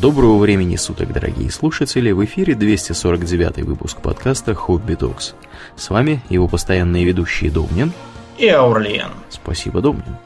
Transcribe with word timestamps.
Доброго 0.00 0.36
времени 0.36 0.76
суток, 0.76 1.10
дорогие 1.10 1.50
слушатели! 1.50 2.12
В 2.12 2.22
эфире 2.26 2.54
249 2.54 3.64
выпуск 3.64 4.02
подкаста 4.02 4.54
«Хобби 4.54 4.94
Токс». 4.94 5.34
С 5.74 5.88
вами 5.88 6.22
его 6.28 6.48
постоянные 6.48 7.06
ведущие 7.06 7.50
Домнин 7.50 7.92
и 8.36 8.46
Аурлиен. 8.46 9.08
Спасибо, 9.30 9.80
Домнин. 9.80 10.18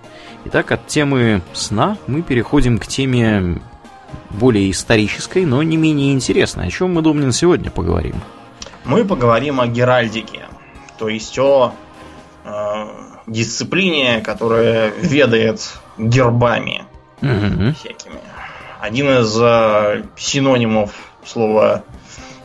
Итак, 0.46 0.72
от 0.72 0.88
темы 0.88 1.40
сна 1.52 1.96
мы 2.08 2.22
переходим 2.22 2.80
к 2.80 2.86
теме 2.88 3.62
более 4.30 4.68
исторической, 4.72 5.44
но 5.44 5.62
не 5.62 5.76
менее 5.76 6.12
интересной. 6.14 6.66
О 6.66 6.70
чем 6.70 6.94
мы, 6.94 7.02
Домнин, 7.02 7.30
сегодня 7.30 7.70
поговорим? 7.70 8.16
Мы 8.84 9.04
поговорим 9.04 9.60
о 9.60 9.68
геральдике, 9.68 10.46
то 10.98 11.08
есть 11.08 11.38
о 11.38 11.74
э, 12.44 12.50
дисциплине, 13.28 14.20
которая 14.20 14.92
ведает 15.00 15.60
гербами 15.96 16.82
угу. 17.22 17.72
всякими. 17.74 18.29
Один 18.80 19.10
из 19.10 19.36
э, 19.40 20.04
синонимов 20.16 20.92
слова 21.24 21.84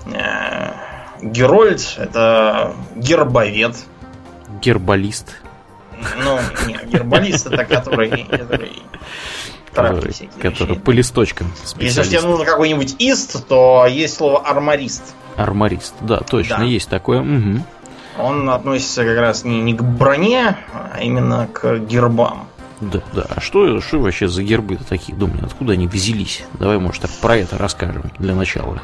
э, 0.05 0.72
Герольд 1.22 1.96
это 1.98 2.76
гербовед. 2.96 3.76
Гербалист. 4.62 5.42
Ну, 6.23 6.40
нет, 6.68 6.90
гербалист 6.90 7.48
это 7.48 7.64
который, 7.64 8.26
который 8.26 8.82
который, 9.73 10.30
который 10.42 10.76
по 10.78 10.92
листочкам 10.92 11.52
Если 11.78 12.04
тебе 12.04 12.22
нужно 12.22 12.45
какой-нибудь 12.45 12.95
ист, 13.00 13.48
то 13.48 13.86
есть 13.88 14.16
слово 14.16 14.40
арморист. 14.40 15.16
Арморист, 15.36 15.94
да, 16.02 16.20
точно, 16.20 16.58
да. 16.59 16.64
есть 16.64 16.90
такое. 16.90 17.22
Угу. 17.22 17.62
Он 18.20 18.50
относится 18.50 19.04
как 19.04 19.17
раз 19.17 19.44
не, 19.44 19.62
не 19.62 19.73
к 19.73 19.84
броне, 19.84 20.58
а 20.73 21.02
именно 21.02 21.48
к 21.52 21.80
гербам. 21.80 22.48
Да, 22.82 23.02
да. 23.14 23.26
А 23.30 23.42
что, 23.42 23.80
что 23.82 24.00
вообще 24.00 24.28
за 24.28 24.44
гербы 24.44 24.78
такие, 24.90 25.18
думаю, 25.18 25.46
откуда 25.46 25.74
они 25.74 25.88
взялись? 25.88 26.44
Давай, 26.60 26.78
может, 26.78 27.02
так 27.02 27.12
про 27.22 27.38
это 27.38 27.58
расскажем 27.58 28.12
для 28.20 28.36
начала. 28.36 28.82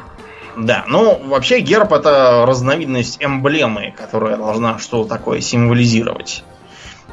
Да, 0.56 0.84
ну, 0.86 1.20
вообще 1.26 1.60
герб 1.60 1.92
это 1.92 2.44
разновидность 2.46 3.18
эмблемы, 3.20 3.94
которая 3.96 4.36
должна 4.36 4.78
что-то 4.78 5.08
такое 5.08 5.40
символизировать. 5.40 6.44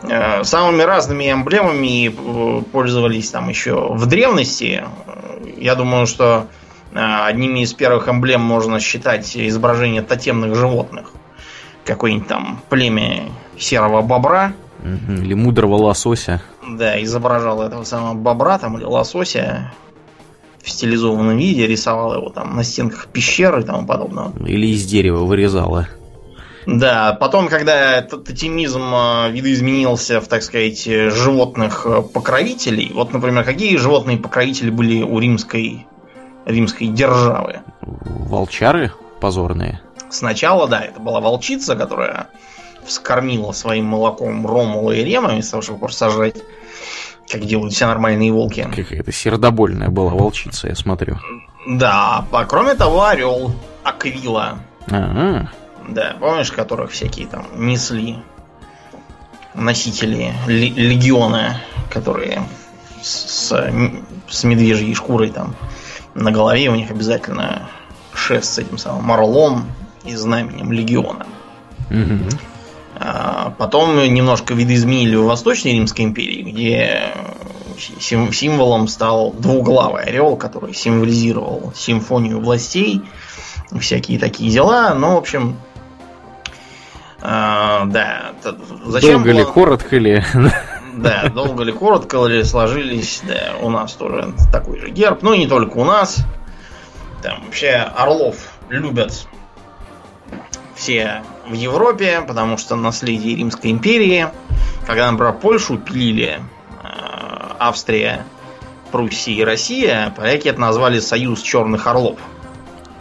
Э, 0.03 0.43
самыми 0.43 0.81
разными 0.81 1.31
эмблемами 1.31 2.07
э, 2.07 2.61
пользовались 2.71 3.29
там 3.31 3.49
еще 3.49 3.93
в 3.93 4.05
древности. 4.07 4.83
Я 5.57 5.75
думаю, 5.75 6.05
что 6.05 6.47
э, 6.93 6.99
одними 6.99 7.61
из 7.61 7.73
первых 7.73 8.09
эмблем 8.09 8.41
можно 8.41 8.79
считать 8.79 9.35
изображение 9.35 10.01
тотемных 10.01 10.55
животных. 10.55 11.11
Какое-нибудь 11.85 12.27
там 12.27 12.61
племя 12.69 13.23
серого 13.57 14.01
бобра. 14.01 14.53
Или 14.83 15.33
мудрого 15.33 15.75
лосося. 15.75 16.41
Да, 16.77 17.01
изображал 17.03 17.61
этого 17.61 17.83
самого 17.83 18.13
бобра 18.13 18.57
там 18.57 18.77
или 18.77 18.85
лосося 18.85 19.71
в 20.61 20.69
стилизованном 20.69 21.37
виде, 21.37 21.67
рисовал 21.67 22.15
его 22.15 22.29
там 22.29 22.55
на 22.55 22.63
стенках 22.63 23.07
пещеры 23.07 23.61
и 23.61 23.65
тому 23.65 23.85
подобного. 23.85 24.33
Или 24.45 24.67
из 24.67 24.85
дерева 24.85 25.23
вырезала. 25.23 25.87
Да, 26.65 27.13
потом, 27.13 27.47
когда 27.47 28.01
тотемизм 28.01 28.93
э, 28.93 29.31
видоизменился 29.31 30.21
в, 30.21 30.27
так 30.27 30.43
сказать, 30.43 30.83
животных 30.85 31.85
э, 31.85 32.01
покровителей, 32.01 32.91
вот, 32.93 33.13
например, 33.13 33.43
какие 33.43 33.75
животные 33.77 34.17
покровители 34.17 34.69
были 34.69 35.01
у 35.01 35.19
римской, 35.19 35.87
римской 36.45 36.87
державы? 36.87 37.61
Волчары 37.81 38.91
позорные. 39.19 39.81
Сначала, 40.09 40.67
да, 40.67 40.81
это 40.81 40.99
была 40.99 41.21
волчица, 41.21 41.75
которая 41.75 42.27
вскормила 42.85 43.51
своим 43.51 43.85
молоком 43.85 44.45
Ромула 44.45 44.91
и 44.91 45.03
Рема, 45.03 45.29
вместо 45.29 45.51
того, 45.51 45.61
чтобы 45.63 45.79
просто 45.79 46.09
сажать, 46.09 46.37
как 47.27 47.45
делают 47.45 47.73
все 47.73 47.87
нормальные 47.87 48.31
волки. 48.31 48.67
Какая-то 48.75 49.11
сердобольная 49.11 49.89
была 49.89 50.11
волчица, 50.11 50.67
я 50.67 50.75
смотрю. 50.75 51.17
Да, 51.67 52.25
а 52.31 52.45
кроме 52.45 52.75
того, 52.75 53.05
орел 53.05 53.53
Аквила. 53.83 54.59
А-а. 54.89 55.49
Да, 55.87 56.15
помнишь, 56.19 56.51
которых 56.51 56.91
всякие 56.91 57.27
там 57.27 57.45
несли 57.55 58.17
носители 59.53 60.33
легиона, 60.47 61.61
которые 61.91 62.43
с, 63.01 63.53
с 64.27 64.43
медвежьей 64.43 64.93
шкурой 64.93 65.29
там 65.29 65.55
на 66.13 66.31
голове 66.31 66.69
у 66.69 66.75
них 66.75 66.91
обязательно 66.91 67.69
шест 68.13 68.53
с 68.53 68.57
этим 68.59 68.77
самым 68.77 69.11
орлом 69.11 69.71
и 70.05 70.15
знаменем 70.15 70.71
легиона. 70.71 71.25
Угу. 71.89 72.29
А 72.99 73.53
потом 73.57 73.97
немножко 74.13 74.53
видоизменили 74.53 75.15
в 75.15 75.23
Восточной 75.23 75.71
Римской 75.73 76.05
империи, 76.05 76.41
где 76.41 77.13
символом 77.77 78.87
стал 78.87 79.31
двуглавый 79.31 80.03
орел, 80.03 80.35
который 80.35 80.73
символизировал 80.73 81.71
симфонию 81.75 82.41
властей, 82.41 83.01
всякие 83.79 84.19
такие 84.19 84.51
дела. 84.51 84.93
Ну, 84.95 85.15
в 85.15 85.17
общем, 85.17 85.55
а, 87.21 87.85
да. 87.85 88.31
Зачем 88.85 89.23
долго 89.23 89.31
было... 89.31 89.39
ли, 89.39 89.45
коротко 89.45 89.97
ли? 89.97 90.23
Да, 90.95 91.29
долго 91.29 91.63
ли, 91.63 91.71
коротко 91.71 92.25
ли 92.25 92.43
сложились, 92.43 93.21
да, 93.25 93.53
у 93.61 93.69
нас 93.69 93.93
тоже 93.93 94.33
такой 94.51 94.79
же 94.79 94.89
герб. 94.89 95.21
Ну 95.21 95.33
и 95.33 95.37
не 95.37 95.47
только 95.47 95.77
у 95.77 95.85
нас. 95.85 96.25
Там 97.21 97.43
вообще 97.45 97.71
орлов 97.95 98.35
любят 98.69 99.27
все 100.75 101.21
в 101.49 101.53
Европе, 101.53 102.23
потому 102.25 102.57
что 102.57 102.75
наследие 102.75 103.35
Римской 103.35 103.71
империи. 103.71 104.27
Когда, 104.85 105.11
например, 105.11 105.33
Польшу 105.33 105.77
пилили, 105.77 106.39
э, 106.83 106.87
Австрия, 107.59 108.25
Пруссия 108.91 109.35
и 109.35 109.43
Россия, 109.43 110.13
поляки 110.15 110.47
это 110.47 110.59
назвали 110.59 110.99
Союз 110.99 111.41
Черных 111.41 111.87
Орлов. 111.87 112.19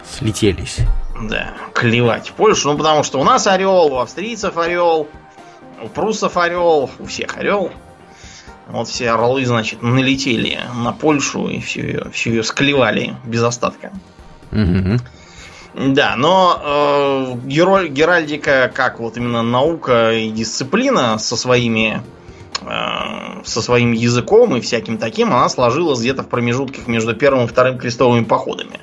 Слетелись. 0.09 0.79
Да, 1.21 1.53
клевать 1.73 2.31
Польшу. 2.35 2.71
Ну, 2.71 2.77
потому 2.77 3.03
что 3.03 3.19
у 3.19 3.23
нас 3.23 3.45
орел, 3.47 3.93
у 3.93 3.97
австрийцев 3.97 4.57
орел, 4.57 5.07
у 5.81 5.87
пруссов 5.87 6.37
орел, 6.37 6.89
у 6.99 7.05
всех 7.05 7.37
орел. 7.37 7.71
Вот 8.67 8.87
все 8.87 9.11
орлы, 9.11 9.45
значит, 9.45 9.81
налетели 9.81 10.59
на 10.75 10.91
Польшу 10.91 11.47
и 11.47 11.59
всю 11.59 11.81
ее, 11.81 12.09
всю 12.11 12.29
ее 12.31 12.43
склевали 12.43 13.15
без 13.25 13.41
остатка. 13.43 13.91
Угу. 14.51 14.99
Да, 15.79 16.15
но 16.17 16.59
э, 16.61 17.47
героль, 17.47 17.87
Геральдика, 17.87 18.69
как 18.73 18.99
вот 18.99 19.15
именно 19.15 19.43
наука 19.43 20.11
и 20.11 20.29
дисциплина 20.29 21.17
со 21.17 21.37
своими 21.37 22.01
э, 22.59 23.43
со 23.45 23.61
своим 23.61 23.93
языком 23.93 24.57
и 24.57 24.59
всяким 24.59 24.97
таким, 24.97 25.33
она 25.33 25.47
сложилась 25.47 26.01
где-то 26.01 26.23
в 26.23 26.27
промежутках 26.27 26.87
между 26.87 27.15
первым 27.15 27.45
и 27.45 27.47
вторым 27.47 27.77
крестовыми 27.77 28.25
походами. 28.25 28.81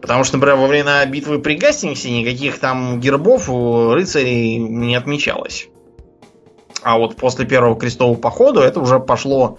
Потому 0.00 0.24
что, 0.24 0.38
например, 0.38 0.56
во 0.56 0.66
время 0.68 1.04
битвы 1.04 1.38
при 1.38 1.54
Гастингсе 1.54 2.10
никаких 2.10 2.60
там 2.60 2.98
гербов 2.98 3.50
у 3.50 3.92
рыцарей 3.92 4.56
не 4.56 4.96
отмечалось. 4.96 5.68
А 6.82 6.96
вот 6.96 7.16
после 7.16 7.44
первого 7.44 7.78
крестового 7.78 8.16
похода 8.16 8.62
это 8.62 8.80
уже 8.80 9.00
пошло 9.00 9.58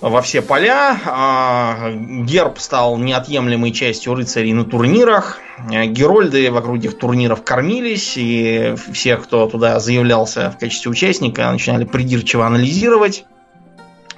во 0.00 0.22
все 0.22 0.42
поля. 0.42 0.98
А, 1.06 1.90
герб 1.92 2.58
стал 2.58 2.96
неотъемлемой 2.98 3.72
частью 3.72 4.14
рыцарей 4.14 4.52
на 4.52 4.64
турнирах. 4.64 5.38
Герольды 5.68 6.50
вокруг 6.50 6.78
этих 6.78 6.98
турниров 6.98 7.42
кормились, 7.42 8.14
и 8.16 8.74
всех, 8.92 9.24
кто 9.24 9.48
туда 9.48 9.80
заявлялся 9.80 10.50
в 10.50 10.58
качестве 10.58 10.90
участника, 10.90 11.50
начинали 11.50 11.84
придирчиво 11.84 12.46
анализировать 12.46 13.24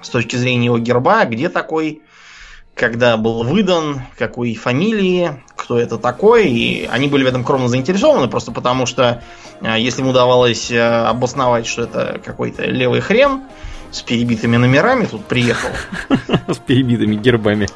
с 0.02 0.08
точки 0.08 0.36
зрения 0.36 0.66
его 0.66 0.78
герба, 0.78 1.24
где 1.24 1.48
такой, 1.48 2.02
когда 2.74 3.16
был 3.16 3.42
выдан, 3.44 4.02
какой 4.18 4.54
фамилии, 4.54 5.42
кто 5.56 5.78
это 5.78 5.98
такой. 5.98 6.48
И 6.48 6.86
они 6.90 7.08
были 7.08 7.24
в 7.24 7.26
этом 7.26 7.44
кровно 7.44 7.68
заинтересованы, 7.68 8.28
просто 8.28 8.52
потому 8.52 8.86
что 8.86 9.22
а, 9.60 9.78
если 9.78 10.00
ему 10.00 10.10
удавалось 10.10 10.70
а, 10.72 11.08
обосновать, 11.08 11.66
что 11.66 11.82
это 11.82 12.20
какой-то 12.24 12.64
левый 12.64 13.00
хрен, 13.00 13.42
с 13.90 14.02
перебитыми 14.02 14.56
номерами 14.56 15.06
тут 15.06 15.24
приехал. 15.24 15.70
С 16.48 16.58
перебитыми 16.58 17.16
гербами. 17.16 17.68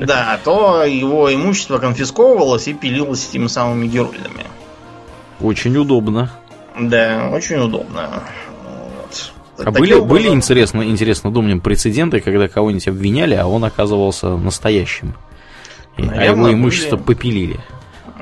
Да, 0.00 0.38
то 0.44 0.84
его 0.84 1.32
имущество 1.32 1.78
конфисковывалось 1.78 2.68
и 2.68 2.74
пилилось 2.74 3.28
этими 3.28 3.46
самыми 3.46 3.86
герольдами. 3.86 4.44
Очень 5.40 5.76
удобно. 5.76 6.30
Да, 6.78 7.30
очень 7.32 7.56
удобно. 7.56 8.22
Вот. 8.64 9.32
А 9.66 9.70
были, 9.70 9.94
образом... 9.94 10.08
были 10.08 10.28
интересно, 10.28 10.82
интересно, 10.82 11.30
думаем, 11.32 11.60
прецеденты, 11.60 12.20
когда 12.20 12.48
кого-нибудь 12.48 12.88
обвиняли, 12.88 13.34
а 13.34 13.46
он 13.46 13.64
оказывался 13.64 14.36
настоящим. 14.36 15.14
Наверное, 15.96 16.20
а 16.20 16.24
его 16.24 16.52
имущество 16.52 16.96
были... 16.96 17.06
попилили. 17.06 17.60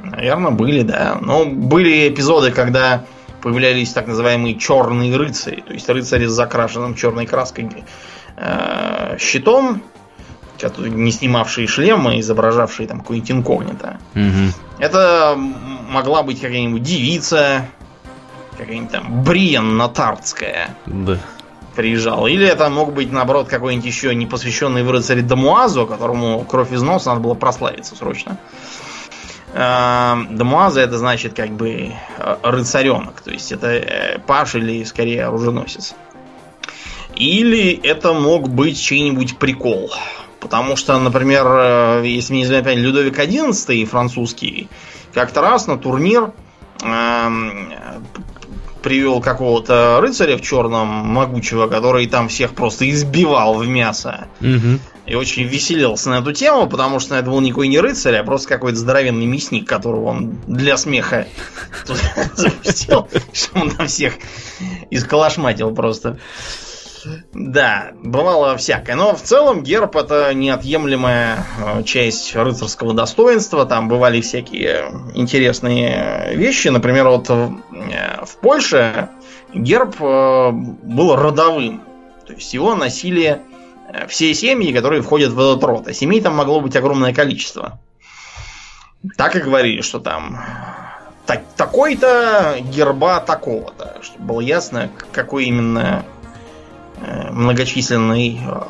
Наверное, 0.03 0.51
были, 0.51 0.83
да. 0.83 1.19
Но 1.21 1.45
были 1.45 2.09
эпизоды, 2.09 2.51
когда 2.51 3.05
появлялись 3.43 3.93
так 3.93 4.07
называемые 4.07 4.59
черные 4.59 5.17
рыцари, 5.17 5.61
то 5.61 5.73
есть 5.73 5.89
рыцари 5.89 6.27
с 6.27 6.33
закрашенным 6.33 6.95
черной 6.95 7.27
краской 7.27 7.69
э, 8.37 9.17
щитом, 9.19 9.83
не 10.79 11.11
снимавшие 11.11 11.67
шлемы, 11.67 12.21
изображавшие 12.21 12.87
там 12.87 13.01
какой-нибудь 13.01 13.31
инкогнито. 13.31 13.99
Угу. 14.15 14.79
Это 14.79 15.35
могла 15.37 16.23
быть 16.23 16.41
какая-нибудь 16.41 16.83
девица, 16.83 17.67
какая-нибудь 18.59 18.91
там 18.91 19.23
Бриен 19.25 19.77
Натартская. 19.77 20.77
Да. 20.87 21.19
приезжал. 21.75 22.27
Или 22.27 22.47
это 22.47 22.69
мог 22.69 22.93
быть, 22.93 23.11
наоборот, 23.11 23.49
какой-нибудь 23.49 23.87
еще 23.87 24.15
не 24.15 24.27
посвященный 24.27 24.83
в 24.83 24.91
рыцаре 24.91 25.23
Дамуазу, 25.23 25.87
которому 25.87 26.45
кровь 26.45 26.73
из 26.73 26.83
носа 26.83 27.11
надо 27.11 27.21
было 27.21 27.35
прославиться 27.35 27.97
срочно. 27.97 28.37
Дамуаза 29.52 30.81
это 30.81 30.99
значит 30.99 31.35
как 31.35 31.50
бы 31.50 31.93
рыцаренок, 32.43 33.20
то 33.20 33.31
есть 33.31 33.50
это 33.50 34.20
паш 34.26 34.55
или 34.55 34.85
скорее 34.85 35.25
оруженосец. 35.25 35.94
Или 37.17 37.73
это 37.73 38.12
мог 38.12 38.49
быть 38.49 38.81
чей-нибудь 38.81 39.38
прикол. 39.38 39.93
Потому 40.41 40.75
что, 40.76 40.99
например, 40.99 41.47
э, 41.47 42.02
если 42.06 42.35
не 42.35 42.47
память, 42.47 42.79
Людовик 42.79 43.19
XI 43.19 43.85
французский 43.85 44.69
как-то 45.12 45.43
раз 45.43 45.67
на 45.67 45.76
турнир 45.76 46.32
э, 46.82 47.29
привел 48.82 49.20
какого-то 49.20 50.00
рыцаря 50.00 50.38
в 50.38 50.41
черном 50.41 50.88
могучего, 50.88 51.67
который 51.67 52.06
там 52.06 52.29
всех 52.29 52.55
просто 52.55 52.88
избивал 52.88 53.55
в 53.55 53.69
мясо. 53.69 54.29
Угу. 54.41 54.79
И 55.11 55.15
очень 55.17 55.43
веселился 55.43 56.09
на 56.09 56.21
эту 56.21 56.33
тему, 56.33 56.69
потому 56.69 57.01
что 57.01 57.17
это 57.17 57.29
был 57.29 57.41
никакой 57.41 57.67
не 57.67 57.81
рыцарь, 57.81 58.15
а 58.15 58.23
просто 58.23 58.49
какой-то 58.49 58.79
здоровенный 58.79 59.27
мясник, 59.27 59.69
которого 59.69 60.11
он 60.11 60.39
для 60.47 60.77
смеха 60.77 61.27
запустил, 62.37 63.09
что 63.33 63.59
он 63.59 63.71
там 63.73 63.89
всех 63.89 64.15
исколошматил 64.89 65.75
просто. 65.75 66.21
Да, 67.33 67.91
бывало 68.05 68.57
всякое. 68.57 68.95
Но 68.95 69.17
в 69.17 69.21
целом 69.21 69.65
герб 69.65 69.97
это 69.97 70.33
неотъемлемая 70.33 71.45
э, 71.59 71.83
часть 71.83 72.37
рыцарского 72.37 72.95
достоинства. 72.95 73.67
Там 73.67 73.89
бывали 73.89 74.21
всякие 74.21 74.93
интересные 75.15 76.37
вещи. 76.37 76.69
Например, 76.69 77.09
вот 77.09 77.29
в, 77.29 77.61
э, 77.73 78.25
в 78.25 78.37
Польше 78.37 79.09
герб 79.53 79.97
э, 79.99 80.51
был 80.53 81.17
родовым. 81.17 81.83
То 82.29 82.35
есть 82.35 82.55
его 82.55 82.77
носили 82.77 83.41
все 84.09 84.35
семьи, 84.35 84.73
которые 84.73 85.03
входят 85.03 85.33
в 85.33 85.41
этот 85.41 85.63
род. 85.65 85.89
А 85.89 85.93
семей 85.93 86.21
там 86.21 86.37
могло 86.37 86.61
быть 86.61 86.77
огромное 86.77 87.15
количество. 87.15 87.79
Так 89.17 89.37
и 89.37 89.41
говорили, 89.41 89.81
что 89.81 89.99
там 89.99 90.45
так, 91.27 91.43
такой-то 91.57 92.57
герба 92.61 93.21
такого-то. 93.21 93.99
Чтобы 94.03 94.25
было 94.25 94.41
ясно, 94.41 94.91
какой 95.13 95.47
именно 95.47 96.05
Э, 97.03 97.31
многочисленной 97.31 98.41
э, 98.45 98.61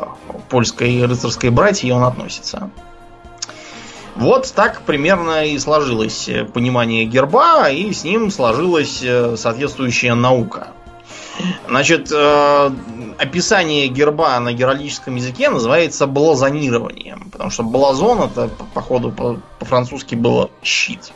польской 0.48 1.04
рыцарской 1.04 1.50
братьи 1.50 1.90
он 1.90 2.04
относится. 2.04 2.70
Вот 4.14 4.52
так 4.54 4.82
примерно 4.82 5.46
и 5.46 5.58
сложилось 5.58 6.28
понимание 6.52 7.06
герба, 7.06 7.68
и 7.70 7.92
с 7.92 8.04
ним 8.04 8.30
сложилась 8.30 9.00
э, 9.02 9.36
соответствующая 9.36 10.14
наука. 10.14 10.68
Значит, 11.68 12.12
описание 13.18 13.88
герба 13.88 14.40
на 14.40 14.52
геральдическом 14.52 15.16
языке 15.16 15.50
называется 15.50 16.06
блазонированием, 16.06 17.30
потому 17.30 17.50
что 17.50 17.62
блазон 17.62 18.22
это, 18.22 18.50
походу, 18.74 19.12
по-французски 19.58 20.14
было 20.14 20.50
щит. 20.62 21.12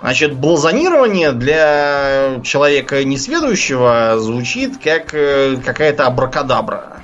Значит, 0.00 0.34
блазонирование 0.34 1.32
для 1.32 2.40
человека 2.44 3.02
несведущего 3.04 4.14
звучит 4.18 4.78
как 4.78 5.12
э, 5.12 5.56
какая-то 5.56 6.06
абракадабра. 6.06 7.02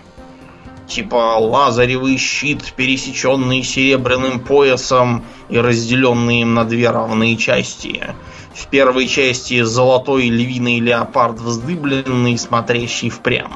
Типа 0.86 1.38
лазаревый 1.38 2.18
щит, 2.18 2.72
пересеченный 2.76 3.64
серебряным 3.64 4.38
поясом 4.38 5.24
и 5.48 5.58
разделенный 5.58 6.42
им 6.42 6.54
на 6.54 6.64
две 6.64 6.90
равные 6.90 7.36
части. 7.36 8.14
В 8.54 8.66
первой 8.68 9.08
части 9.08 9.62
золотой 9.62 10.28
львиный 10.28 10.78
леопард 10.80 11.40
вздыбленный, 11.40 12.38
смотрящий 12.38 13.10
впрямь. 13.10 13.52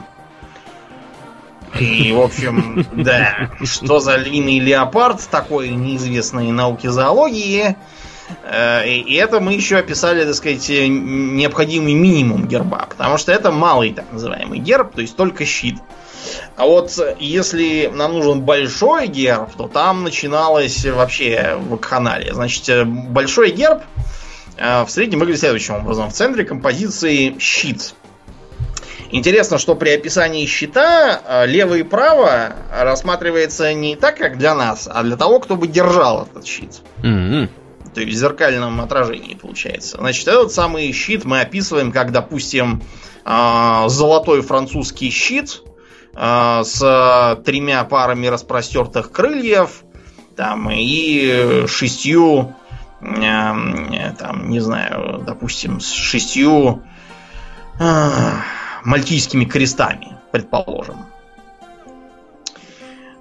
И, 1.78 2.12
в 2.12 2.20
общем, 2.20 2.84
да, 2.92 3.50
что 3.62 4.00
за 4.00 4.16
львиный 4.16 4.58
леопард 4.58 5.26
такой 5.30 5.70
неизвестной 5.70 6.50
науке 6.50 6.90
зоологии– 6.90 7.76
Э, 8.44 8.86
и 8.86 9.14
это 9.14 9.40
мы 9.40 9.54
еще 9.54 9.78
описали, 9.78 10.24
так 10.24 10.34
сказать, 10.34 10.68
необходимый 10.68 11.94
минимум 11.94 12.46
герба, 12.46 12.86
потому 12.88 13.18
что 13.18 13.32
это 13.32 13.50
малый 13.50 13.92
так 13.92 14.10
называемый 14.12 14.58
герб, 14.58 14.94
то 14.94 15.00
есть 15.00 15.16
только 15.16 15.44
щит. 15.44 15.76
А 16.56 16.66
вот 16.66 16.92
если 17.18 17.90
нам 17.94 18.12
нужен 18.12 18.42
большой 18.42 19.06
герб, 19.06 19.50
то 19.56 19.68
там 19.68 20.04
начиналось 20.04 20.84
вообще 20.84 21.56
в 21.58 21.76
канале. 21.76 22.34
Значит, 22.34 22.86
большой 22.86 23.50
герб 23.50 23.82
в 24.58 24.88
среднем 24.88 25.20
выглядит 25.20 25.40
следующим 25.40 25.76
образом. 25.76 26.10
В 26.10 26.12
центре 26.12 26.44
композиции 26.44 27.36
щит. 27.38 27.94
Интересно, 29.10 29.58
что 29.58 29.74
при 29.74 29.90
описании 29.90 30.44
щита 30.46 31.20
э, 31.24 31.46
лево 31.46 31.74
и 31.74 31.82
право 31.82 32.52
рассматривается 32.70 33.72
не 33.72 33.96
так, 33.96 34.18
как 34.18 34.36
для 34.36 34.54
нас, 34.54 34.88
а 34.92 35.02
для 35.02 35.16
того, 35.16 35.40
кто 35.40 35.56
бы 35.56 35.66
держал 35.66 36.26
этот 36.26 36.46
щит. 36.46 36.80
Mm-hmm 37.02 37.48
то 37.94 38.02
есть 38.02 38.16
в 38.16 38.20
зеркальном 38.20 38.80
отражении 38.80 39.34
получается. 39.34 39.96
Значит, 39.98 40.28
этот 40.28 40.52
самый 40.52 40.92
щит 40.92 41.24
мы 41.24 41.40
описываем 41.40 41.90
как, 41.90 42.12
допустим, 42.12 42.82
а, 43.24 43.88
золотой 43.88 44.42
французский 44.42 45.10
щит 45.10 45.62
а, 46.14 46.62
с 46.62 47.40
тремя 47.44 47.82
парами 47.84 48.28
распростертых 48.28 49.10
крыльев 49.10 49.82
там, 50.36 50.70
и 50.70 51.64
шестью, 51.66 52.54
там, 53.00 54.50
не 54.50 54.60
знаю, 54.60 55.22
допустим, 55.24 55.80
с 55.80 55.92
шестью 55.92 56.82
а, 57.78 58.42
мальтийскими 58.84 59.44
крестами, 59.44 60.16
предположим. 60.32 61.06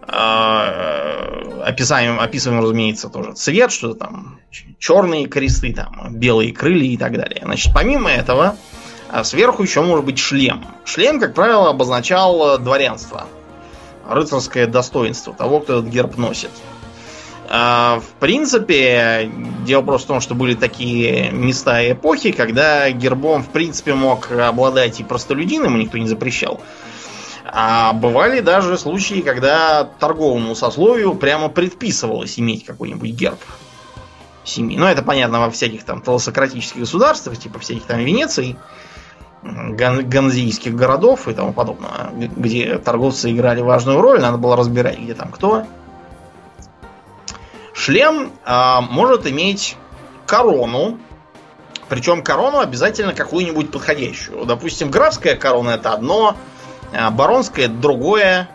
А, 0.01 1.63
описаем, 1.63 2.19
описываем, 2.19 2.61
разумеется, 2.61 3.09
тоже 3.09 3.33
цвет, 3.33 3.71
что 3.71 3.93
там 3.93 4.39
черные 4.79 5.27
кресты, 5.27 5.73
там 5.73 6.15
белые 6.15 6.53
крылья 6.53 6.89
и 6.89 6.97
так 6.97 7.13
далее. 7.13 7.41
Значит, 7.43 7.73
помимо 7.73 8.09
этого, 8.09 8.55
а, 9.09 9.23
сверху 9.23 9.61
еще 9.63 9.81
может 9.81 10.05
быть 10.05 10.17
шлем. 10.17 10.65
Шлем, 10.85 11.19
как 11.19 11.35
правило, 11.35 11.69
обозначал 11.69 12.57
дворянство, 12.57 13.27
рыцарское 14.09 14.65
достоинство 14.65 15.33
того, 15.33 15.59
кто 15.59 15.79
этот 15.79 15.91
герб 15.91 16.17
носит. 16.17 16.51
В 17.49 18.19
принципе, 18.19 19.31
дело 19.65 19.81
просто 19.81 20.05
в 20.05 20.09
том, 20.09 20.21
что 20.21 20.35
были 20.35 20.53
такие 20.53 21.31
места 21.31 21.81
и 21.81 21.93
эпохи, 21.93 22.31
когда 22.31 22.89
гербом, 22.89 23.41
в 23.43 23.49
принципе, 23.49 23.93
мог 23.93 24.31
обладать 24.31 24.99
и 24.99 25.03
простолюдин, 25.03 25.63
ему 25.63 25.77
никто 25.77 25.97
не 25.97 26.07
запрещал. 26.07 26.59
А 27.45 27.93
бывали 27.93 28.41
даже 28.41 28.77
случаи, 28.77 29.21
когда 29.21 29.85
торговому 29.85 30.55
сословию 30.55 31.15
прямо 31.15 31.47
предписывалось 31.47 32.37
иметь 32.37 32.65
какой-нибудь 32.65 33.11
герб 33.11 33.39
семьи. 34.43 34.77
Ну, 34.77 34.85
это 34.85 35.01
понятно 35.01 35.39
во 35.39 35.49
всяких 35.49 35.83
там 35.83 36.01
толосократических 36.01 36.81
государствах, 36.81 37.37
типа 37.37 37.59
всяких 37.59 37.83
там 37.83 37.99
Венеций, 37.99 38.57
ган 39.43 40.07
ганзийских 40.09 40.75
городов 40.75 41.27
и 41.27 41.33
тому 41.33 41.53
подобное, 41.53 42.11
где 42.13 42.77
торговцы 42.77 43.31
играли 43.31 43.61
важную 43.61 44.01
роль, 44.01 44.19
надо 44.19 44.37
было 44.37 44.55
разбирать, 44.55 44.99
где 44.99 45.13
там 45.13 45.31
кто. 45.31 45.65
Шлем 47.77 48.31
а, 48.43 48.81
может 48.81 49.27
иметь 49.27 49.77
корону, 50.25 50.97
причем 51.89 52.23
корону 52.23 52.59
обязательно 52.59 53.13
какую-нибудь 53.13 53.71
подходящую. 53.71 54.45
Допустим, 54.45 54.89
графская 54.89 55.35
корона 55.35 55.71
это 55.71 55.93
одно, 55.93 56.35
а 56.91 57.11
баронское 57.11 57.67
другое, 57.67 58.49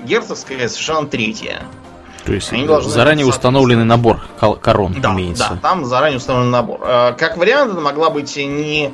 герцогское 0.00 0.68
совершенно 0.68 1.06
третье. 1.06 1.62
То 2.24 2.32
есть 2.32 2.52
Они 2.52 2.66
должны 2.66 2.90
заранее 2.90 3.26
установленный 3.26 3.84
набор 3.84 4.22
корон 4.60 4.96
да, 5.00 5.12
имеется. 5.12 5.50
Да, 5.50 5.56
там 5.68 5.84
заранее 5.84 6.16
установленный 6.16 6.52
набор. 6.52 6.80
А, 6.82 7.12
как 7.12 7.36
вариант, 7.36 7.72
это 7.72 7.80
могла 7.80 8.10
быть 8.10 8.36
не 8.36 8.92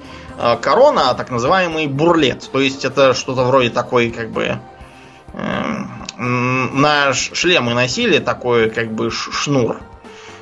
корона, 0.60 1.10
а 1.10 1.14
так 1.14 1.30
называемый 1.30 1.86
бурлет. 1.86 2.50
То 2.52 2.60
есть 2.60 2.84
это 2.84 3.14
что-то 3.14 3.44
вроде 3.44 3.70
такой, 3.70 4.10
как 4.10 4.30
бы... 4.30 4.58
Э, 6.20 6.22
на 6.22 7.14
шлемы 7.14 7.72
носили 7.72 8.18
такой, 8.18 8.70
как 8.70 8.92
бы, 8.92 9.10
шнур 9.10 9.80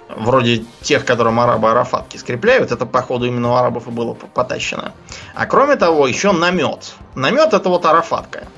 вроде 0.08 0.64
тех, 0.82 1.04
которым 1.04 1.38
арабы 1.38 1.70
арафатки 1.70 2.16
скрепляют, 2.16 2.72
это, 2.72 2.84
походу, 2.84 3.26
именно 3.26 3.52
у 3.52 3.54
арабов 3.54 3.86
и 3.86 3.90
было 3.90 4.14
потащено. 4.14 4.92
А 5.34 5.46
кроме 5.46 5.76
того, 5.76 6.08
еще 6.08 6.32
намет. 6.32 6.94
Намет 7.14 7.52
это 7.52 7.68
вот 7.68 7.84
арафатка. 7.84 8.48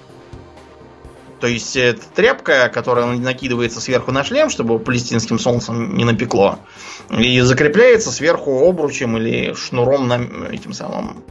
То 1.40 1.46
есть 1.46 1.76
это 1.76 2.02
тряпка, 2.14 2.70
которая 2.72 3.06
накидывается 3.06 3.80
сверху 3.80 4.12
на 4.12 4.24
шлем, 4.24 4.48
чтобы 4.48 4.78
палестинским 4.78 5.38
солнцем 5.38 5.96
не 5.96 6.04
напекло. 6.04 6.58
И 7.10 7.40
закрепляется 7.40 8.12
сверху 8.12 8.66
обручем 8.66 9.16
или 9.16 9.54
шнуром 9.54 10.06
на 10.06 10.20
этим 10.52 10.72
самым 10.72 11.22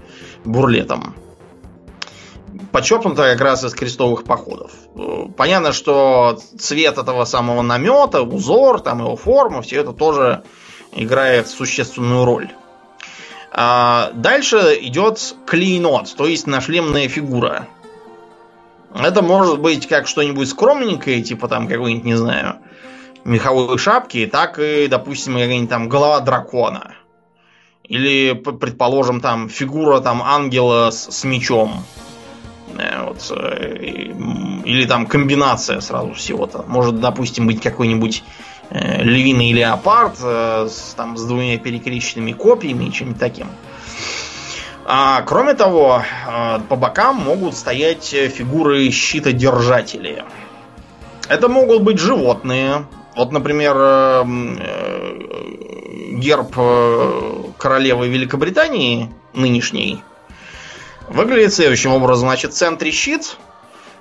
бурлетом 0.43 1.15
подчеркнуто 2.71 3.23
как 3.23 3.41
раз 3.41 3.63
из 3.63 3.73
крестовых 3.73 4.23
походов. 4.23 4.71
Понятно, 5.37 5.71
что 5.71 6.39
цвет 6.57 6.97
этого 6.97 7.25
самого 7.25 7.61
намета, 7.61 8.21
узор, 8.21 8.81
там 8.81 8.99
его 8.99 9.15
форма, 9.15 9.61
все 9.61 9.81
это 9.81 9.93
тоже 9.93 10.43
играет 10.91 11.47
существенную 11.47 12.25
роль. 12.25 12.49
А 13.51 14.11
дальше 14.13 14.77
идет 14.81 15.35
клейнот, 15.45 16.15
то 16.15 16.27
есть 16.27 16.47
нашлемная 16.47 17.07
фигура. 17.07 17.67
Это 18.93 19.21
может 19.21 19.59
быть 19.59 19.87
как 19.87 20.07
что-нибудь 20.07 20.49
скромненькое, 20.49 21.21
типа 21.21 21.47
там 21.47 21.67
какой-нибудь, 21.67 22.05
не 22.05 22.15
знаю, 22.15 22.59
меховой 23.23 23.77
шапки, 23.77 24.25
так 24.25 24.59
и, 24.59 24.87
допустим, 24.87 25.33
какая-нибудь 25.33 25.69
там 25.69 25.89
голова 25.89 26.19
дракона. 26.19 26.95
Или, 27.83 28.33
предположим, 28.33 29.19
там 29.19 29.49
фигура 29.49 29.99
там 29.99 30.21
ангела 30.21 30.91
с, 30.91 31.09
с 31.09 31.23
мечом. 31.23 31.83
Вот, 33.05 33.31
э, 33.31 33.75
или 34.65 34.85
там 34.85 35.05
комбинация 35.05 35.81
сразу 35.81 36.13
всего-то. 36.13 36.63
Может, 36.67 36.99
допустим, 36.99 37.47
быть 37.47 37.61
какой-нибудь 37.61 38.23
э, 38.69 39.03
львиный 39.03 39.51
леопард 39.51 40.17
э, 40.21 40.67
с, 40.69 40.93
там, 40.95 41.17
с 41.17 41.23
двумя 41.23 41.57
перекрещенными 41.57 42.33
копьями 42.33 42.85
и 42.85 42.91
чем-нибудь 42.91 43.19
таким. 43.19 43.47
А, 44.85 45.21
кроме 45.21 45.53
того, 45.53 46.01
по 46.67 46.75
бокам 46.75 47.17
могут 47.17 47.55
стоять 47.55 48.05
фигуры 48.05 48.89
щитодержателей. 48.89 50.23
Это 51.27 51.47
могут 51.47 51.83
быть 51.83 51.99
животные. 51.99 52.87
Вот, 53.15 53.31
например, 53.31 53.75
герб 56.17 56.55
королевы 57.59 58.07
Великобритании 58.07 59.11
нынешней 59.35 60.03
выглядит 61.09 61.53
следующим 61.53 61.91
образом. 61.91 62.29
Значит, 62.29 62.53
в 62.53 62.55
центре 62.55 62.91
щит, 62.91 63.37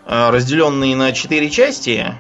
разделенный 0.07 0.95
на 0.95 1.13
четыре 1.13 1.51
части. 1.51 2.15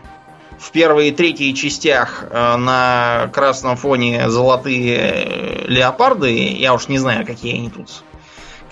В 0.58 0.72
первой 0.72 1.10
и 1.10 1.12
третьей 1.12 1.54
частях 1.54 2.24
на 2.32 3.30
красном 3.32 3.76
фоне 3.76 4.28
золотые 4.28 5.64
леопарды. 5.68 6.32
Я 6.54 6.74
уж 6.74 6.88
не 6.88 6.98
знаю, 6.98 7.24
какие 7.24 7.54
они 7.54 7.70
тут 7.70 8.02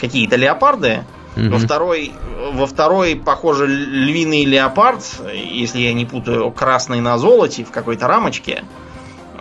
какие-то 0.00 0.34
леопарды. 0.34 1.04
Угу. 1.36 1.48
Во 1.50 1.58
второй, 1.58 2.12
во 2.52 2.66
второй, 2.66 3.14
похоже, 3.14 3.66
львиный 3.68 4.44
леопард, 4.44 5.04
если 5.32 5.78
я 5.78 5.92
не 5.92 6.06
путаю, 6.06 6.50
красный 6.50 7.00
на 7.00 7.18
золоте 7.18 7.62
в 7.62 7.70
какой-то 7.70 8.08
рамочке. 8.08 8.64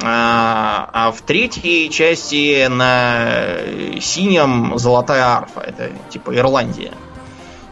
А, 0.01 0.89
а 0.91 1.11
в 1.11 1.21
третьей 1.21 1.89
части 1.89 2.67
на 2.67 3.99
синем 3.99 4.77
золотая 4.77 5.23
арфа. 5.23 5.61
Это 5.61 5.91
типа 6.09 6.35
Ирландия. 6.35 6.91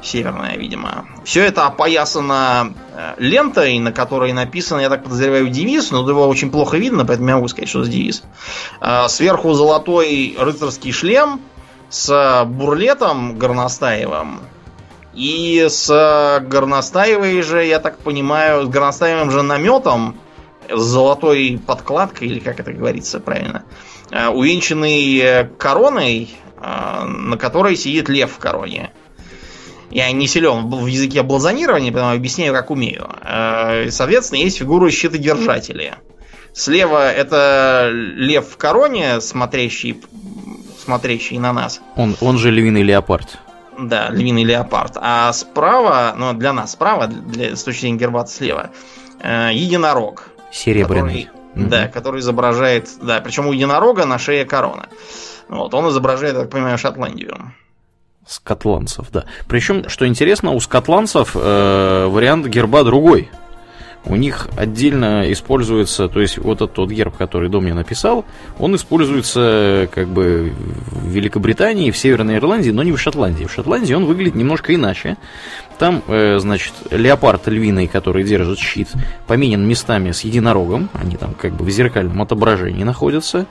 Северная, 0.02 0.58
видимо. 0.58 1.06
Все 1.24 1.46
это 1.46 1.66
опоясано 1.66 2.74
э, 2.94 3.14
лентой, 3.20 3.80
на 3.80 3.94
которой 3.94 4.34
написан, 4.34 4.82
я 4.82 4.90
так 4.90 5.04
подозреваю, 5.04 5.48
девиз, 5.48 5.92
но 5.92 6.08
его 6.08 6.28
очень 6.28 6.52
плохо 6.52 6.76
видно, 6.76 7.06
поэтому 7.06 7.30
я 7.30 7.36
могу 7.36 7.48
сказать, 7.48 7.70
что 7.70 7.82
это 7.82 7.90
девиз. 7.90 8.22
А, 8.82 9.08
сверху 9.08 9.54
золотой 9.54 10.36
рыцарский 10.38 10.92
шлем– 10.92 11.40
с 11.94 12.44
Бурлетом 12.46 13.38
Горностаевым 13.38 14.40
и 15.14 15.68
с 15.70 15.88
Горностаевой 16.44 17.40
же, 17.44 17.64
я 17.64 17.80
так 17.80 18.00
понимаю, 18.00 18.66
с 18.66 18.68
Горностаевым 18.68 19.30
же 19.30 19.44
наметом 19.44 20.18
с 20.70 20.82
золотой 20.82 21.60
подкладкой, 21.66 22.28
или 22.28 22.40
как 22.40 22.60
это 22.60 22.74
говорится 22.74 23.20
правильно, 23.20 23.64
э, 24.12 24.28
увенчанный 24.28 25.48
короной, 25.58 26.30
э, 26.58 27.06
на 27.06 27.38
которой 27.38 27.76
сидит 27.76 28.10
лев 28.10 28.32
в 28.32 28.38
короне. 28.38 28.92
Я 29.90 30.12
не 30.12 30.28
силен 30.28 30.70
в 30.70 30.88
языке 30.88 31.22
блазонирования, 31.22 31.92
поэтому 31.92 32.14
объясняю, 32.14 32.54
как 32.54 32.72
умею. 32.72 33.10
Э, 33.22 33.90
соответственно, 33.92 34.40
есть 34.40 34.58
фигуры 34.58 34.90
щитодержателя. 34.90 35.98
Слева 36.52 37.12
это 37.12 37.90
лев 37.92 38.48
в 38.48 38.58
короне, 38.58 39.22
смотрящий 39.22 40.02
смотрящий 40.84 41.38
на 41.38 41.54
нас. 41.54 41.82
Он, 41.96 42.16
он 42.22 42.38
же 42.38 42.52
львиный 42.52 42.84
леопард. 42.84 43.38
Да, 43.80 44.10
львиный 44.10 44.44
леопард. 44.44 44.98
А 45.00 45.32
справа, 45.34 46.14
ну 46.18 46.34
для 46.34 46.54
нас 46.54 46.72
справа, 46.72 47.08
для, 47.08 47.56
с 47.56 47.64
точки 47.64 47.82
зрения 47.82 47.98
герба 47.98 48.26
слева, 48.28 48.72
э, 49.20 49.50
единорог. 49.54 50.30
Серебряный. 50.54 51.26
Который, 51.26 51.64
угу. 51.64 51.70
Да, 51.70 51.88
который 51.88 52.20
изображает, 52.22 52.90
да, 53.02 53.20
причем 53.22 53.48
у 53.48 53.52
единорога 53.52 54.06
на 54.06 54.20
шее 54.20 54.46
корона. 54.46 54.88
Вот, 55.50 55.74
он 55.74 55.90
изображает, 55.90 56.36
так 56.36 56.50
понимаю, 56.50 56.78
Шотландию. 56.78 57.54
Скотландцев, 58.26 59.08
да. 59.12 59.26
Причем, 59.48 59.90
что 59.90 60.08
интересно, 60.08 60.52
у 60.52 60.60
скотландцев 60.60 61.36
э, 61.36 62.08
вариант 62.08 62.48
герба 62.48 62.84
другой 62.84 63.30
у 64.06 64.16
них 64.16 64.48
отдельно 64.58 65.32
используется, 65.32 66.10
то 66.10 66.20
есть 66.20 66.38
вот 66.38 66.62
этот 66.62 66.78
вот 66.78 66.90
герб, 66.90 67.16
который 67.16 67.50
Дом 67.50 67.64
мне 67.64 67.74
написал, 67.74 68.26
он 68.60 68.76
используется 68.76 69.88
как 69.92 70.08
бы 70.08 70.54
в 70.92 71.08
Великобритании, 71.08 71.92
в 71.92 71.98
Северной 71.98 72.36
Ирландии, 72.36 72.72
но 72.72 72.84
не 72.84 72.92
в 72.92 73.00
Шотландии. 73.00 73.46
В 73.46 73.52
Шотландии 73.52 73.94
он 73.94 74.06
выглядит 74.06 74.36
немножко 74.36 74.76
иначе. 74.76 75.18
Там, 75.80 76.04
э, 76.08 76.38
значит, 76.40 76.74
леопард 76.92 77.48
львиный, 77.48 77.88
который 77.88 78.24
держит 78.24 78.60
щит, 78.60 78.90
поменен 79.28 79.66
местами 79.66 80.12
с 80.12 80.22
единорогом. 80.22 80.90
Они 80.94 81.16
там 81.16 81.34
как 81.34 81.54
бы 81.54 81.66
в 81.66 81.70
зеркальном 81.70 82.22
отображении 82.22 82.84
находятся. 82.84 83.46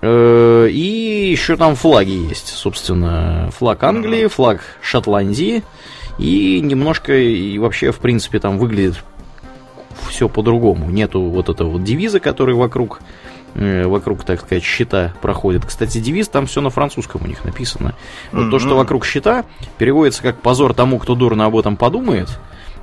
Э, 0.00 0.68
и 0.70 1.30
еще 1.30 1.56
там 1.56 1.74
флаги 1.74 2.28
есть, 2.28 2.48
собственно, 2.48 3.50
флаг 3.56 3.82
Англии, 3.82 4.28
флаг 4.28 4.60
Шотландии. 4.80 5.64
И 6.18 6.60
немножко, 6.60 7.12
и 7.14 7.58
вообще, 7.58 7.92
в 7.92 7.98
принципе, 7.98 8.38
там 8.38 8.58
выглядит 8.58 8.96
все 10.08 10.28
по-другому. 10.28 10.90
Нету 10.90 11.22
вот 11.22 11.48
этого 11.48 11.70
вот 11.70 11.84
девиза, 11.84 12.20
который 12.20 12.54
вокруг 12.54 13.00
э, 13.54 13.86
вокруг, 13.86 14.24
так 14.24 14.40
сказать, 14.40 14.62
щита 14.62 15.14
проходит. 15.20 15.64
Кстати, 15.64 15.98
девиз 15.98 16.28
там 16.28 16.46
все 16.46 16.60
на 16.60 16.70
французском 16.70 17.22
у 17.24 17.26
них 17.26 17.44
написано. 17.44 17.94
Вот 18.32 18.46
mm-hmm. 18.46 18.50
то, 18.50 18.58
что 18.58 18.76
вокруг 18.76 19.04
щита, 19.04 19.44
переводится 19.78 20.22
как 20.22 20.40
позор 20.40 20.74
тому, 20.74 20.98
кто 20.98 21.14
дурно 21.14 21.46
об 21.46 21.56
этом 21.56 21.76
подумает. 21.76 22.28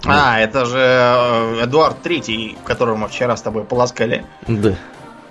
А, 0.06 0.34
вот. 0.34 0.40
это 0.40 0.66
же 0.66 0.80
э, 0.80 1.64
Эдуард 1.64 2.02
Третий, 2.02 2.58
которого 2.66 2.96
мы 2.96 3.08
вчера 3.08 3.38
с 3.38 3.42
тобой 3.42 3.64
полоскали. 3.64 4.26
Да. 4.48 4.76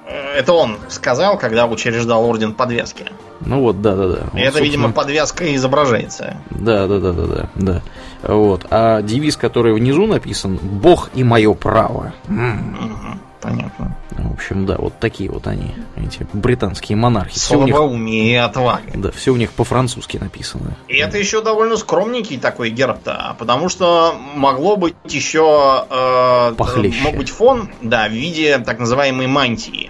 Э, 0.07 0.35
это 0.39 0.53
он 0.53 0.79
сказал, 0.89 1.39
когда 1.39 1.67
учреждал 1.67 2.25
орден 2.25 2.55
подвески. 2.55 3.07
Ну 3.41 3.61
вот, 3.61 3.83
да, 3.83 3.97
да, 3.97 4.09
да. 4.09 4.39
И 4.39 4.43
это, 4.43 4.61
видимо, 4.61 4.93
подвязка 4.93 5.55
изображается. 5.55 6.37
Да, 6.51 6.87
да, 6.87 6.99
да, 7.01 7.13
да, 7.13 7.27
да, 7.27 7.49
да. 7.55 7.83
Вот. 8.23 8.67
А 8.71 9.03
девиз, 9.03 9.37
который 9.37 9.75
внизу 9.75 10.07
написан, 10.07 10.59
Бог 10.63 11.11
и 11.15 11.25
мое 11.25 11.53
право. 11.55 12.15
Угу, 12.29 13.19
понятно. 13.41 13.97
В 14.11 14.33
общем, 14.35 14.67
да, 14.67 14.77
вот 14.79 14.99
такие 15.01 15.31
вот 15.31 15.47
они, 15.47 15.75
эти 15.97 16.27
британские 16.33 16.97
монархи. 16.97 17.39
Слабоумие 17.39 18.33
и 18.33 18.35
отвага. 18.37 18.83
Да, 18.95 19.11
все 19.11 19.33
у 19.33 19.37
них 19.37 19.51
по-французски 19.51 20.19
написано. 20.19 20.77
И 20.89 20.97
это 20.97 21.19
еще 21.19 21.43
довольно 21.43 21.77
скромненький 21.77 22.39
такой 22.39 22.71
герб-то, 22.71 23.35
потому 23.39 23.69
что 23.69 24.15
могло 24.37 24.77
быть 24.77 24.95
еще... 25.05 25.87
Э, 25.91 26.55
Похлеще. 26.57 27.03
Мог 27.03 27.17
быть 27.17 27.31
фон, 27.31 27.71
да, 27.81 28.07
в 28.09 28.13
виде 28.13 28.59
так 28.59 28.79
называемой 28.79 29.27
мантии. 29.27 29.82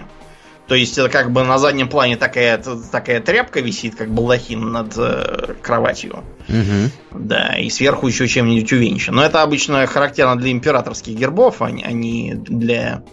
То 0.67 0.75
есть 0.75 0.97
это 0.97 1.09
как 1.09 1.31
бы 1.31 1.43
на 1.43 1.57
заднем 1.57 1.89
плане 1.89 2.15
такая, 2.15 2.61
такая 2.91 3.19
тряпка 3.19 3.59
висит, 3.59 3.95
как 3.95 4.09
балдахин 4.09 4.71
над 4.71 4.93
э, 4.97 5.55
кроватью. 5.61 6.23
Угу. 6.47 7.19
Да, 7.19 7.57
и 7.57 7.69
сверху 7.69 8.07
еще 8.07 8.27
чем-нибудь 8.27 8.71
увенчан. 8.71 9.15
Но 9.15 9.23
это 9.23 9.41
обычно 9.41 9.85
характерно 9.87 10.37
для 10.37 10.51
императорских 10.51 11.15
гербов, 11.15 11.61
а 11.61 11.69
не, 11.69 11.83
а 11.83 12.35
для 12.35 13.03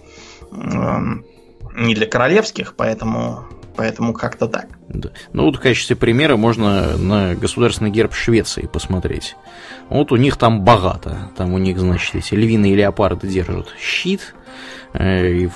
э, 0.53 0.99
не 1.77 1.95
для 1.95 2.07
королевских, 2.07 2.75
поэтому 2.77 3.47
поэтому 3.77 4.13
как-то 4.13 4.47
так. 4.47 4.67
Да. 4.89 5.11
Ну 5.33 5.45
вот 5.45 5.57
в 5.57 5.61
качестве 5.61 5.97
примера 5.97 6.37
можно 6.37 6.99
на 6.99 7.35
государственный 7.35 7.91
герб 7.91 8.13
Швеции 8.13 8.69
посмотреть. 8.71 9.37
Вот 9.89 10.13
у 10.13 10.17
них 10.17 10.37
там 10.37 10.63
богато. 10.63 11.31
Там 11.37 11.55
у 11.55 11.59
них, 11.59 11.79
значит, 11.79 12.15
эти 12.15 12.35
львиные 12.35 12.75
леопарды 12.75 13.27
держат 13.27 13.69
щит, 13.81 14.35
и 14.99 15.49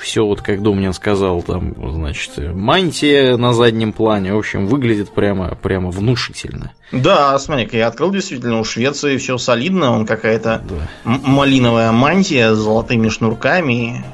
все 0.00 0.24
вот, 0.24 0.42
как 0.42 0.62
Домнин 0.62 0.92
сказал, 0.92 1.42
там, 1.42 1.74
значит, 1.92 2.32
мантия 2.38 3.36
на 3.36 3.52
заднем 3.52 3.92
плане, 3.92 4.34
в 4.34 4.38
общем, 4.38 4.66
выглядит 4.66 5.10
прямо, 5.10 5.54
прямо 5.54 5.90
внушительно. 5.90 6.72
Да, 6.90 7.38
смотри 7.38 7.68
я 7.72 7.86
открыл 7.86 8.10
действительно, 8.10 8.58
у 8.58 8.64
Швеции 8.64 9.16
все 9.16 9.38
солидно, 9.38 9.92
он 9.92 10.06
какая-то 10.06 10.62
да. 10.68 10.88
малиновая 11.04 11.92
мантия 11.92 12.52
с 12.52 12.58
золотыми 12.58 13.08
шнурками, 13.08 14.04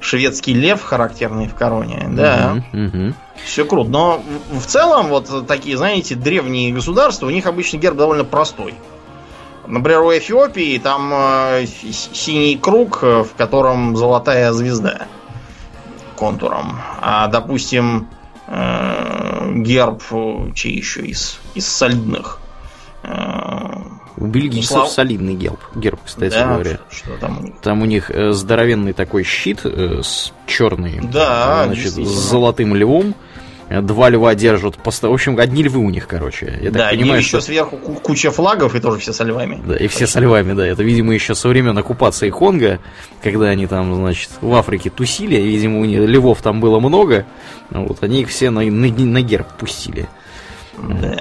шведский 0.00 0.54
лев 0.54 0.82
характерный 0.82 1.46
в 1.46 1.54
короне, 1.54 2.08
да. 2.10 2.64
Угу, 2.72 2.82
угу. 2.82 3.14
Все 3.44 3.64
круто. 3.64 3.88
Но 3.88 4.22
в 4.50 4.66
целом, 4.66 5.08
вот 5.08 5.46
такие, 5.46 5.76
знаете, 5.76 6.16
древние 6.16 6.72
государства, 6.72 7.26
у 7.26 7.30
них 7.30 7.46
обычно 7.46 7.76
герб 7.76 7.96
довольно 7.96 8.24
простой. 8.24 8.74
Например, 9.68 10.00
у 10.00 10.10
Эфиопии 10.10 10.78
там 10.78 11.12
э, 11.12 11.66
синий 11.66 12.56
круг, 12.56 13.00
э, 13.02 13.22
в 13.22 13.34
котором 13.34 13.96
золотая 13.96 14.52
звезда 14.52 15.06
контуром. 16.16 16.80
А, 17.02 17.28
допустим, 17.28 18.08
э, 18.46 19.52
герб, 19.56 20.02
чей 20.54 20.74
еще 20.74 21.02
из, 21.02 21.38
из 21.54 21.66
солидных. 21.68 22.40
У 24.16 24.26
бельгийцев 24.26 24.70
Слав... 24.70 24.88
солидный 24.88 25.34
герб, 25.34 25.60
герб, 25.76 26.00
кстати 26.04 26.34
да, 26.34 26.46
говоря. 26.46 26.80
Что 26.90 27.16
там 27.20 27.38
у 27.38 27.42
них? 27.42 27.54
Там 27.62 27.82
у 27.82 27.84
них 27.84 28.10
здоровенный 28.30 28.92
такой 28.92 29.22
щит 29.22 29.60
с 29.64 30.32
черный, 30.46 31.00
да, 31.02 31.66
значит, 31.66 31.92
с 31.92 32.30
золотым 32.30 32.74
львом 32.74 33.14
два 33.70 34.08
льва 34.08 34.34
держат. 34.34 34.76
В 34.82 35.04
общем, 35.04 35.38
одни 35.38 35.62
львы 35.62 35.80
у 35.80 35.90
них, 35.90 36.06
короче. 36.06 36.58
Я 36.62 36.70
да, 36.70 36.80
так 36.80 36.90
понимаю, 36.90 37.18
еще 37.18 37.28
что... 37.28 37.40
сверху 37.40 37.76
куча 37.76 38.30
флагов 38.30 38.74
и 38.74 38.80
тоже 38.80 39.00
все 39.00 39.12
со 39.12 39.24
львами. 39.24 39.60
Да, 39.64 39.76
и 39.76 39.88
все 39.88 40.06
со 40.06 40.20
львами, 40.20 40.54
да. 40.54 40.66
Это, 40.66 40.82
видимо, 40.82 41.12
еще 41.12 41.34
со 41.34 41.48
времен 41.48 41.76
оккупации 41.76 42.30
Конго, 42.30 42.78
когда 43.22 43.46
они 43.46 43.66
там, 43.66 43.94
значит, 43.94 44.30
в 44.40 44.54
Африке 44.54 44.90
тусили. 44.90 45.36
Видимо, 45.36 45.80
у 45.80 45.84
них 45.84 46.00
львов 46.00 46.40
там 46.42 46.60
было 46.60 46.80
много. 46.80 47.26
Вот, 47.70 48.02
они 48.02 48.22
их 48.22 48.28
все 48.28 48.50
на, 48.50 48.62
на, 48.62 48.88
на 48.88 49.22
герб 49.22 49.48
пустили. 49.58 50.08
Да. 50.78 51.18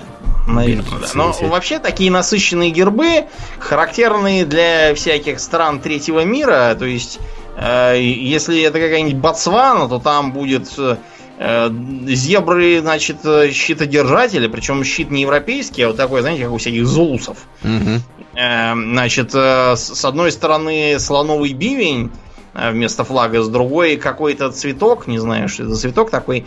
Наверное, 0.47 0.99
да. 1.01 1.07
Но 1.13 1.33
вообще 1.41 1.79
такие 1.79 2.09
насыщенные 2.09 2.71
гербы 2.71 3.25
характерны 3.59 4.45
для 4.45 4.95
всяких 4.95 5.41
стран 5.41 5.81
третьего 5.81 6.23
мира. 6.23 6.73
То 6.79 6.85
есть, 6.85 7.19
э, 7.57 7.99
если 7.99 8.61
это 8.61 8.79
какая-нибудь 8.79 9.17
Ботсвана, 9.17 9.89
то 9.89 9.99
там 9.99 10.31
будет 10.31 10.69
э, 10.77 10.95
зебры, 11.37 12.79
значит, 12.81 13.17
щитодержатели, 13.51 14.47
причем 14.47 14.83
щит 14.83 15.11
не 15.11 15.21
европейский, 15.21 15.83
а 15.83 15.89
вот 15.89 15.97
такой, 15.97 16.21
знаете, 16.21 16.43
как 16.43 16.51
у 16.51 16.57
всяких 16.57 16.87
зулусов. 16.87 17.37
Угу. 17.63 18.01
Э, 18.37 18.73
значит, 18.73 19.31
э, 19.33 19.75
с 19.75 20.05
одной 20.05 20.31
стороны 20.31 20.99
слоновый 20.99 21.53
бивень 21.53 22.11
э, 22.53 22.71
вместо 22.71 23.03
флага, 23.03 23.41
с 23.41 23.49
другой 23.49 23.97
какой-то 23.97 24.51
цветок, 24.51 25.07
не 25.07 25.17
знаю, 25.17 25.49
что 25.49 25.63
это 25.63 25.73
за 25.73 25.81
цветок 25.81 26.11
такой, 26.11 26.45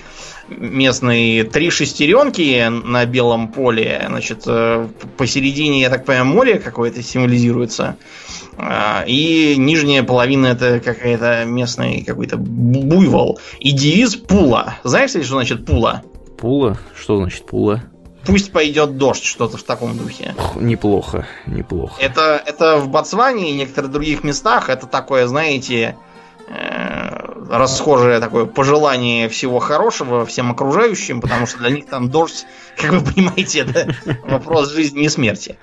местные 0.49 1.44
три 1.44 1.70
шестеренки 1.70 2.68
на 2.68 3.04
белом 3.06 3.49
поле. 3.49 4.04
Значит, 4.09 4.44
э, 4.47 4.87
посередине, 5.16 5.80
я 5.80 5.90
так 5.90 6.04
понимаю, 6.04 6.26
море 6.26 6.59
какое-то 6.59 7.02
символизируется. 7.02 7.97
И 9.07 9.54
нижняя 9.57 10.02
половина 10.02 10.49
это 10.49 10.80
какая-то 10.80 11.45
местный 11.45 12.02
какой-то 12.04 12.37
буйвол. 12.37 13.38
И 13.59 13.73
девиз 13.73 14.16
пула. 14.16 14.75
Знаешь, 14.85 15.11
что 15.11 15.23
значит 15.23 15.64
пула? 15.64 16.02
Пула? 16.38 16.78
Что 16.99 17.16
значит 17.16 17.47
пула? 17.47 17.83
Пусть 18.26 18.52
пойдет 18.52 18.99
дождь, 18.99 19.25
что-то 19.25 19.57
в 19.57 19.62
таком 19.62 19.97
духе. 19.97 20.35
Неплохо, 20.57 21.26
неплохо. 21.47 21.95
Это, 22.00 22.42
это 22.45 22.76
в 22.78 22.88
Ботсване 22.88 23.50
и 23.50 23.54
некоторых 23.54 23.90
других 23.90 24.25
местах 24.25 24.69
это 24.69 24.87
такое, 24.87 25.26
знаете, 25.26 25.97
Э, 26.50 26.80
расхожее 27.50 28.21
такое 28.21 28.47
пожелание 28.47 29.28
всего 29.28 29.59
хорошего 29.59 30.25
всем 30.25 30.52
окружающим, 30.52 31.21
потому 31.21 31.47
что 31.47 31.59
для 31.59 31.71
них 31.71 31.87
там 31.87 32.09
дождь, 32.09 32.47
как 32.76 32.92
вы 32.92 33.00
понимаете, 33.00 33.61
это 33.61 33.95
вопрос 34.25 34.71
жизни 34.71 35.04
и 35.04 35.09
смерти. 35.09 35.59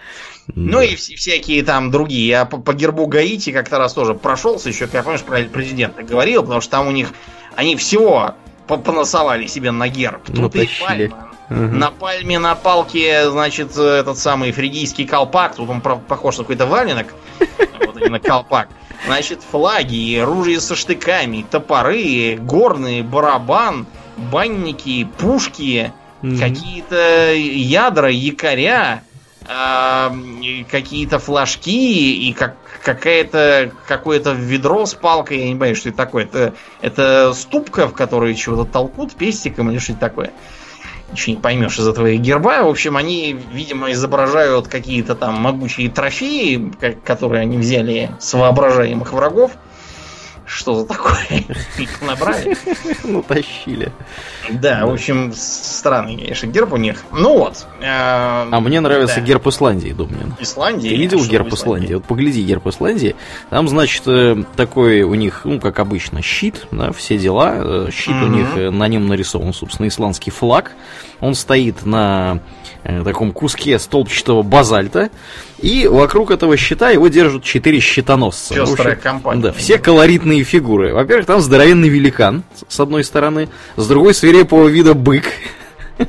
Ну 0.55 0.81
и 0.81 0.95
всякие 0.95 1.63
там 1.63 1.91
другие. 1.91 2.27
Я 2.27 2.45
по, 2.45 2.57
по 2.57 2.73
гербу 2.73 3.05
Гаити 3.07 3.51
как-то 3.51 3.79
раз 3.79 3.93
тоже 3.93 4.13
прошелся, 4.13 4.69
еще, 4.69 4.87
как 4.87 5.03
помнишь, 5.03 5.23
про 5.23 5.43
президента 5.43 6.03
говорил, 6.03 6.43
потому 6.43 6.61
что 6.61 6.71
там 6.71 6.87
у 6.87 6.91
них 6.91 7.09
они 7.55 7.75
всего 7.75 8.35
поносовали 8.67 9.47
себе 9.47 9.71
на 9.71 9.87
герб. 9.87 10.23
Тут 10.25 10.55
и 10.55 10.69
пальма. 10.79 11.31
Угу. 11.49 11.59
На 11.59 11.91
пальме, 11.91 12.39
на 12.39 12.55
палке, 12.55 13.29
значит, 13.29 13.77
этот 13.77 14.17
самый 14.17 14.51
фригийский 14.51 15.07
колпак. 15.07 15.55
Тут 15.55 15.69
он 15.69 15.81
похож 15.81 16.37
на 16.37 16.43
какой-то 16.43 16.65
валенок. 16.65 17.13
Вот 17.85 17.97
именно 17.97 18.19
колпак. 18.19 18.67
Значит, 19.07 19.39
флаги, 19.41 20.19
ружья 20.19 20.59
со 20.59 20.75
штыками, 20.75 21.45
топоры, 21.49 22.37
горные, 22.37 23.03
барабан, 23.03 23.87
банники, 24.17 25.07
пушки, 25.17 25.93
mm-hmm. 26.21 26.39
какие-то 26.39 27.33
ядра, 27.33 28.09
якоря, 28.09 29.03
э, 29.47 30.09
какие-то 30.69 31.19
флажки 31.19 32.27
и 32.27 32.33
как, 32.33 32.57
какая-то 32.83 33.71
какое-то 33.87 34.33
ведро 34.33 34.85
с 34.85 34.93
палкой, 34.93 35.39
я 35.39 35.45
не 35.45 35.51
понимаю, 35.51 35.75
что 35.77 35.87
это 35.87 35.97
такое. 35.97 36.25
Это, 36.25 36.53
это 36.81 37.33
ступка, 37.33 37.87
в 37.87 37.93
которой 37.93 38.35
чего-то 38.35 38.69
толкут 38.69 39.15
пестиком 39.15 39.71
или 39.71 39.79
что-то 39.79 39.99
такое 40.01 40.31
ничего 41.11 41.35
не 41.35 41.41
поймешь 41.41 41.79
из 41.79 41.87
этого 41.87 42.13
герба. 42.15 42.63
В 42.63 42.69
общем, 42.69 42.97
они, 42.97 43.37
видимо, 43.51 43.91
изображают 43.91 44.67
какие-то 44.67 45.15
там 45.15 45.35
могучие 45.35 45.89
трофеи, 45.89 46.73
которые 47.03 47.41
они 47.41 47.57
взяли 47.57 48.11
с 48.19 48.33
воображаемых 48.33 49.13
врагов. 49.13 49.51
Что 50.47 50.75
за 50.75 50.85
такое? 50.85 51.43
Их 51.77 52.01
набрали. 52.01 52.55
Ну, 53.03 53.21
тащили. 53.21 53.91
Да, 54.49 54.85
в 54.85 54.93
общем, 54.93 55.33
странный, 55.35 56.15
конечно, 56.15 56.47
герб 56.47 56.71
у 56.71 56.77
них. 56.77 57.03
Ну 57.11 57.37
вот. 57.37 57.67
Э, 57.81 58.47
а 58.49 58.59
мне 58.61 58.79
нравится 58.79 59.19
герб 59.19 59.45
Исландии, 59.47 59.89
Думнин. 59.89 60.35
Исландии? 60.39 60.89
Ты 60.89 60.95
видел 60.95 61.23
герб 61.25 61.53
Исландии? 61.53 61.95
Вот 61.95 62.05
погляди 62.05 62.43
герб 62.43 62.65
Исландии. 62.67 63.17
Там, 63.49 63.67
значит, 63.67 64.03
э, 64.05 64.41
такой 64.55 65.01
у 65.01 65.15
них, 65.15 65.41
ну, 65.43 65.59
как 65.59 65.79
обычно, 65.79 66.21
щит, 66.21 66.65
да, 66.71 66.93
все 66.93 67.17
дела. 67.17 67.55
Э, 67.57 67.89
щит 67.91 68.15
у 68.15 68.27
них, 68.27 68.55
на 68.55 68.87
нем 68.87 69.07
нарисован, 69.07 69.53
собственно, 69.53 69.89
исландский 69.89 70.31
флаг. 70.31 70.71
Он 71.19 71.35
стоит 71.35 71.85
на 71.85 72.39
таком 73.03 73.33
куске 73.33 73.79
столбчатого 73.79 74.43
базальта. 74.43 75.09
И 75.59 75.87
вокруг 75.87 76.31
этого 76.31 76.55
щита 76.55 76.91
его 76.91 77.07
держат 77.07 77.43
четыре 77.43 77.79
щитоносца. 77.79 78.53
Пестрая 78.53 78.95
общем, 78.95 79.01
компания. 79.01 79.41
Да, 79.41 79.51
все 79.51 79.79
колоритные 79.79 80.36
фигуры. 80.43 80.93
Во-первых, 80.93 81.25
там 81.25 81.41
здоровенный 81.41 81.89
великан, 81.89 82.43
с 82.67 82.79
одной 82.79 83.03
стороны. 83.03 83.49
С 83.75 83.87
другой, 83.87 84.13
свирепого 84.13 84.67
вида 84.67 84.93
бык. 84.93 85.25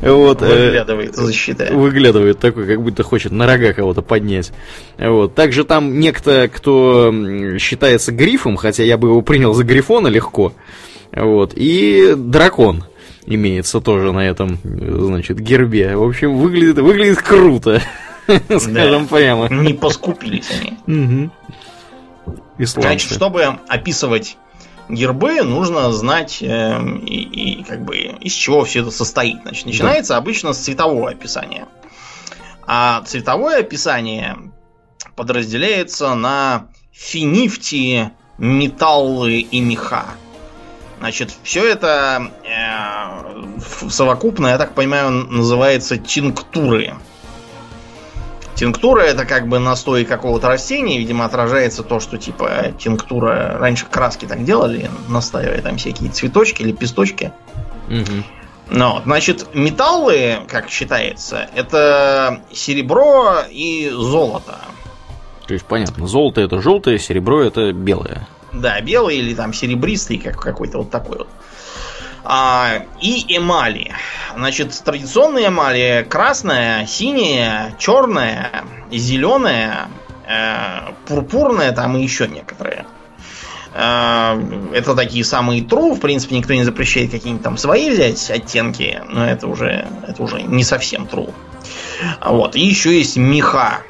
Вот, 0.00 0.42
э, 0.42 0.66
выглядывает 0.66 1.16
за 1.16 1.32
щита. 1.32 1.72
Выглядывает 1.72 2.38
такой, 2.38 2.68
как 2.68 2.80
будто 2.82 3.02
хочет 3.02 3.32
на 3.32 3.46
рога 3.48 3.72
кого-то 3.72 4.00
поднять. 4.00 4.52
Вот. 4.96 5.34
Также 5.34 5.64
там 5.64 5.98
некто, 5.98 6.48
кто 6.48 7.12
считается 7.58 8.12
грифом, 8.12 8.56
хотя 8.56 8.84
я 8.84 8.96
бы 8.96 9.08
его 9.08 9.22
принял 9.22 9.54
за 9.54 9.64
грифона 9.64 10.06
легко. 10.06 10.52
Вот. 11.12 11.52
И 11.56 12.14
дракон 12.16 12.84
имеется 13.26 13.80
тоже 13.80 14.12
на 14.12 14.26
этом, 14.28 14.58
значит, 14.62 15.40
гербе. 15.40 15.96
В 15.96 16.04
общем, 16.04 16.36
выглядит, 16.36 16.78
выглядит 16.78 17.20
круто. 17.20 17.82
Скажем 18.58 19.06
прямо. 19.06 19.48
Не 19.48 19.74
поскупились 19.74 20.50
они. 20.86 21.30
Значит, 22.58 23.10
чтобы 23.12 23.58
описывать 23.68 24.36
гербы, 24.88 25.42
нужно 25.42 25.92
знать 25.92 26.38
э, 26.42 26.80
и, 27.06 27.60
и 27.60 27.64
как 27.64 27.84
бы 27.84 27.96
из 27.96 28.32
чего 28.32 28.64
все 28.64 28.80
это 28.80 28.90
состоит. 28.90 29.42
Значит, 29.42 29.66
начинается 29.66 30.14
да. 30.14 30.18
обычно 30.18 30.52
с 30.52 30.58
цветового 30.58 31.10
описания. 31.10 31.66
А 32.66 33.02
цветовое 33.02 33.60
описание 33.60 34.36
подразделяется 35.14 36.14
на 36.14 36.68
финифти, 36.92 38.10
металлы 38.38 39.40
и 39.40 39.60
меха. 39.60 40.06
Значит, 40.98 41.32
все 41.42 41.68
это 41.68 42.32
э, 42.44 43.88
совокупно, 43.88 44.48
я 44.48 44.58
так 44.58 44.74
понимаю, 44.74 45.10
называется 45.10 45.96
тинктуры. 45.96 46.94
Тинктура 48.58 49.02
это 49.02 49.24
как 49.24 49.46
бы 49.46 49.60
настой 49.60 50.04
какого-то 50.04 50.48
растения, 50.48 50.98
видимо, 50.98 51.24
отражается 51.24 51.84
то, 51.84 52.00
что 52.00 52.18
типа 52.18 52.72
тинктура 52.76 53.56
раньше 53.56 53.86
краски 53.86 54.26
так 54.26 54.42
делали, 54.42 54.90
настаивая 55.08 55.62
там 55.62 55.76
всякие 55.76 56.10
цветочки 56.10 56.62
или 56.62 56.72
песточки. 56.72 57.30
Угу. 57.86 58.24
Ну, 58.70 59.00
значит, 59.04 59.54
металлы, 59.54 60.38
как 60.48 60.70
считается, 60.70 61.48
это 61.54 62.42
серебро 62.52 63.42
и 63.48 63.90
золото. 63.94 64.58
То 65.46 65.54
есть 65.54 65.64
понятно, 65.64 66.08
золото 66.08 66.40
это 66.40 66.60
желтое, 66.60 66.98
серебро 66.98 67.40
это 67.40 67.72
белое. 67.72 68.26
Да, 68.52 68.80
белый 68.80 69.18
или 69.18 69.34
там 69.34 69.52
серебристый, 69.52 70.18
как 70.18 70.36
какой-то 70.36 70.78
вот 70.78 70.90
такой 70.90 71.18
вот. 71.18 71.28
А, 72.30 72.82
и 73.00 73.24
эмали. 73.34 73.94
Значит, 74.36 74.78
традиционные 74.84 75.48
эмали 75.48 76.06
красная, 76.08 76.84
синяя, 76.84 77.74
черная, 77.78 78.64
зеленая, 78.92 79.88
э, 80.28 80.92
пурпурная, 81.06 81.72
там 81.72 81.96
и 81.96 82.02
еще 82.02 82.28
некоторые. 82.28 82.84
Э, 83.72 84.38
это 84.74 84.94
такие 84.94 85.24
самые 85.24 85.62
true, 85.62 85.94
в 85.94 86.00
принципе, 86.00 86.36
никто 86.36 86.52
не 86.52 86.64
запрещает 86.64 87.10
какие-нибудь 87.12 87.42
там 87.42 87.56
свои 87.56 87.88
взять 87.88 88.30
оттенки, 88.30 89.02
но 89.08 89.26
это 89.26 89.46
уже, 89.46 89.88
это 90.06 90.22
уже 90.22 90.42
не 90.42 90.64
совсем 90.64 91.04
true. 91.04 91.32
Вот, 92.22 92.56
и 92.56 92.60
еще 92.60 92.94
есть 92.98 93.16
меха. 93.16 93.84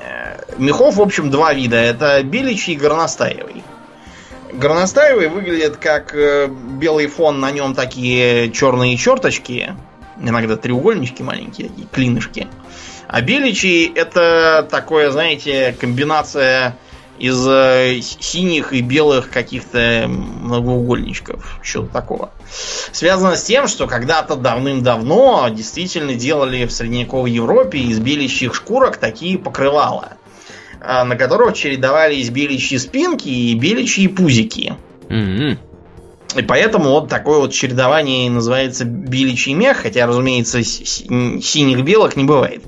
Э, 0.00 0.40
мехов, 0.56 0.96
в 0.96 1.02
общем, 1.02 1.30
два 1.30 1.52
вида. 1.52 1.76
Это 1.76 2.22
беличий 2.22 2.72
и 2.72 2.76
горностаевый. 2.76 3.62
Горностаевый 4.52 5.28
выглядит 5.28 5.78
как 5.78 6.14
э, 6.14 6.46
белый 6.46 7.06
фон, 7.06 7.40
на 7.40 7.50
нем 7.50 7.74
такие 7.74 8.50
черные 8.52 8.96
черточки, 8.98 9.74
иногда 10.20 10.56
треугольнички 10.56 11.22
маленькие, 11.22 11.68
такие 11.68 11.88
клинышки. 11.90 12.48
А 13.08 13.22
беличий 13.22 13.90
это 13.94 14.66
такое, 14.70 15.10
знаете, 15.10 15.74
комбинация 15.80 16.76
из 17.18 17.46
э, 17.46 18.00
синих 18.02 18.74
и 18.74 18.82
белых 18.82 19.30
каких-то 19.30 20.06
многоугольничков, 20.08 21.58
что-то 21.62 21.92
такого. 21.92 22.30
Связано 22.92 23.36
с 23.36 23.44
тем, 23.44 23.68
что 23.68 23.86
когда-то 23.86 24.36
давным-давно 24.36 25.48
действительно 25.50 26.14
делали 26.14 26.66
в 26.66 26.72
средневековой 26.72 27.30
Европе 27.30 27.78
из 27.78 28.00
беличьих 28.00 28.54
шкурок 28.54 28.98
такие 28.98 29.38
покрывала. 29.38 30.14
А, 30.84 31.04
на 31.04 31.14
которых 31.14 31.54
чередовались 31.54 32.30
беличьи 32.30 32.76
спинки 32.76 33.28
и 33.28 33.54
беличьи 33.54 34.08
пузики. 34.08 34.74
Mm-hmm. 35.08 35.58
И 36.38 36.42
поэтому 36.42 36.90
вот 36.90 37.08
такое 37.08 37.38
вот 37.38 37.52
чередование 37.52 38.28
называется 38.28 38.84
беличий 38.84 39.52
мех, 39.52 39.76
хотя, 39.82 40.06
разумеется, 40.06 40.64
синих 40.64 41.84
белок 41.84 42.16
не 42.16 42.24
бывает, 42.24 42.64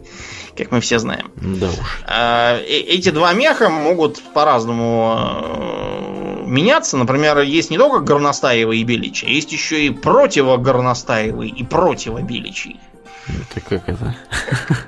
как 0.56 0.70
мы 0.70 0.80
все 0.80 1.00
знаем. 1.00 1.32
Да 1.34 1.66
уж. 1.66 2.02
А, 2.06 2.60
эти 2.60 3.10
два 3.10 3.32
меха 3.32 3.68
могут 3.68 4.22
по-разному 4.32 5.18
э, 5.18 6.42
меняться. 6.46 6.96
Например, 6.96 7.40
есть 7.40 7.70
не 7.70 7.78
только 7.78 7.98
горностаевый 7.98 8.78
и 8.78 8.84
а 8.84 9.28
есть 9.28 9.50
еще 9.50 9.86
и 9.86 9.90
противогорностаевый 9.90 11.48
и 11.48 11.64
противобеличий. 11.64 12.78
Это 13.26 13.60
как 13.60 13.88
это? 13.88 14.16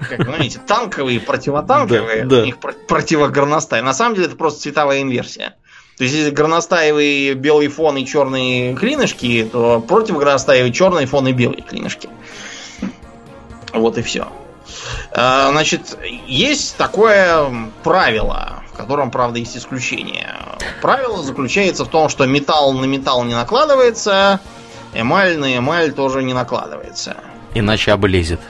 Как, 0.08 0.24
знаете, 0.24 0.60
танковые 0.66 1.16
и 1.16 1.20
противотанковые, 1.20 2.24
да, 2.24 2.36
да. 2.36 2.42
у 2.42 2.44
них 2.44 2.58
противогорностай. 2.58 3.80
На 3.82 3.94
самом 3.94 4.14
деле 4.14 4.26
это 4.26 4.36
просто 4.36 4.60
цветовая 4.60 5.00
инверсия. 5.00 5.56
То 5.96 6.04
есть, 6.04 6.14
если 6.14 6.30
горностаевый 6.30 7.32
белый 7.34 7.68
фон 7.68 7.96
и 7.96 8.04
черные 8.04 8.74
клинышки, 8.74 9.48
то 9.50 9.80
против 9.80 10.18
горностаевый 10.18 10.70
черный 10.70 11.06
фон 11.06 11.28
и 11.28 11.32
белые 11.32 11.62
клинышки. 11.62 12.10
Вот 13.72 13.96
и 13.96 14.02
все. 14.02 14.28
А, 15.12 15.50
значит, 15.50 15.96
есть 16.26 16.76
такое 16.76 17.50
правило, 17.82 18.62
в 18.70 18.76
котором, 18.76 19.10
правда, 19.10 19.38
есть 19.38 19.56
исключение. 19.56 20.34
Правило 20.82 21.22
заключается 21.22 21.86
в 21.86 21.88
том, 21.88 22.10
что 22.10 22.26
металл 22.26 22.74
на 22.74 22.84
металл 22.84 23.24
не 23.24 23.34
накладывается, 23.34 24.40
эмаль 24.92 25.38
на 25.38 25.56
эмаль 25.56 25.92
тоже 25.92 26.22
не 26.22 26.34
накладывается. 26.34 27.16
Иначе 27.58 27.92
облезет. 27.92 28.40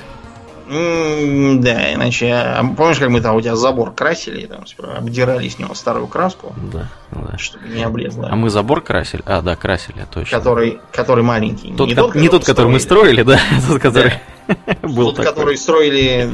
Да, 0.68 1.94
иначе... 1.94 2.32
А 2.34 2.64
помнишь, 2.76 2.98
как 2.98 3.08
мы 3.08 3.20
там 3.20 3.36
у 3.36 3.40
тебя 3.40 3.54
забор 3.54 3.92
красили, 3.92 4.46
там 4.46 4.64
обдирали 4.96 5.48
с 5.48 5.60
него 5.60 5.74
старую 5.74 6.08
краску? 6.08 6.54
Да, 6.72 6.88
да. 7.12 7.38
Чтобы 7.38 7.68
не 7.68 7.84
облезло. 7.84 8.28
А 8.30 8.34
мы 8.34 8.50
забор 8.50 8.80
красили? 8.80 9.22
А, 9.26 9.42
да, 9.42 9.54
красили, 9.54 10.04
точно. 10.12 10.36
Который, 10.38 10.80
который 10.92 11.22
маленький. 11.22 11.72
Тот, 11.72 11.88
не, 11.88 11.94
ко- 11.94 12.00
тот, 12.02 12.14
не 12.16 12.28
тот, 12.28 12.44
который 12.44 12.72
мы 12.72 12.80
строили, 12.80 13.22
да, 13.22 13.38
тот, 13.68 13.80
который... 13.80 14.14
Был 14.82 15.12
Тот, 15.12 15.24
который 15.24 15.56
строили, 15.56 16.30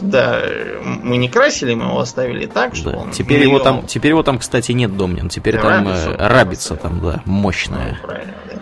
да, 0.00 0.42
мы 0.84 1.18
не 1.18 1.28
красили, 1.28 1.74
мы 1.74 1.86
его 1.86 2.00
оставили 2.00 2.46
так, 2.46 2.74
что 2.74 3.06
теперь 3.12 3.42
его 3.42 3.58
там, 3.58 3.86
теперь 3.86 4.12
его 4.12 4.22
там, 4.22 4.38
кстати, 4.38 4.72
нет 4.72 4.96
Домнин, 4.96 5.28
теперь 5.28 5.58
там 5.58 5.86
э, 5.88 6.16
рабица 6.16 6.76
там, 6.76 7.00
да, 7.00 7.20
мощная. 7.26 7.98
Ну, 8.00 8.06
правильно, 8.06 8.34
да. 8.50 8.58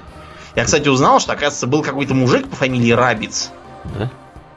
Я, 0.55 0.65
кстати, 0.65 0.89
узнал, 0.89 1.21
что, 1.21 1.33
оказывается, 1.33 1.67
был 1.67 1.83
какой-то 1.83 2.15
мужик 2.15 2.49
по 2.49 2.57
фамилии 2.57 2.93
Рабиц. 2.93 3.51
Да? 3.99 4.11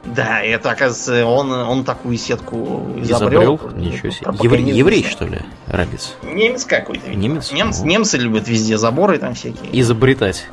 Да, 0.04 0.40
это, 0.40 0.70
оказывается, 0.70 1.26
он, 1.26 1.50
он 1.50 1.84
такую 1.84 2.16
сетку 2.16 2.92
изобрел. 2.96 3.56
изобрел? 3.56 3.60
Ничего 3.76 4.10
себе. 4.10 4.30
Еврей, 4.40 4.72
еврей, 4.72 5.04
что 5.04 5.24
ли, 5.24 5.40
Рабиц? 5.66 6.14
Немец 6.22 6.64
какой-то. 6.64 7.10
Немец? 7.10 7.50
Немцы, 7.50 7.84
немцы 7.84 8.16
любят 8.18 8.46
везде 8.46 8.78
заборы 8.78 9.18
там 9.18 9.34
всякие. 9.34 9.80
Изобретать. 9.80 10.46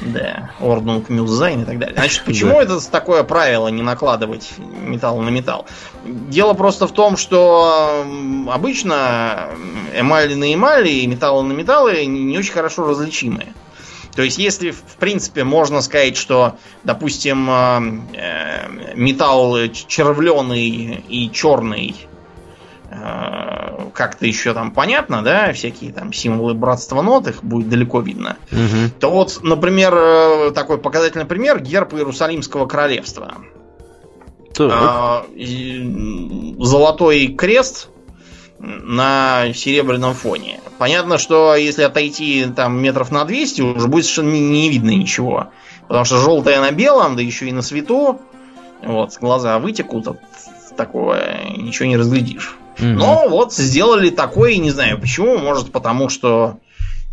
Да, 0.00 0.50
Ordnung 0.58 1.08
muss 1.10 1.36
sein 1.36 1.62
и 1.62 1.64
так 1.64 1.78
далее. 1.78 1.94
Значит, 1.96 2.22
почему 2.26 2.60
это 2.60 2.80
такое 2.90 3.22
правило 3.22 3.68
не 3.68 3.82
накладывать 3.82 4.50
металл 4.58 5.20
на 5.20 5.28
металл? 5.28 5.66
Дело 6.04 6.54
просто 6.54 6.88
в 6.88 6.92
том, 6.92 7.16
что 7.16 8.04
обычно 8.50 9.50
эмали 9.94 10.34
на 10.34 10.52
эмали 10.52 10.88
и 10.88 11.06
металлы 11.06 11.44
на 11.44 11.52
металлы 11.52 12.04
не 12.06 12.36
очень 12.36 12.52
хорошо 12.52 12.86
различимы. 12.86 13.46
То 14.14 14.22
есть, 14.22 14.38
если 14.38 14.70
в 14.70 14.96
принципе 14.98 15.42
можно 15.42 15.80
сказать, 15.80 16.16
что, 16.16 16.56
допустим, 16.84 17.48
э, 17.48 17.80
э, 18.14 18.94
металл 18.94 19.56
червленый 19.68 21.02
и 21.08 21.30
черный 21.32 21.96
э, 22.90 23.90
как-то 23.94 24.26
еще 24.26 24.52
там 24.52 24.70
понятно, 24.72 25.22
да, 25.22 25.52
всякие 25.54 25.92
там 25.92 26.12
символы 26.12 26.52
братства 26.52 27.00
нот, 27.00 27.26
их 27.26 27.42
будет 27.42 27.70
далеко 27.70 28.00
видно, 28.00 28.36
угу. 28.50 28.90
то 29.00 29.10
вот, 29.10 29.40
например, 29.42 30.52
такой 30.52 30.76
показательный 30.76 31.24
пример 31.24 31.62
герб 31.62 31.94
Иерусалимского 31.94 32.66
королевства. 32.66 33.36
Так. 34.54 35.24
Золотой 36.58 37.28
крест 37.28 37.88
на 38.62 39.52
серебряном 39.54 40.14
фоне. 40.14 40.60
Понятно, 40.78 41.18
что 41.18 41.54
если 41.56 41.82
отойти 41.82 42.46
там 42.56 42.80
метров 42.80 43.10
на 43.10 43.24
200, 43.24 43.60
уже 43.62 43.88
будет 43.88 44.04
совершенно 44.04 44.32
не, 44.32 44.68
видно 44.68 44.90
ничего. 44.90 45.48
Потому 45.88 46.04
что 46.04 46.18
желтое 46.18 46.60
на 46.60 46.70
белом, 46.70 47.16
да 47.16 47.22
еще 47.22 47.48
и 47.48 47.52
на 47.52 47.62
свету. 47.62 48.20
Вот, 48.82 49.16
глаза 49.20 49.58
вытекут 49.58 50.08
от 50.08 50.18
такого, 50.76 51.18
ничего 51.56 51.86
не 51.86 51.96
разглядишь. 51.96 52.56
Угу. 52.78 52.86
Но 52.86 53.28
вот 53.28 53.52
сделали 53.52 54.10
такое, 54.10 54.56
не 54.56 54.70
знаю 54.70 54.98
почему, 54.98 55.38
может 55.38 55.70
потому 55.72 56.08
что 56.08 56.58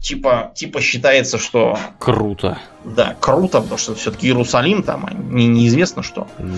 типа, 0.02 0.52
типа 0.56 0.82
считается, 0.82 1.38
что... 1.38 1.78
Круто. 2.00 2.60
Да, 2.86 3.16
круто, 3.20 3.60
потому 3.60 3.78
что 3.78 3.96
все-таки 3.96 4.28
Иерусалим 4.28 4.84
там, 4.84 5.06
а 5.06 5.14
не, 5.14 5.48
неизвестно 5.48 6.04
что. 6.04 6.28
Да 6.38 6.56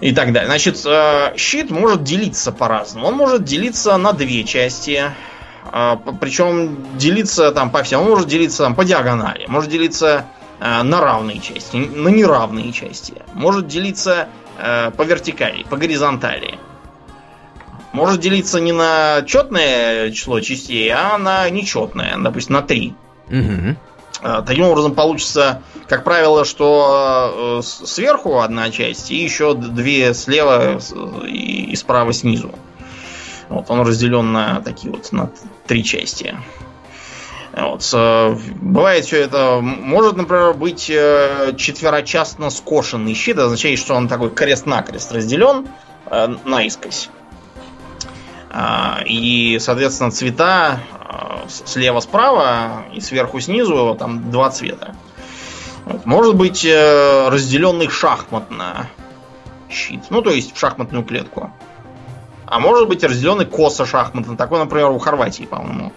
и 0.00 0.12
так 0.12 0.32
далее. 0.32 0.48
Значит, 0.48 0.84
э, 0.84 1.32
щит 1.36 1.70
может 1.70 2.02
делиться 2.02 2.52
по-разному. 2.52 3.06
Он 3.08 3.14
может 3.14 3.44
делиться 3.44 3.96
на 3.96 4.12
две 4.12 4.44
части. 4.44 5.12
Э, 5.72 5.96
Причем 6.20 6.96
делиться 6.98 7.50
там 7.52 7.70
по 7.70 7.82
всем. 7.82 8.02
Он 8.02 8.10
может 8.10 8.28
делиться 8.28 8.64
там 8.64 8.74
по 8.74 8.84
диагонали. 8.84 9.46
Может 9.48 9.70
делиться 9.70 10.26
э, 10.60 10.82
на 10.82 11.00
равные 11.00 11.40
части, 11.40 11.76
на 11.76 12.08
неравные 12.08 12.72
части. 12.72 13.14
Может 13.34 13.66
делиться 13.66 14.28
по 14.58 15.02
вертикали, 15.02 15.64
по 15.64 15.76
горизонтали. 15.76 16.58
Может 17.92 18.20
делиться 18.20 18.58
не 18.58 18.72
на 18.72 19.22
четное 19.26 20.10
число 20.12 20.40
частей, 20.40 20.90
а 20.90 21.18
на 21.18 21.50
нечетное, 21.50 22.16
допустим, 22.16 22.54
на 22.54 22.62
три. 22.62 22.94
Угу. 23.28 23.76
Э, 24.22 24.42
таким 24.46 24.64
образом 24.64 24.94
получится, 24.94 25.62
как 25.88 26.04
правило, 26.04 26.44
что 26.44 27.60
э, 27.60 27.62
сверху 27.62 28.40
одна 28.40 28.70
часть 28.70 29.10
и 29.10 29.16
еще 29.16 29.54
две 29.54 30.14
слева 30.14 30.80
и 31.26 31.74
справа 31.76 32.12
снизу. 32.12 32.52
Вот 33.48 33.70
он 33.70 33.80
разделен 33.80 34.32
на 34.32 34.60
такие 34.60 34.92
вот 34.92 35.12
на 35.12 35.30
три 35.66 35.84
части. 35.84 36.36
Вот. 37.52 37.88
Э, 37.92 38.36
бывает 38.60 39.04
все 39.04 39.22
это, 39.22 39.60
может, 39.60 40.16
например, 40.16 40.54
быть 40.54 40.86
четверочастно 40.86 42.50
скошенный 42.50 43.14
щит, 43.14 43.36
это 43.36 43.46
означает, 43.46 43.78
что 43.78 43.94
он 43.94 44.08
такой 44.08 44.30
крест-накрест 44.30 45.12
разделен 45.12 45.68
наискось. 46.44 47.10
И, 49.06 49.58
соответственно, 49.60 50.10
цвета 50.12 50.80
слева-справа 51.48 52.84
и 52.92 53.00
сверху-снизу 53.00 53.96
там 53.98 54.30
два 54.30 54.50
цвета. 54.50 54.94
Может 56.04 56.34
быть 56.34 56.64
э, 56.64 57.28
разделенный 57.28 57.88
шахматно 57.88 58.88
щит. 59.70 60.02
Ну, 60.10 60.22
то 60.22 60.30
есть 60.30 60.54
в 60.54 60.58
шахматную 60.58 61.04
клетку. 61.04 61.52
А 62.46 62.58
может 62.58 62.88
быть 62.88 63.02
разделенный 63.04 63.46
косо 63.46 63.86
шахматно. 63.86 64.36
Такой, 64.36 64.58
например, 64.58 64.90
у 64.90 64.98
Хорватии, 64.98 65.44
по-моему. 65.44 65.92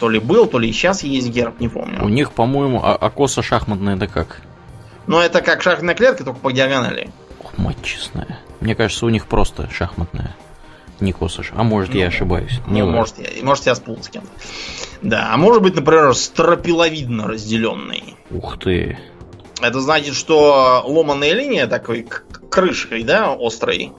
То 0.00 0.08
ли 0.08 0.18
был, 0.18 0.46
то 0.46 0.58
ли 0.58 0.72
сейчас 0.72 1.02
есть 1.02 1.28
герб, 1.28 1.60
не 1.60 1.68
помню. 1.68 2.04
У 2.04 2.08
них, 2.08 2.32
по-моему, 2.32 2.80
а, 2.82 2.94
а 2.94 3.10
косо 3.10 3.42
шахматное 3.42 3.96
это 3.96 4.06
как? 4.06 4.40
Ну, 5.06 5.18
это 5.18 5.42
как 5.42 5.62
шахматная 5.62 5.94
клетка, 5.94 6.24
только 6.24 6.40
по 6.40 6.50
диагонали. 6.50 7.10
Ох, 7.42 7.56
мать 7.58 7.82
честная. 7.82 8.40
Мне 8.60 8.74
кажется, 8.74 9.06
у 9.06 9.10
них 9.10 9.26
просто 9.26 9.68
шахматная. 9.70 10.34
Не 11.00 11.12
Косыш. 11.12 11.52
А 11.54 11.62
может, 11.62 11.92
ну, 11.92 12.00
я 12.00 12.06
ошибаюсь. 12.06 12.60
Не 12.66 12.82
ну, 12.82 12.90
может, 12.90 13.16
я, 13.18 13.44
может, 13.44 13.66
я 13.66 13.74
спутал 13.74 14.02
с 14.02 14.08
кем-то. 14.08 14.28
Да, 15.02 15.30
а 15.32 15.36
может 15.36 15.62
быть, 15.62 15.74
например, 15.74 16.14
стропиловидно 16.14 17.28
разделенный. 17.28 18.16
Ух 18.30 18.58
ты. 18.58 18.98
Это 19.60 19.80
значит, 19.80 20.14
что 20.14 20.82
ломаная 20.86 21.32
линия 21.32 21.66
такой 21.66 22.06
крышкой, 22.50 23.02
да, 23.02 23.36
острой, 23.38 23.92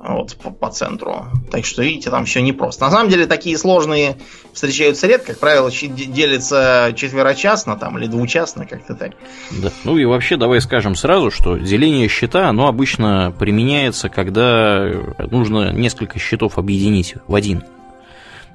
вот 0.00 0.36
по, 0.36 0.50
по 0.50 0.70
центру. 0.70 1.26
Так 1.50 1.64
что, 1.64 1.82
видите, 1.82 2.10
там 2.10 2.24
все 2.24 2.40
непросто. 2.40 2.84
На 2.84 2.90
самом 2.90 3.10
деле, 3.10 3.26
такие 3.26 3.58
сложные 3.58 4.16
встречаются 4.52 5.06
редко. 5.06 5.32
Как 5.32 5.40
правило, 5.40 5.70
делятся 5.70 6.92
четверочастно 6.96 7.76
там, 7.76 7.98
или 7.98 8.06
двучастно, 8.06 8.66
как-то 8.66 8.94
так. 8.94 9.12
Да. 9.50 9.70
Ну 9.84 9.98
и 9.98 10.04
вообще, 10.04 10.36
давай 10.36 10.60
скажем 10.60 10.94
сразу, 10.94 11.30
что 11.30 11.56
деление 11.56 12.08
счета, 12.08 12.48
оно 12.48 12.68
обычно 12.68 13.34
применяется, 13.38 14.08
когда 14.08 14.88
нужно 15.30 15.72
несколько 15.72 16.18
счетов 16.18 16.58
объединить 16.58 17.14
в 17.26 17.34
один. 17.34 17.64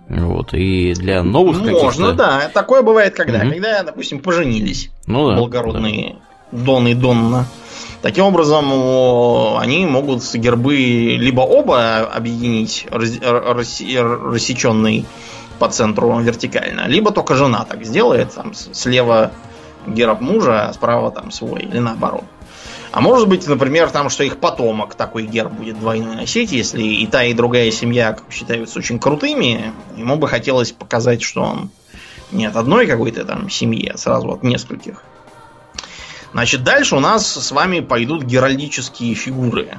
Вот, 0.09 0.53
и 0.53 0.93
для 0.93 1.23
новых 1.23 1.61
Можно, 1.61 2.13
да. 2.13 2.49
Такое 2.53 2.81
бывает 2.81 3.15
когда. 3.15 3.39
Угу. 3.39 3.49
Когда, 3.49 3.83
допустим, 3.83 4.19
поженились 4.19 4.91
ну, 5.07 5.29
да, 5.29 5.37
благородные 5.37 6.17
да. 6.51 6.57
Дон 6.59 6.87
и 6.87 6.93
Донна. 6.93 7.47
Таким 8.03 8.25
образом, 8.25 9.57
они 9.57 9.85
могут 9.85 10.35
гербы 10.35 10.75
либо 10.75 11.39
оба 11.39 12.01
объединить 12.01 12.85
рассеченный 12.91 15.05
по 15.57 15.69
центру 15.69 16.19
вертикально, 16.19 16.87
либо 16.87 17.11
только 17.11 17.35
жена 17.35 17.63
так 17.63 17.85
сделает, 17.85 18.33
там 18.33 18.53
слева 18.53 19.31
герб 19.87 20.19
мужа, 20.19 20.67
а 20.67 20.73
справа 20.73 21.11
там 21.11 21.31
свой, 21.31 21.61
или 21.61 21.79
наоборот. 21.79 22.25
А 22.91 22.99
может 22.99 23.29
быть, 23.29 23.47
например, 23.47 23.89
там, 23.89 24.09
что 24.09 24.25
их 24.25 24.37
потомок 24.37 24.95
такой 24.95 25.25
герб 25.25 25.53
будет 25.53 25.79
двойной 25.79 26.17
носить, 26.17 26.51
если 26.51 26.83
и 26.83 27.07
та, 27.07 27.23
и 27.23 27.33
другая 27.33 27.71
семья 27.71 28.17
считаются 28.29 28.79
очень 28.79 28.99
крутыми, 28.99 29.71
ему 29.95 30.17
бы 30.17 30.27
хотелось 30.27 30.73
показать, 30.73 31.21
что 31.21 31.41
он 31.41 31.69
Не 32.33 32.47
от 32.47 32.57
одной 32.57 32.87
какой-то 32.87 33.23
там 33.23 33.49
семьи, 33.49 33.89
а 33.93 33.97
сразу 33.97 34.29
от 34.31 34.43
нескольких. 34.43 35.03
Значит, 36.33 36.63
дальше 36.63 36.95
у 36.95 36.99
нас 36.99 37.27
с 37.27 37.51
вами 37.51 37.79
пойдут 37.79 38.23
геральдические 38.23 39.13
фигуры. 39.13 39.77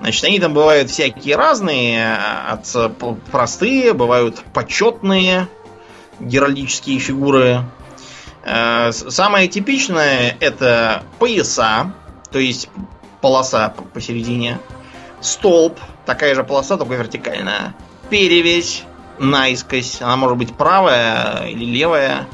Значит, 0.00 0.24
они 0.24 0.40
там 0.40 0.54
бывают 0.54 0.90
всякие 0.90 1.36
разные, 1.36 2.16
от 2.16 2.66
простые, 3.30 3.92
бывают 3.92 4.42
почетные 4.52 5.48
геральдические 6.18 6.98
фигуры. 6.98 7.64
Э, 8.44 8.90
самое 8.92 9.46
типичное 9.46 10.36
это 10.40 11.04
пояса, 11.18 11.92
то 12.30 12.38
есть 12.38 12.68
полоса 13.20 13.74
посередине, 13.92 14.58
столб, 15.20 15.78
такая 16.06 16.34
же 16.34 16.42
полоса, 16.42 16.76
только 16.76 16.94
вертикальная, 16.94 17.74
перевесь, 18.10 18.82
наискось, 19.18 20.00
она 20.00 20.16
может 20.16 20.38
быть 20.38 20.52
правая 20.54 21.46
или 21.46 21.64
левая, 21.64 22.26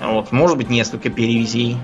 вот, 0.00 0.32
может 0.32 0.58
быть 0.58 0.68
несколько 0.68 1.08
перевязей, 1.08 1.78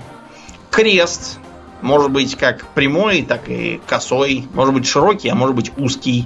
крест, 0.79 1.39
может 1.81 2.09
быть 2.09 2.37
как 2.37 2.65
прямой, 2.67 3.23
так 3.23 3.49
и 3.49 3.81
косой, 3.85 4.47
может 4.53 4.73
быть 4.73 4.87
широкий, 4.87 5.27
а 5.27 5.35
может 5.35 5.53
быть 5.53 5.73
узкий. 5.77 6.25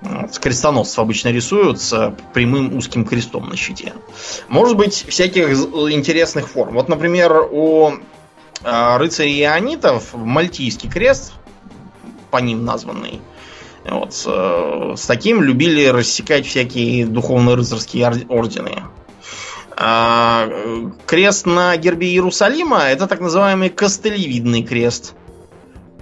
Вот, 0.00 0.38
крестоносцев 0.38 0.98
обычно 1.00 1.28
рисуют 1.28 1.78
с 1.78 2.14
прямым 2.32 2.74
узким 2.74 3.04
крестом 3.04 3.50
на 3.50 3.56
щите. 3.56 3.92
Может 4.48 4.78
быть 4.78 5.04
всяких 5.08 5.50
интересных 5.50 6.48
форм. 6.48 6.72
Вот, 6.72 6.88
например, 6.88 7.46
у 7.50 7.92
э, 8.62 8.96
рыцарей 8.96 9.44
ионитов 9.44 10.14
мальтийский 10.14 10.88
крест, 10.88 11.34
по 12.30 12.38
ним 12.38 12.64
названный, 12.64 13.20
вот, 13.84 14.14
с, 14.14 14.24
э, 14.26 14.94
с 14.96 15.04
таким 15.04 15.42
любили 15.42 15.84
рассекать 15.88 16.46
всякие 16.46 17.04
духовно-рыцарские 17.04 18.24
ордены. 18.28 18.84
А, 19.80 20.50
крест 21.06 21.46
на 21.46 21.76
гербе 21.76 22.08
Иерусалима 22.08 22.80
это 22.80 23.06
так 23.06 23.20
называемый 23.20 23.70
костылевидный 23.70 24.64
крест. 24.64 25.14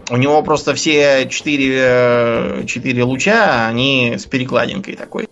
У 0.08 0.16
него 0.16 0.42
просто 0.42 0.74
все 0.74 1.28
четыре, 1.28 1.76
э, 1.78 2.64
четыре 2.66 3.02
луча, 3.02 3.66
они 3.66 4.14
с 4.16 4.24
перекладинкой 4.24 4.96
такой. 4.96 5.28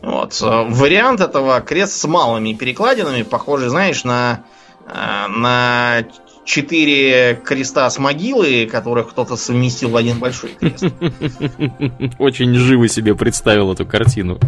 Вот. 0.00 0.38
Вариант 0.40 1.20
этого 1.20 1.60
крест 1.60 2.00
с 2.00 2.04
малыми 2.06 2.54
перекладинами, 2.54 3.22
похожий, 3.22 3.68
знаешь, 3.68 4.04
на, 4.04 4.44
э, 4.86 5.26
на 5.28 6.06
четыре 6.48 7.40
креста 7.44 7.88
с 7.90 7.98
могилы, 7.98 8.66
которых 8.66 9.10
кто-то 9.10 9.36
совместил 9.36 9.90
в 9.90 9.96
один 9.96 10.18
большой 10.18 10.50
крест. 10.58 10.82
Очень 12.18 12.54
живо 12.54 12.88
себе 12.88 13.14
представил 13.14 13.70
эту 13.72 13.84
картину. 13.84 14.38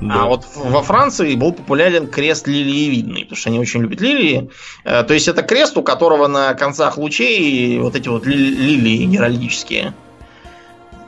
А 0.00 0.24
вот 0.24 0.46
во 0.56 0.82
Франции 0.82 1.34
был 1.34 1.52
популярен 1.52 2.06
крест 2.06 2.48
лилиевидный, 2.48 3.24
потому 3.24 3.36
что 3.36 3.50
они 3.50 3.58
очень 3.58 3.82
любят 3.82 4.00
лилии. 4.00 4.50
Э, 4.84 5.02
то 5.02 5.12
есть 5.12 5.28
это 5.28 5.42
крест, 5.42 5.76
у 5.76 5.82
которого 5.82 6.28
на 6.28 6.54
концах 6.54 6.96
лучей 6.96 7.78
вот 7.78 7.94
эти 7.94 8.08
вот 8.08 8.26
лилии 8.26 9.04
геральдические 9.04 9.92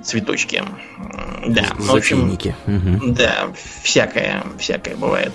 цветочки. 0.04 0.62
Да, 1.46 1.64
в 1.76 1.94
общем, 1.94 2.38
да, 3.14 3.48
всякое, 3.82 4.44
всякое 4.58 4.96
бывает. 4.96 5.32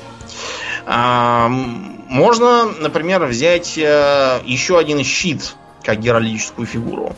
Можно, 0.86 2.65
например, 2.80 3.26
взять 3.26 3.78
э, 3.78 4.41
еще 4.46 4.78
один 4.78 5.04
щит 5.04 5.56
как 5.84 6.00
геральдическую 6.00 6.67
фигуру, 6.67 7.15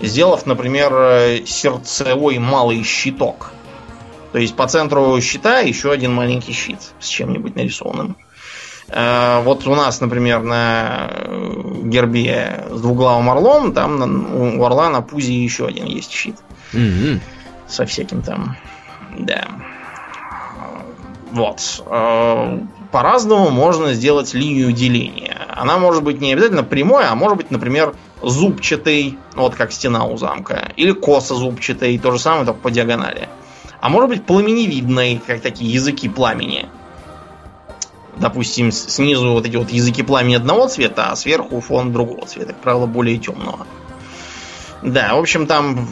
сделав, 0.00 0.44
например, 0.44 1.44
сердцевой 1.46 2.38
малый 2.38 2.82
щиток. 2.82 3.52
То 4.32 4.38
есть 4.38 4.54
по 4.54 4.66
центру 4.66 5.18
щита 5.20 5.60
еще 5.60 5.90
один 5.90 6.12
маленький 6.12 6.52
щит 6.52 6.80
с 7.00 7.08
чем-нибудь 7.08 7.56
нарисованным. 7.56 8.16
Э, 8.88 9.40
вот 9.42 9.66
у 9.66 9.74
нас, 9.74 10.00
например, 10.00 10.42
на 10.42 11.10
гербе 11.82 12.66
с 12.70 12.80
двуглавым 12.80 13.30
орлом, 13.30 13.72
там 13.72 14.58
у 14.58 14.64
орла 14.64 14.90
на 14.90 15.00
пузе 15.00 15.32
еще 15.32 15.66
один 15.66 15.86
есть 15.86 16.12
щит. 16.12 16.36
Mm-hmm. 16.72 17.20
Со 17.68 17.86
всяким 17.86 18.22
там. 18.22 18.56
Да. 19.18 19.48
Вот. 21.32 21.82
По-разному 22.96 23.50
можно 23.50 23.92
сделать 23.92 24.32
линию 24.32 24.72
деления. 24.72 25.36
Она 25.50 25.76
может 25.76 26.02
быть 26.02 26.22
не 26.22 26.32
обязательно 26.32 26.64
прямой, 26.64 27.04
а 27.04 27.14
может 27.14 27.36
быть, 27.36 27.50
например, 27.50 27.94
зубчатой, 28.22 29.18
вот 29.34 29.54
как 29.54 29.70
стена 29.70 30.06
у 30.06 30.16
замка, 30.16 30.72
или 30.76 30.92
косо 30.92 31.34
зубчатой, 31.34 31.98
то 31.98 32.10
же 32.10 32.18
самое, 32.18 32.46
только 32.46 32.60
по 32.60 32.70
диагонали. 32.70 33.28
А 33.82 33.90
может 33.90 34.08
быть 34.08 34.24
пламеневидной, 34.24 35.20
как 35.26 35.42
такие 35.42 35.70
языки 35.70 36.08
пламени. 36.08 36.70
Допустим, 38.16 38.72
снизу 38.72 39.32
вот 39.32 39.44
эти 39.44 39.56
вот 39.56 39.68
языки 39.68 40.02
пламени 40.02 40.36
одного 40.36 40.66
цвета, 40.66 41.10
а 41.10 41.16
сверху 41.16 41.60
фон 41.60 41.92
другого 41.92 42.26
цвета, 42.26 42.54
как 42.54 42.62
правило, 42.62 42.86
более 42.86 43.18
темного. 43.18 43.66
Да, 44.80 45.16
в 45.16 45.18
общем, 45.18 45.46
там 45.46 45.86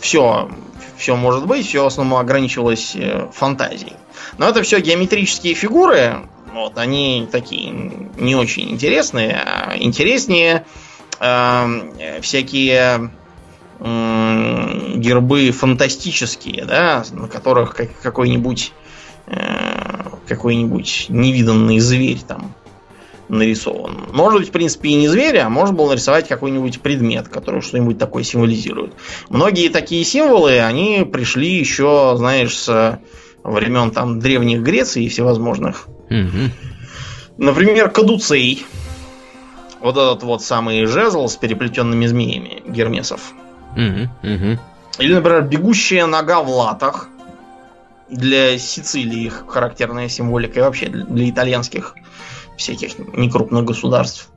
все, 0.00 0.50
все 0.96 1.14
может 1.14 1.46
быть, 1.46 1.64
все 1.64 1.84
в 1.84 1.86
основном 1.86 2.18
ограничивалось 2.18 2.96
э, 2.96 3.28
фантазией. 3.32 3.92
Но 4.38 4.48
это 4.48 4.62
все 4.62 4.80
геометрические 4.80 5.54
фигуры, 5.54 6.26
вот, 6.52 6.78
они 6.78 7.28
такие 7.30 7.70
не 8.18 8.34
очень 8.34 8.70
интересные, 8.70 9.34
а 9.34 9.76
интереснее 9.76 10.66
э, 11.20 12.20
всякие 12.22 13.10
э, 13.78 14.94
гербы 14.96 15.50
фантастические, 15.52 16.64
да, 16.64 17.04
на 17.12 17.28
которых 17.28 17.76
как, 17.76 18.00
какой-нибудь 18.00 18.72
э, 19.26 19.70
какой-нибудь 20.26 21.06
невиданный 21.08 21.78
зверь 21.78 22.20
там 22.26 22.54
нарисован. 23.28 24.08
Может 24.12 24.40
быть, 24.40 24.48
в 24.48 24.52
принципе, 24.52 24.90
и 24.90 24.94
не 24.94 25.08
зверь, 25.08 25.38
а 25.38 25.48
можно 25.48 25.74
было 25.74 25.90
нарисовать 25.90 26.26
какой-нибудь 26.28 26.80
предмет, 26.80 27.28
который 27.28 27.62
что-нибудь 27.62 27.98
такое 27.98 28.24
символизирует. 28.24 28.92
Многие 29.28 29.68
такие 29.68 30.04
символы, 30.04 30.60
они 30.60 31.08
пришли 31.10 31.48
еще, 31.48 32.14
знаешь, 32.16 32.56
с 32.58 33.00
времен 33.44 33.90
там 33.92 34.18
древних 34.18 34.62
Греции 34.62 35.04
и 35.04 35.08
всевозможных 35.08 35.86
Угу. 36.10 36.50
Например, 37.38 37.90
кадуцей. 37.90 38.66
Вот 39.80 39.96
этот 39.96 40.22
вот 40.24 40.42
самый 40.42 40.84
жезл 40.84 41.26
с 41.26 41.36
переплетенными 41.36 42.04
змеями 42.06 42.62
Гермесов. 42.66 43.32
Угу, 43.72 44.10
угу. 44.22 44.58
Или, 44.98 45.14
например, 45.14 45.42
бегущая 45.42 46.06
нога 46.06 46.42
в 46.42 46.50
латах. 46.50 47.08
Для 48.10 48.58
Сицилии 48.58 49.26
их 49.26 49.44
характерная 49.48 50.08
символика 50.08 50.58
и 50.58 50.62
вообще 50.62 50.88
для 50.88 51.30
итальянских 51.30 51.94
всяких 52.56 52.98
некрупных 52.98 53.64
государств. 53.64 54.28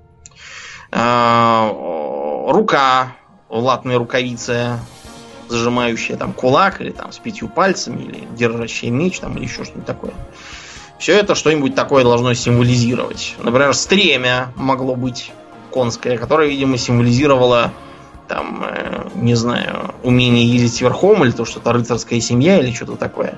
А, 0.92 1.70
рука 2.50 3.16
в 3.50 3.58
латной 3.58 3.98
рукавице, 3.98 4.80
зажимающая 5.50 6.18
там 6.18 6.34
кулак 6.34 6.82
или 6.82 6.92
там 6.92 7.12
с 7.12 7.18
пятью 7.18 7.50
пальцами, 7.50 8.04
или 8.04 8.28
держащая 8.38 8.92
меч, 8.92 9.20
там, 9.20 9.36
или 9.38 9.46
еще 9.46 9.64
что-нибудь 9.64 9.88
такое. 9.88 10.14
Все 11.04 11.20
это 11.20 11.36
что-нибудь 11.36 11.76
такое 11.76 12.06
должно 12.06 12.34
символизировать. 12.34 13.36
Например, 13.40 13.74
стремя 13.74 14.54
могло 14.56 14.96
быть 14.96 15.34
конское, 15.70 16.18
которое, 16.18 16.48
видимо, 16.48 16.78
символизировало 16.78 17.74
там, 18.30 18.64
э, 18.66 19.10
не 19.16 19.36
знаю, 19.36 19.96
умение 20.02 20.48
ездить 20.48 20.80
верхом, 20.80 21.26
или 21.26 21.32
то, 21.32 21.44
что 21.44 21.60
это 21.60 21.74
рыцарская 21.74 22.22
семья, 22.22 22.58
или 22.58 22.72
что-то 22.72 22.96
такое 22.96 23.38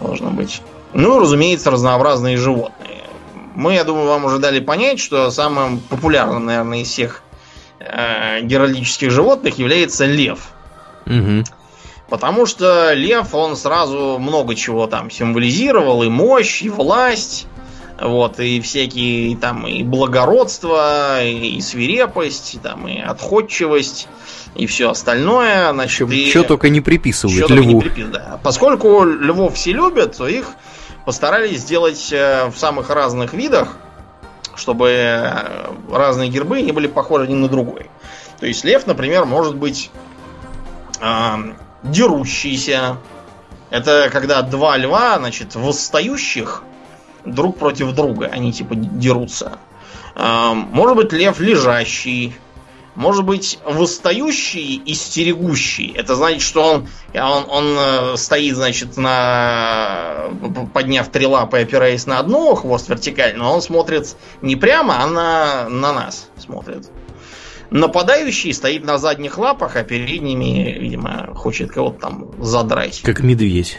должно 0.00 0.30
быть. 0.30 0.62
Ну, 0.94 1.18
разумеется, 1.18 1.70
разнообразные 1.70 2.38
животные. 2.38 3.02
Мы, 3.54 3.74
я 3.74 3.84
думаю, 3.84 4.06
вам 4.06 4.24
уже 4.24 4.38
дали 4.38 4.60
понять, 4.60 4.98
что 4.98 5.30
самым 5.30 5.80
популярным, 5.80 6.46
наверное, 6.46 6.80
из 6.80 6.88
всех 6.88 7.22
э, 7.80 8.40
геральдических 8.40 9.10
животных 9.10 9.58
является 9.58 10.06
лев. 10.06 10.48
Угу. 11.04 11.44
Потому 12.08 12.46
что 12.46 12.94
лев, 12.94 13.34
он 13.34 13.56
сразу 13.56 14.18
много 14.18 14.54
чего 14.54 14.86
там 14.86 15.10
символизировал, 15.10 16.02
и 16.02 16.08
мощь, 16.08 16.62
и 16.62 16.70
власть, 16.70 17.46
вот, 18.00 18.40
и 18.40 18.60
всякие 18.60 19.36
там 19.36 19.66
и 19.66 19.82
благородство, 19.82 21.22
и 21.22 21.60
свирепость, 21.60 22.54
и, 22.54 22.58
там, 22.58 22.88
и 22.88 22.98
отходчивость, 22.98 24.08
и 24.54 24.66
все 24.66 24.90
остальное. 24.90 25.70
Значит, 25.72 26.10
и... 26.10 26.30
Что 26.30 26.44
только 26.44 26.70
не 26.70 26.80
приписывают 26.80 27.50
льву. 27.50 27.72
Не 27.72 27.80
припис... 27.80 28.06
да. 28.06 28.40
Поскольку 28.42 29.04
львов 29.04 29.54
все 29.54 29.72
любят, 29.72 30.16
то 30.16 30.26
их 30.26 30.52
постарались 31.04 31.60
сделать 31.60 32.08
э, 32.12 32.48
в 32.48 32.56
самых 32.56 32.88
разных 32.88 33.34
видах, 33.34 33.76
чтобы 34.54 34.88
э, 34.88 35.66
разные 35.90 36.30
гербы 36.30 36.62
не 36.62 36.72
были 36.72 36.86
похожи 36.86 37.24
один 37.24 37.42
на 37.42 37.48
другой. 37.48 37.90
То 38.40 38.46
есть 38.46 38.64
лев, 38.64 38.86
например, 38.86 39.24
может 39.24 39.56
быть 39.56 39.90
дерущийся. 41.82 42.96
Это 43.70 44.08
когда 44.10 44.42
два 44.42 44.76
льва, 44.76 45.18
значит, 45.18 45.54
восстающих 45.54 46.62
друг 47.24 47.58
против 47.58 47.92
друга. 47.92 48.26
Они 48.32 48.52
типа 48.52 48.74
дерутся. 48.74 49.58
Может 50.16 50.96
быть, 50.96 51.12
лев 51.12 51.38
лежащий. 51.38 52.34
может 52.98 53.24
быть 53.24 53.60
восстающий 53.64 54.74
и 54.74 54.94
стерегущий. 54.94 55.92
Это 55.94 56.16
значит, 56.16 56.42
что 56.42 56.64
он, 56.64 56.88
он, 57.14 57.44
он 57.48 57.76
э, 57.78 58.16
стоит, 58.16 58.56
значит, 58.56 58.96
на 58.96 60.30
подняв 60.74 61.08
три 61.08 61.26
лапы, 61.26 61.60
опираясь 61.60 62.06
на 62.06 62.18
одну, 62.18 62.56
хвост 62.56 62.88
вертикально, 62.88 63.44
но 63.44 63.54
он 63.54 63.62
смотрит 63.62 64.16
не 64.42 64.56
прямо, 64.56 65.00
а 65.00 65.06
на, 65.06 65.68
на 65.68 65.92
нас 65.92 66.28
смотрит. 66.38 66.90
Нападающий 67.70 68.54
стоит 68.54 68.84
на 68.84 68.98
задних 68.98 69.36
лапах, 69.38 69.76
а 69.76 69.84
передними, 69.84 70.78
видимо, 70.78 71.34
хочет 71.34 71.70
кого-то 71.70 72.00
там 72.00 72.42
задрать. 72.42 73.02
Как 73.02 73.22
медведь. 73.22 73.78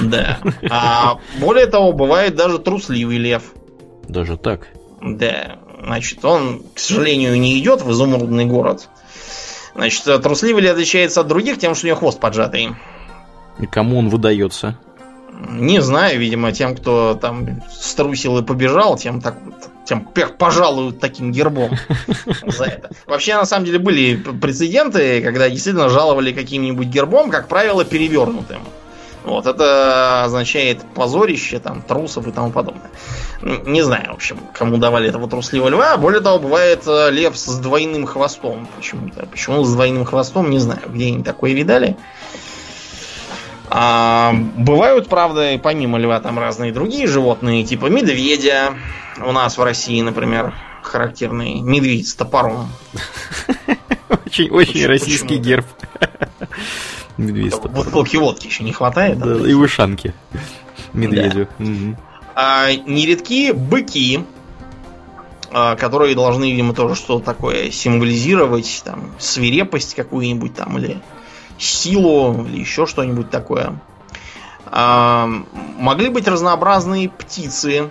Да. 0.00 0.38
А 0.70 1.18
более 1.38 1.66
того, 1.66 1.92
бывает 1.92 2.34
даже 2.34 2.58
трусливый 2.58 3.18
лев. 3.18 3.52
Даже 4.08 4.36
так? 4.36 4.68
Да. 5.02 5.58
Значит, 5.82 6.24
он, 6.24 6.62
к 6.74 6.78
сожалению, 6.78 7.38
не 7.38 7.58
идет 7.58 7.82
в 7.82 7.90
изумрудный 7.90 8.46
город. 8.46 8.88
Значит, 9.74 10.04
трусливый 10.22 10.62
лев 10.62 10.72
отличается 10.72 11.20
от 11.20 11.28
других 11.28 11.58
тем, 11.58 11.74
что 11.74 11.86
у 11.86 11.88
него 11.88 11.98
хвост 11.98 12.20
поджатый. 12.20 12.70
И 13.58 13.66
кому 13.66 13.98
он 13.98 14.08
выдается? 14.08 14.78
Не 15.50 15.80
знаю, 15.80 16.18
видимо, 16.18 16.52
тем, 16.52 16.76
кто 16.76 17.14
там 17.14 17.62
струсил 17.70 18.38
и 18.38 18.42
побежал, 18.42 18.96
тем 18.96 19.20
так 19.20 19.36
тем 19.84 20.06
пожалуют 20.38 21.00
таким 21.00 21.32
гербом 21.32 21.70
за 22.46 22.64
это. 22.64 22.90
Вообще, 23.06 23.34
на 23.34 23.44
самом 23.44 23.64
деле, 23.66 23.80
были 23.80 24.14
прецеденты, 24.14 25.20
когда 25.20 25.50
действительно 25.50 25.88
жаловали 25.88 26.32
каким-нибудь 26.32 26.86
гербом, 26.86 27.30
как 27.30 27.48
правило, 27.48 27.84
перевернутым. 27.84 28.60
Вот, 29.24 29.46
это 29.46 30.24
означает 30.24 30.82
позорище, 30.94 31.58
там, 31.58 31.82
трусов 31.82 32.26
и 32.26 32.32
тому 32.32 32.52
подобное. 32.52 32.90
Не 33.42 33.82
знаю, 33.82 34.12
в 34.12 34.14
общем, 34.14 34.38
кому 34.54 34.78
давали 34.78 35.08
этого 35.08 35.28
трусливого 35.28 35.68
льва. 35.68 35.96
Более 35.96 36.20
того, 36.20 36.38
бывает 36.38 36.84
э, 36.86 37.10
лев 37.10 37.36
с 37.36 37.58
двойным 37.58 38.06
хвостом 38.06 38.66
почему-то. 38.76 39.26
Почему 39.26 39.64
с 39.64 39.72
двойным 39.72 40.04
хвостом, 40.04 40.50
не 40.50 40.58
знаю, 40.58 40.82
где 40.86 41.08
они 41.08 41.22
такое 41.22 41.52
видали. 41.52 41.96
А, 43.72 44.34
бывают, 44.56 45.08
правда, 45.08 45.58
помимо 45.62 45.96
льва 45.96 46.20
там 46.20 46.38
разные 46.38 46.72
другие 46.72 47.06
животные, 47.06 47.64
типа 47.64 47.86
медведя. 47.86 48.74
У 49.24 49.30
нас 49.30 49.56
в 49.56 49.62
России, 49.62 50.00
например, 50.00 50.52
характерный 50.82 51.60
медведь 51.60 52.08
с 52.08 52.14
топором. 52.14 52.68
Очень, 54.26 54.50
очень 54.50 54.86
российский 54.86 55.36
герб. 55.36 55.66
Медведь 57.16 57.54
с 57.54 57.58
топором. 57.58 57.84
Бутылки 57.84 58.16
водки 58.16 58.48
еще 58.48 58.64
не 58.64 58.72
хватает. 58.72 59.18
И 59.24 59.54
вышанки 59.54 60.14
медведю. 60.92 61.48
А, 62.34 62.72
нередки 62.72 63.52
быки, 63.52 64.24
а, 65.52 65.76
которые 65.76 66.14
должны, 66.14 66.50
видимо, 66.50 66.74
тоже 66.74 66.94
что-то 66.94 67.24
такое 67.24 67.70
символизировать, 67.70 68.82
там, 68.84 69.10
свирепость 69.18 69.94
какую-нибудь 69.94 70.54
там, 70.54 70.78
или 70.78 71.00
силу 71.60 72.44
или 72.46 72.58
еще 72.60 72.86
что-нибудь 72.86 73.30
такое. 73.30 73.78
А, 74.66 75.28
могли 75.78 76.08
быть 76.08 76.26
разнообразные 76.28 77.08
птицы. 77.08 77.90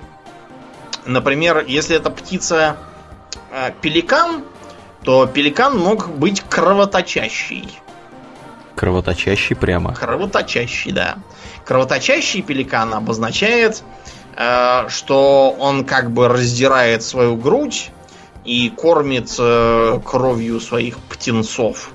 Например, 1.05 1.63
если 1.67 1.95
это 1.95 2.09
птица 2.09 2.77
а, 3.51 3.71
пеликан, 3.71 4.43
то 5.03 5.25
пеликан 5.25 5.77
мог 5.77 6.09
быть 6.09 6.41
кровоточащий. 6.41 7.69
Кровоточащий 8.75 9.55
прямо. 9.55 9.93
Кровоточащий, 9.93 10.91
да. 10.91 11.17
Кровоточащий 11.65 12.41
пеликан 12.41 12.93
обозначает, 12.93 13.83
э, 14.37 14.87
что 14.87 15.51
он 15.59 15.83
как 15.83 16.11
бы 16.11 16.29
раздирает 16.29 17.03
свою 17.03 17.35
грудь 17.35 17.91
и 18.45 18.69
кормит 18.69 19.35
э, 19.37 19.99
кровью 20.05 20.61
своих 20.61 20.97
птенцов 20.97 21.91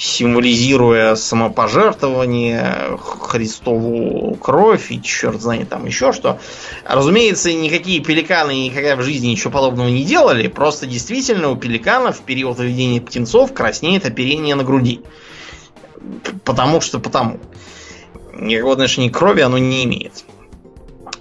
символизируя 0.00 1.14
самопожертвование, 1.14 2.96
Христову 2.98 4.34
кровь 4.36 4.90
и 4.90 5.02
черт 5.02 5.42
знает 5.42 5.68
там 5.68 5.84
еще 5.84 6.12
что. 6.12 6.40
Разумеется, 6.84 7.52
никакие 7.52 8.00
пеликаны 8.00 8.64
никогда 8.64 8.96
в 8.96 9.02
жизни 9.02 9.28
ничего 9.28 9.50
подобного 9.50 9.88
не 9.88 10.04
делали, 10.04 10.48
просто 10.48 10.86
действительно 10.86 11.50
у 11.50 11.56
пеликанов 11.56 12.16
в 12.16 12.22
период 12.22 12.56
выведения 12.56 13.02
птенцов 13.02 13.52
краснеет 13.52 14.06
оперение 14.06 14.54
на 14.54 14.64
груди. 14.64 15.02
Потому 16.44 16.80
что 16.80 16.98
потому. 16.98 17.38
Никакого 18.32 18.72
отношения 18.72 19.10
к 19.10 19.18
крови 19.18 19.42
оно 19.42 19.58
не 19.58 19.84
имеет. 19.84 20.24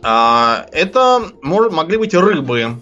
А, 0.01 0.65
это 0.71 1.21
может, 1.41 1.73
могли 1.73 1.97
быть 1.97 2.13
рыбы, 2.13 2.81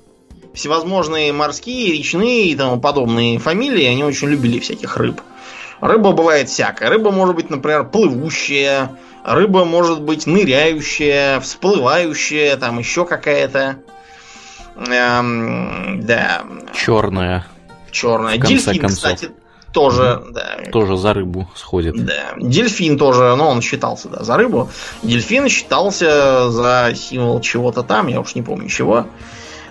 всевозможные 0.53 1.33
морские, 1.33 1.93
речные 1.93 2.49
и 2.49 2.55
тому 2.55 2.79
подобные 2.79 3.39
фамилии, 3.39 3.85
они 3.85 4.03
очень 4.03 4.27
любили 4.27 4.59
всяких 4.59 4.95
рыб. 4.97 5.19
Рыба 5.81 6.11
бывает 6.11 6.49
всякая. 6.49 6.89
Рыба 6.89 7.11
может 7.11 7.35
быть, 7.35 7.49
например, 7.49 7.85
плывущая, 7.85 8.91
рыба 9.23 9.65
может 9.65 10.01
быть 10.01 10.25
ныряющая, 10.25 11.39
всплывающая, 11.39 12.57
там 12.57 12.79
еще 12.79 13.05
какая-то. 13.05 13.77
Эм, 14.75 16.01
да. 16.01 16.43
Черная. 16.73 17.45
Черная. 17.91 18.37
Дельфин, 18.37 18.79
концов. 18.79 18.97
кстати, 18.97 19.31
тоже, 19.71 20.21
угу. 20.23 20.31
да. 20.33 20.57
Тоже 20.71 20.97
за 20.97 21.13
рыбу 21.13 21.47
сходит. 21.55 21.95
Да. 22.03 22.33
Дельфин 22.37 22.97
тоже, 22.97 23.35
ну, 23.37 23.47
он 23.47 23.61
считался, 23.61 24.09
да, 24.09 24.23
за 24.23 24.37
рыбу. 24.37 24.69
Дельфин 25.03 25.49
считался 25.49 26.49
за 26.49 26.93
символ 26.95 27.39
чего-то 27.41 27.83
там, 27.83 28.07
я 28.07 28.19
уж 28.19 28.35
не 28.35 28.41
помню 28.41 28.69
чего. 28.69 29.05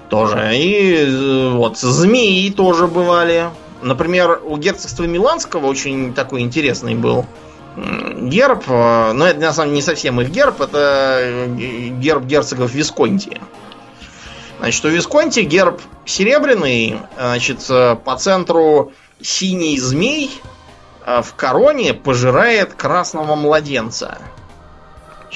Тоже. 0.08 0.56
И 0.56 1.04
э, 1.04 1.50
вот 1.54 1.78
змеи 1.78 2.50
тоже 2.50 2.86
бывали. 2.86 3.50
Например, 3.86 4.40
у 4.44 4.56
герцогства 4.56 5.04
Миланского 5.04 5.66
очень 5.66 6.12
такой 6.12 6.40
интересный 6.40 6.96
был 6.96 7.24
герб, 7.76 8.64
э, 8.66 9.12
но 9.12 9.28
это 9.28 9.38
на 9.38 9.52
самом 9.52 9.68
деле 9.68 9.76
не 9.76 9.82
совсем 9.82 10.20
их 10.20 10.30
герб, 10.30 10.60
это 10.60 11.18
э, 11.20 11.46
герб 12.00 12.24
герцогов 12.24 12.72
Висконти. 12.72 13.40
Значит, 14.58 14.84
у 14.86 14.88
Висконти 14.88 15.40
герб 15.40 15.80
серебряный, 16.04 16.98
значит, 17.16 17.64
э, 17.68 17.94
по 17.94 18.16
центру 18.16 18.92
синий 19.20 19.78
змей 19.78 20.40
в 21.06 21.34
короне 21.36 21.94
пожирает 21.94 22.74
красного 22.74 23.36
младенца. 23.36 24.18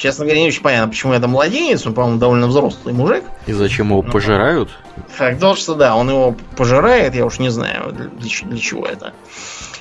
Честно 0.00 0.24
говоря, 0.24 0.40
не 0.40 0.48
очень 0.48 0.62
понятно, 0.62 0.88
почему 0.88 1.12
это 1.12 1.28
младенец, 1.28 1.84
он, 1.86 1.92
по-моему, 1.92 2.18
довольно 2.18 2.46
взрослый 2.46 2.94
мужик. 2.94 3.22
И 3.46 3.52
зачем 3.52 3.88
его 3.88 4.00
ну, 4.00 4.10
пожирают? 4.10 4.70
Факт 5.08 5.38
то, 5.38 5.54
что 5.54 5.74
да, 5.74 5.94
он 5.94 6.08
его 6.08 6.34
пожирает, 6.56 7.14
я 7.14 7.26
уж 7.26 7.38
не 7.38 7.50
знаю, 7.50 7.92
для, 7.92 8.06
для 8.08 8.58
чего 8.58 8.86
это. 8.86 9.12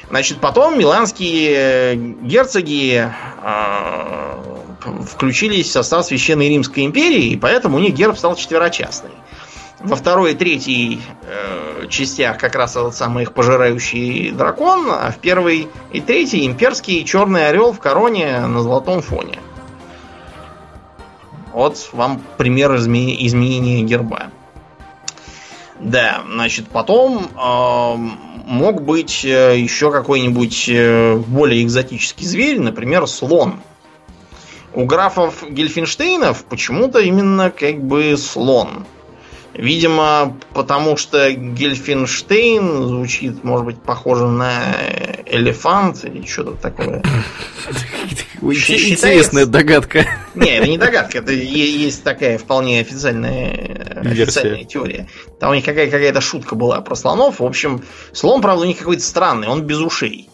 Значит, 0.10 0.40
потом 0.42 0.78
миланские 0.78 1.96
герцоги 2.22 3.10
э, 3.42 5.04
включились 5.10 5.68
в 5.68 5.72
состав 5.72 6.06
Священной 6.06 6.50
Римской 6.50 6.84
империи, 6.84 7.28
и 7.28 7.38
поэтому 7.38 7.78
у 7.78 7.80
них 7.80 7.94
герб 7.94 8.18
стал 8.18 8.36
четверочастный. 8.36 9.12
Во 9.80 9.96
второй 9.96 10.34
и 10.34 10.36
третьей 10.36 11.02
э, 11.22 11.88
частях 11.88 12.38
как 12.38 12.56
раз 12.56 12.76
этот 12.76 12.94
самый 12.94 13.24
их 13.24 13.32
пожирающий 13.32 14.32
дракон, 14.32 14.90
а 14.92 15.12
в 15.12 15.20
первой 15.20 15.70
и 15.94 16.02
третьей 16.02 16.46
имперский 16.46 17.06
черный 17.06 17.48
орел 17.48 17.72
в 17.72 17.80
короне 17.80 18.42
на 18.46 18.62
золотом 18.62 19.02
фоне. 19.02 19.40
Вот 21.54 21.90
вам 21.94 22.22
пример 22.38 22.76
изменения 22.76 23.82
герба. 23.84 24.32
Да, 25.80 26.24
значит, 26.30 26.68
потом 26.68 27.26
э, 27.26 27.96
мог 28.46 28.82
быть 28.82 29.24
э, 29.24 29.58
еще 29.58 29.92
какой-нибудь 29.92 30.66
э, 30.68 31.16
более 31.16 31.64
экзотический 31.64 32.26
зверь, 32.26 32.60
например, 32.60 33.08
слон. 33.08 33.62
У 34.74 34.86
графов 34.86 35.44
Гельфинштейнов 35.50 36.44
почему-то 36.46 37.00
именно 37.00 37.50
как 37.50 37.82
бы 37.82 38.16
слон. 38.18 38.86
Видимо, 39.60 40.38
потому 40.54 40.96
что 40.96 41.30
Гельфинштейн 41.32 42.88
звучит, 42.88 43.44
может 43.44 43.66
быть, 43.66 43.82
похоже 43.82 44.26
на 44.26 44.74
элефант 45.26 46.06
или 46.06 46.26
что-то 46.26 46.54
такое. 46.54 47.04
Интересная 48.42 49.46
догадка. 49.46 50.06
Не, 50.34 50.60
это 50.60 50.68
не 50.68 50.78
догадка, 50.78 51.18
это 51.18 51.34
есть 51.34 52.04
такая 52.04 52.38
вполне 52.38 52.80
официальная, 52.80 54.00
официальная 54.02 54.64
теория. 54.64 55.10
Там 55.42 55.52
у 55.52 55.54
них 55.56 55.66
какая- 55.66 55.92
какая-то 55.92 56.22
шутка 56.22 56.56
была 56.56 56.80
про 56.80 56.96
слонов. 56.96 57.42
В 57.42 57.46
общем, 57.46 57.84
слон, 58.14 58.42
правда, 58.42 58.64
у 58.64 58.68
них 58.68 58.78
какой-то 58.78 59.04
странный, 59.04 59.50
он 59.50 59.64
без 59.64 59.80
ушей. 59.80 60.30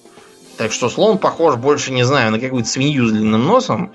Так 0.57 0.71
что 0.71 0.87
слон 0.87 1.17
похож 1.17 1.55
больше, 1.55 1.91
не 1.91 2.03
знаю, 2.03 2.31
на 2.31 2.39
какую-то 2.39 2.69
свинью 2.69 3.07
с 3.07 3.11
длинным 3.11 3.43
носом 3.43 3.91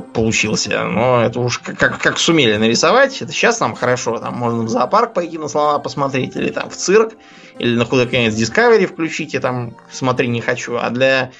получился. 0.00 0.84
Но 0.84 1.22
это 1.22 1.40
уж 1.40 1.58
как, 1.58 1.98
как, 2.00 2.18
сумели 2.18 2.56
нарисовать. 2.56 3.20
Это 3.22 3.32
сейчас 3.32 3.60
нам 3.60 3.74
хорошо. 3.74 4.18
Там 4.18 4.34
можно 4.34 4.62
в 4.62 4.68
зоопарк 4.68 5.14
пойти 5.14 5.38
на 5.38 5.48
слона 5.48 5.78
посмотреть, 5.78 6.36
или 6.36 6.50
там 6.50 6.70
в 6.70 6.76
цирк, 6.76 7.14
или 7.58 7.76
на 7.76 7.84
худо-конец 7.84 8.34
Discovery 8.34 8.86
включить, 8.86 9.34
я 9.34 9.40
там 9.40 9.74
смотри 9.90 10.28
не 10.28 10.40
хочу. 10.40 10.76
А 10.76 10.90
для 10.90 11.30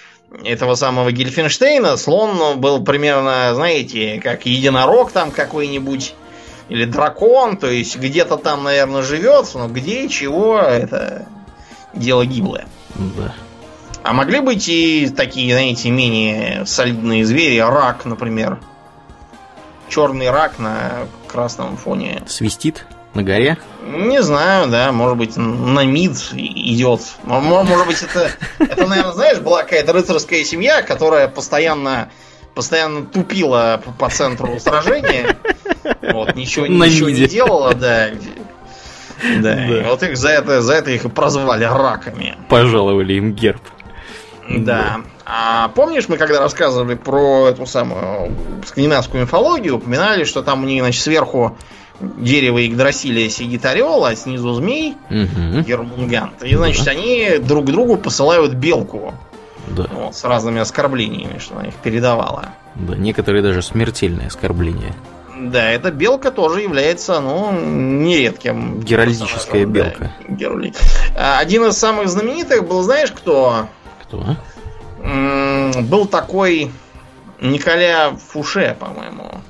этого 0.45 0.75
самого 0.75 1.13
Гельфенштейна 1.13 1.97
слон 1.97 2.61
был 2.61 2.83
примерно, 2.85 3.55
знаете, 3.55 4.21
как 4.23 4.47
единорог 4.47 5.13
там 5.13 5.31
какой-нибудь, 5.31 6.15
или 6.69 6.85
дракон, 6.85 7.57
то 7.57 7.71
есть 7.71 7.99
где-то 7.99 8.37
там, 8.37 8.65
наверное, 8.65 9.03
живет, 9.03 9.51
но 9.55 9.69
где, 9.69 10.09
чего, 10.09 10.59
это 10.59 11.27
дело 11.93 12.25
гиблое. 12.25 12.67
Да. 12.95 13.35
А 14.03 14.13
могли 14.13 14.41
быть 14.41 14.69
и 14.69 15.09
такие, 15.09 15.53
знаете, 15.53 15.91
менее 15.91 16.67
солидные 16.67 17.25
звери, 17.25 17.59
рак, 17.59 18.05
например. 18.05 18.59
Черный 19.89 20.31
рак 20.31 20.59
на 20.59 21.07
красном 21.29 21.77
фоне. 21.77 22.23
Свистит 22.27 22.87
на 23.15 23.23
горе? 23.23 23.59
Не 23.87 24.23
знаю, 24.23 24.69
да, 24.69 24.91
может 24.91 25.19
быть, 25.19 25.37
на 25.37 25.85
мид 25.85 26.13
идет. 26.33 27.01
Может 27.25 27.87
быть, 27.87 28.03
это, 28.03 28.31
это, 28.59 28.87
наверное, 28.87 29.13
знаешь, 29.13 29.39
была 29.39 29.63
какая-то 29.63 29.93
рыцарская 29.93 30.45
семья, 30.45 30.83
которая 30.83 31.29
постоянно, 31.29 32.11
постоянно 32.55 33.05
тупила 33.05 33.83
по 33.99 34.09
центру 34.09 34.59
сражения. 34.59 35.37
Вот, 36.13 36.35
ничего, 36.35 36.67
ничего 36.67 37.11
не 37.11 37.27
делала, 37.27 37.75
да. 37.75 38.11
Да, 39.39 39.55
да. 39.55 39.83
Вот 39.89 40.03
их 40.03 40.17
за 40.17 40.31
это, 40.31 40.63
за 40.63 40.75
это 40.75 40.91
их 40.91 41.05
и 41.05 41.09
прозвали 41.09 41.65
раками. 41.65 42.37
Пожаловали 42.49 43.15
им 43.15 43.35
герб. 43.35 43.63
Да. 44.49 45.01
А 45.25 45.69
помнишь, 45.69 46.09
мы 46.09 46.17
когда 46.17 46.41
рассказывали 46.41 46.95
про 46.95 47.49
эту 47.49 47.67
самую 47.67 48.33
скандинавскую 48.67 49.23
мифологию, 49.23 49.77
упоминали, 49.77 50.25
что 50.25 50.43
там 50.43 50.63
у 50.63 50.67
них, 50.67 50.83
значит, 50.83 51.03
сверху 51.03 51.57
дерево 52.01 52.59
Игдрасилия 52.59 53.29
сидит 53.29 53.65
орел, 53.65 54.05
а 54.05 54.17
снизу 54.17 54.53
змей 54.55 54.97
угу. 55.09 55.61
Гермунгант. 55.61 56.43
И, 56.43 56.55
значит, 56.57 56.85
да. 56.85 56.91
они 56.91 57.39
друг 57.39 57.67
другу 57.67 57.97
посылают 57.97 58.55
белку. 58.55 59.15
Да. 59.69 59.87
Вот, 59.93 60.15
с 60.15 60.25
разными 60.25 60.61
оскорблениями, 60.61 61.39
что 61.39 61.57
она 61.57 61.69
их 61.69 61.75
передавала. 61.75 62.51
Да, 62.75 62.97
некоторые 62.97 63.43
даже 63.43 63.63
смертельные 63.63 64.27
оскорбления. 64.27 64.95
Да, 65.39 65.71
эта 65.71 65.91
белка 65.91 66.31
тоже 66.31 66.61
является, 66.61 67.21
ну, 67.21 67.53
нередким. 67.53 68.81
Геральдическая 68.81 69.65
белка. 69.67 70.13
Да, 70.29 70.35
герули. 70.35 70.75
А, 71.17 71.39
один 71.39 71.65
из 71.65 71.77
самых 71.77 72.09
знаменитых 72.09 72.67
был, 72.67 72.83
знаешь, 72.83 73.11
кто? 73.13 73.69
Кто? 74.13 74.37
Был 75.81 76.07
такой 76.07 76.71
Николя 77.41 78.15
Фуше, 78.29 78.77
по-моему. 78.79 79.41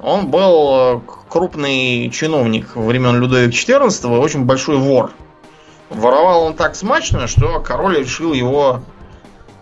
Он 0.00 0.30
был 0.30 0.98
э, 0.98 1.00
крупный 1.28 2.10
чиновник 2.10 2.76
времен 2.76 3.18
Людовика 3.18 3.50
XIV, 3.50 4.18
очень 4.18 4.44
большой 4.44 4.76
вор. 4.76 5.10
Воровал 5.88 6.42
он 6.42 6.54
так 6.54 6.76
смачно, 6.76 7.26
что 7.26 7.60
король 7.60 8.00
решил 8.00 8.34
его 8.34 8.82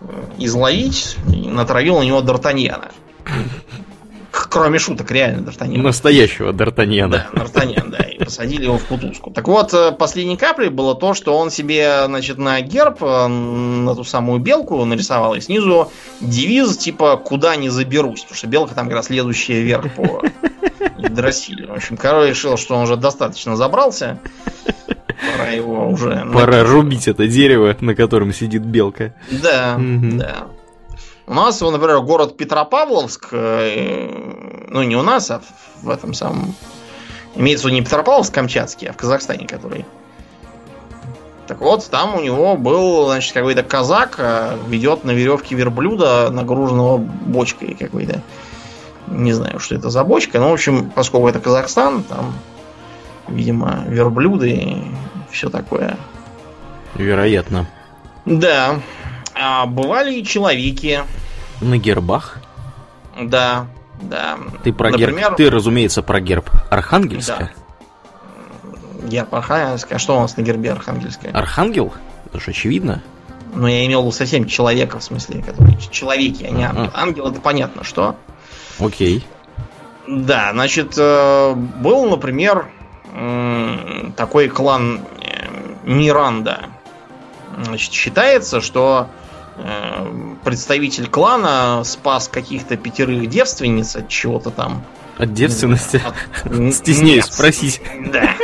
э, 0.00 0.06
изловить 0.38 1.16
и 1.32 1.48
натравил 1.48 2.00
на 2.00 2.02
него 2.02 2.20
Д'Артаньяна. 2.20 2.90
Кроме 4.34 4.78
шуток, 4.78 5.10
реально 5.12 5.48
Д'Артаньяна. 5.48 5.82
Настоящего 5.82 6.52
Д'Артаньяна. 6.52 7.22
Да, 7.32 7.42
Д'Артаньян, 7.44 7.88
да. 7.90 7.98
И 7.98 8.22
посадили 8.22 8.64
его 8.64 8.78
в 8.78 8.84
кутузку. 8.84 9.30
Так 9.30 9.46
вот, 9.46 9.72
э, 9.72 9.92
последней 9.92 10.36
каплей 10.36 10.70
было 10.70 10.96
то, 10.96 11.14
что 11.14 11.38
он 11.38 11.50
себе, 11.50 12.04
значит, 12.06 12.38
на 12.38 12.60
герб, 12.60 12.98
э, 13.00 13.26
на 13.28 13.94
ту 13.94 14.02
самую 14.02 14.40
белку 14.40 14.84
нарисовал, 14.84 15.34
и 15.34 15.40
снизу 15.40 15.90
девиз 16.20 16.76
типа 16.76 17.16
«Куда 17.16 17.54
не 17.54 17.68
заберусь», 17.68 18.22
потому 18.22 18.36
что 18.36 18.46
белка 18.48 18.74
там 18.74 18.86
как 18.86 18.96
раз 18.96 19.06
следующая 19.06 19.62
вверх 19.62 19.92
по 19.94 20.22
Дросили. 20.98 21.66
В 21.66 21.72
общем, 21.72 21.96
король 21.96 22.30
решил, 22.30 22.56
что 22.56 22.74
он 22.74 22.82
уже 22.82 22.96
достаточно 22.96 23.56
забрался. 23.56 24.18
Пора 25.36 25.50
его 25.50 25.88
уже... 25.88 26.26
Пора 26.32 26.64
рубить 26.64 27.08
это 27.08 27.28
дерево, 27.28 27.76
на 27.80 27.94
котором 27.94 28.32
сидит 28.32 28.62
белка. 28.62 29.14
Да, 29.30 29.78
да. 29.78 30.46
У 31.26 31.32
нас, 31.32 31.60
например, 31.60 32.00
город 32.00 32.36
Петропавловск, 32.36 33.28
э, 33.32 34.66
ну 34.68 34.82
не 34.82 34.96
у 34.96 35.02
нас, 35.02 35.30
а 35.30 35.40
в 35.82 35.88
этом 35.88 36.12
самом... 36.12 36.54
Имеется 37.34 37.64
в 37.64 37.70
виду 37.70 37.80
не 37.80 37.84
Петропавловск 37.84 38.32
Камчатский, 38.32 38.88
а 38.88 38.92
в 38.92 38.96
Казахстане, 38.96 39.46
который. 39.46 39.86
Так 41.46 41.60
вот, 41.60 41.88
там 41.90 42.14
у 42.14 42.20
него 42.20 42.56
был, 42.56 43.06
значит, 43.06 43.32
какой-то 43.32 43.62
казак, 43.62 44.16
э, 44.18 44.56
ведет 44.68 45.04
на 45.04 45.12
веревке 45.12 45.54
верблюда, 45.54 46.30
нагруженного 46.30 46.98
бочкой 46.98 47.74
какой-то. 47.74 48.20
Не 49.06 49.32
знаю, 49.32 49.58
что 49.60 49.74
это 49.74 49.90
за 49.90 50.04
бочка, 50.04 50.38
но, 50.38 50.50
в 50.50 50.52
общем, 50.54 50.90
поскольку 50.90 51.28
это 51.28 51.40
Казахстан, 51.40 52.02
там, 52.04 52.34
видимо, 53.28 53.84
верблюды 53.88 54.50
и 54.50 54.84
все 55.30 55.50
такое. 55.50 55.96
Вероятно. 56.94 57.66
Да. 58.24 58.80
А 59.34 59.66
бывали 59.66 60.14
и 60.14 60.24
человеки. 60.24 61.02
На 61.60 61.78
гербах? 61.78 62.38
Да, 63.20 63.66
да. 64.00 64.38
Ты 64.62 64.72
про 64.72 64.90
Например... 64.90 65.18
герб. 65.18 65.36
Ты, 65.36 65.50
разумеется, 65.50 66.02
про 66.02 66.20
герб 66.20 66.50
Архангельска. 66.70 67.50
Да. 68.62 69.08
Герб 69.08 69.34
Архангельска. 69.34 69.96
А 69.96 69.98
что 69.98 70.16
у 70.16 70.20
нас 70.20 70.36
на 70.36 70.42
гербе 70.42 70.72
Архангельска? 70.72 71.30
Архангел? 71.32 71.92
Это 72.26 72.40
же 72.40 72.50
очевидно. 72.50 73.02
Ну, 73.54 73.66
я 73.66 73.86
имел 73.86 74.10
совсем 74.10 74.46
человека, 74.46 74.98
в 74.98 75.04
смысле, 75.04 75.42
которые 75.42 75.78
человеки, 75.90 76.44
а 76.44 76.50
не 76.50 76.64
ангел. 76.64 76.90
Ангел 76.92 77.26
это 77.28 77.40
понятно, 77.40 77.84
что. 77.84 78.16
Окей. 78.80 79.24
Да, 80.08 80.50
значит, 80.52 80.94
э, 80.98 81.54
был, 81.54 82.10
например, 82.10 82.66
такой 84.16 84.48
клан 84.48 85.02
э, 85.20 85.46
Миранда. 85.84 86.66
Значит, 87.62 87.92
считается, 87.92 88.60
что 88.60 89.08
представитель 90.44 91.08
клана 91.08 91.82
спас 91.84 92.28
каких-то 92.28 92.76
пятерых 92.76 93.28
девственниц 93.28 93.96
от 93.96 94.08
чего-то 94.08 94.50
там. 94.50 94.84
От 95.16 95.32
девственности? 95.32 96.02
От... 96.04 96.74
Стесняюсь 96.74 97.26
спросить. 97.26 97.80
Да. 98.12 98.34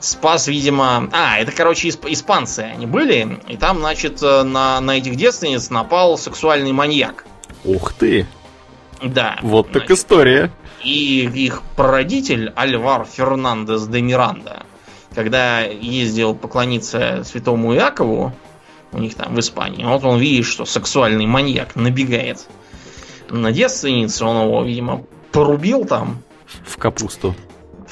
Спас, 0.00 0.48
видимо... 0.48 1.08
А, 1.12 1.38
это, 1.38 1.52
короче, 1.52 1.88
исп... 1.88 2.06
испанцы 2.06 2.60
они 2.60 2.86
были. 2.86 3.38
И 3.48 3.56
там, 3.56 3.78
значит, 3.78 4.22
э, 4.22 4.42
на, 4.44 4.80
на 4.80 4.98
этих 4.98 5.16
девственниц 5.16 5.70
напал 5.70 6.16
сексуальный 6.18 6.72
маньяк. 6.72 7.24
Ух 7.64 7.92
ты! 7.92 8.26
Да. 9.02 9.38
Вот 9.42 9.68
значит, 9.70 9.88
так 9.88 9.96
история. 9.96 10.50
И 10.82 11.28
их 11.32 11.62
прародитель 11.76 12.52
Альвар 12.54 13.06
Фернандес 13.06 13.86
де 13.86 14.00
Миранда, 14.00 14.64
когда 15.14 15.60
ездил 15.60 16.34
поклониться 16.34 17.22
святому 17.24 17.74
Иакову, 17.74 18.32
у 18.92 18.98
них 18.98 19.14
там 19.14 19.34
в 19.34 19.40
Испании. 19.40 19.84
Вот 19.84 20.04
он 20.04 20.18
видит, 20.18 20.46
что 20.46 20.64
сексуальный 20.64 21.26
маньяк 21.26 21.76
набегает 21.76 22.46
на 23.30 23.52
девственницу, 23.52 24.26
он 24.26 24.46
его, 24.46 24.62
видимо, 24.62 25.04
порубил 25.32 25.84
там. 25.84 26.22
В 26.64 26.76
капусту. 26.78 27.34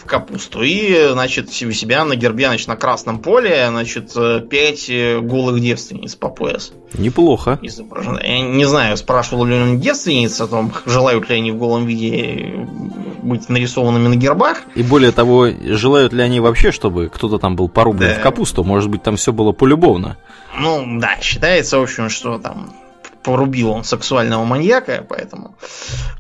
Капусту. 0.07 0.63
И, 0.63 1.09
значит, 1.11 1.49
у 1.49 1.73
себя 1.73 2.05
на 2.05 2.17
гербе, 2.17 2.47
значит, 2.47 2.69
на 2.69 2.77
красном 2.77 3.19
поле, 3.19 3.67
значит, 3.69 4.15
пять 4.49 4.91
голых 5.23 5.61
девственниц 5.61 6.15
по 6.15 6.29
пояс. 6.29 6.73
Неплохо. 6.95 7.59
Изображено. 7.63 8.21
Я 8.23 8.41
не 8.41 8.65
знаю, 8.65 8.97
спрашивал 8.97 9.45
ли 9.45 9.55
он 9.55 9.81
девственниц 9.81 10.41
о 10.41 10.47
том, 10.47 10.73
желают 10.87 11.29
ли 11.29 11.37
они 11.37 11.53
в 11.53 11.59
голом 11.59 11.87
виде 11.87 12.67
быть 13.23 13.49
нарисованными 13.49 14.09
на 14.09 14.17
гербах. 14.17 14.63
И 14.75 14.83
более 14.83 15.13
того, 15.13 15.49
желают 15.49 16.13
ли 16.13 16.23
они 16.23 16.41
вообще, 16.41 16.71
чтобы 16.71 17.09
кто-то 17.09 17.39
там 17.39 17.57
был 17.57 17.69
порублен 17.69 18.11
да. 18.11 18.15
в 18.15 18.23
капусту? 18.23 18.65
Может 18.65 18.89
быть, 18.89 19.03
там 19.03 19.17
все 19.17 19.33
было 19.33 19.53
полюбовно. 19.53 20.17
Ну, 20.59 21.01
да, 21.01 21.17
считается, 21.21 21.79
в 21.79 21.83
общем, 21.83 22.09
что 22.09 22.39
там 22.39 22.73
порубил 23.27 23.73
он 23.73 23.83
сексуального 23.83 24.45
маньяка, 24.45 25.05
поэтому 25.07 25.57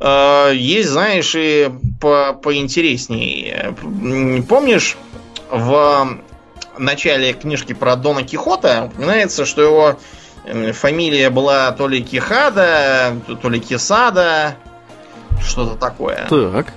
э, 0.00 0.50
есть, 0.54 0.88
знаешь, 0.88 1.34
и 1.36 1.70
по 2.00 2.32
поинтереснее. 2.32 3.76
Помнишь, 4.48 4.96
в 5.48 6.18
начале 6.76 7.32
книжки 7.32 7.74
про 7.74 7.94
Дона 7.94 8.24
Кихота 8.24 8.90
упоминается, 8.92 9.46
что 9.46 9.62
его 9.62 9.98
фамилия 10.72 11.30
была 11.30 11.70
то 11.70 11.86
ли 11.86 12.02
Кихада, 12.02 13.16
то 13.40 13.48
ли 13.48 13.60
Кисада, 13.60 14.56
что-то 15.40 15.76
такое. 15.76 16.26
Так. 16.28 16.72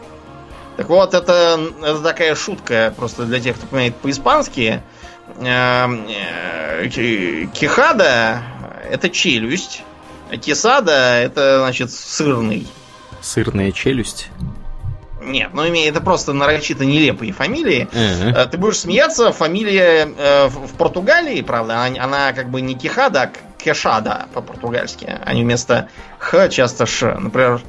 Так 0.78 0.90
вот, 0.90 1.16
это, 1.16 1.60
это 1.82 2.00
такая 2.02 2.36
шутка 2.36 2.94
просто 2.96 3.24
для 3.24 3.40
тех, 3.40 3.58
кто 3.58 3.66
понимает 3.66 3.96
по-испански. 3.96 4.84
Эм, 5.40 6.08
э, 6.08 6.88
кихада 6.88 8.44
это 8.90 9.10
челюсть. 9.10 9.84
А 10.30 10.38
кисада 10.38 10.92
это, 10.92 11.60
значит, 11.60 11.92
сырный. 11.92 12.68
Сырная 13.22 13.72
челюсть? 13.72 14.30
Нет, 15.22 15.50
ну 15.54 15.64
это 15.64 16.02
просто 16.02 16.34
нарочито 16.34 16.86
нелепые 16.86 17.34
фамилии. 17.34 17.88
Uh-huh. 17.92 18.50
Ты 18.50 18.58
будешь 18.58 18.80
смеяться, 18.80 19.32
фамилия 19.32 20.08
э, 20.18 20.48
в 20.48 20.74
Португалии, 20.78 21.42
правда, 21.42 21.84
она, 21.84 22.04
она 22.04 22.34
как 22.34 22.50
бы 22.50 22.62
не 22.62 22.76
Кихада, 22.76 23.24
а 23.24 23.32
Кешада 23.62 24.28
по-португальски. 24.34 25.20
Они 25.26 25.44
вместо 25.44 25.90
Х 26.20 26.48
часто 26.50 26.86
Ш. 26.86 27.20
Например, 27.20 27.62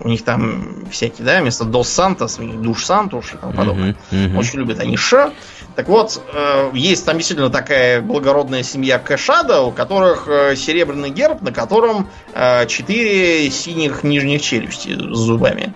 у 0.00 0.08
них 0.08 0.24
там 0.24 0.86
всякие, 0.90 1.24
да, 1.24 1.40
вместо 1.40 1.64
Дос 1.64 1.88
Сантос, 1.88 2.38
у 2.38 2.42
них 2.42 2.60
Душ 2.60 2.84
Сантуш 2.84 3.34
и 3.34 3.36
тому 3.36 3.52
подобное. 3.52 3.96
Uh-huh, 4.10 4.32
uh-huh. 4.32 4.38
Очень 4.38 4.58
любят 4.58 4.80
они 4.80 4.96
Ш. 4.96 5.32
Так 5.76 5.88
вот, 5.88 6.22
э, 6.32 6.70
есть 6.72 7.04
там 7.04 7.16
действительно 7.16 7.50
такая 7.50 8.00
благородная 8.00 8.62
семья 8.62 8.98
Кэшада, 8.98 9.62
у 9.62 9.72
которых 9.72 10.28
э, 10.28 10.54
серебряный 10.54 11.10
герб, 11.10 11.42
на 11.42 11.52
котором 11.52 12.08
э, 12.32 12.66
четыре 12.66 13.50
синих 13.50 14.04
нижних 14.04 14.40
челюсти 14.40 14.90
с 14.90 15.16
зубами 15.16 15.74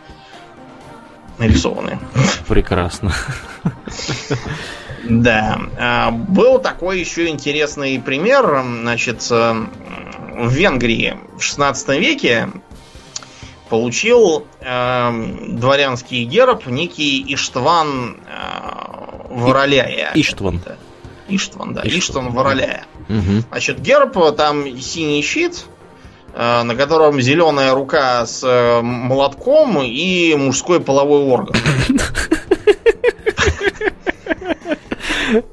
нарисованы. 1.39 1.99
Прекрасно. 2.47 3.13
Да. 5.05 5.61
А, 5.79 6.11
был 6.11 6.59
такой 6.59 6.99
еще 7.01 7.29
интересный 7.29 8.01
пример. 8.01 8.63
Значит, 8.83 9.31
в 9.31 9.69
Венгрии 10.37 11.17
в 11.37 11.43
16 11.43 11.89
веке 12.01 12.51
получил 13.71 14.47
дворянский 14.61 16.25
герб 16.25 16.67
некий 16.67 17.25
Иштван 17.33 18.17
Вороляя. 19.29 20.13
Иштван. 20.15 20.61
Иштван, 21.29 21.75
да. 21.75 21.83
Иштван, 21.83 21.99
Иштван 21.99 22.31
Вороляя. 22.31 22.85
Угу. 23.09 23.45
Значит, 23.51 23.81
герб, 23.81 24.17
там 24.37 24.79
синий 24.81 25.23
щит, 25.23 25.65
э, 26.35 26.63
на 26.63 26.75
котором 26.75 27.21
зеленая 27.21 27.75
рука 27.75 28.27
с 28.27 28.43
э, 28.45 28.81
молотком 28.83 29.83
и 29.83 30.35
мужской 30.37 30.81
половой 30.81 31.23
орган. 31.23 31.57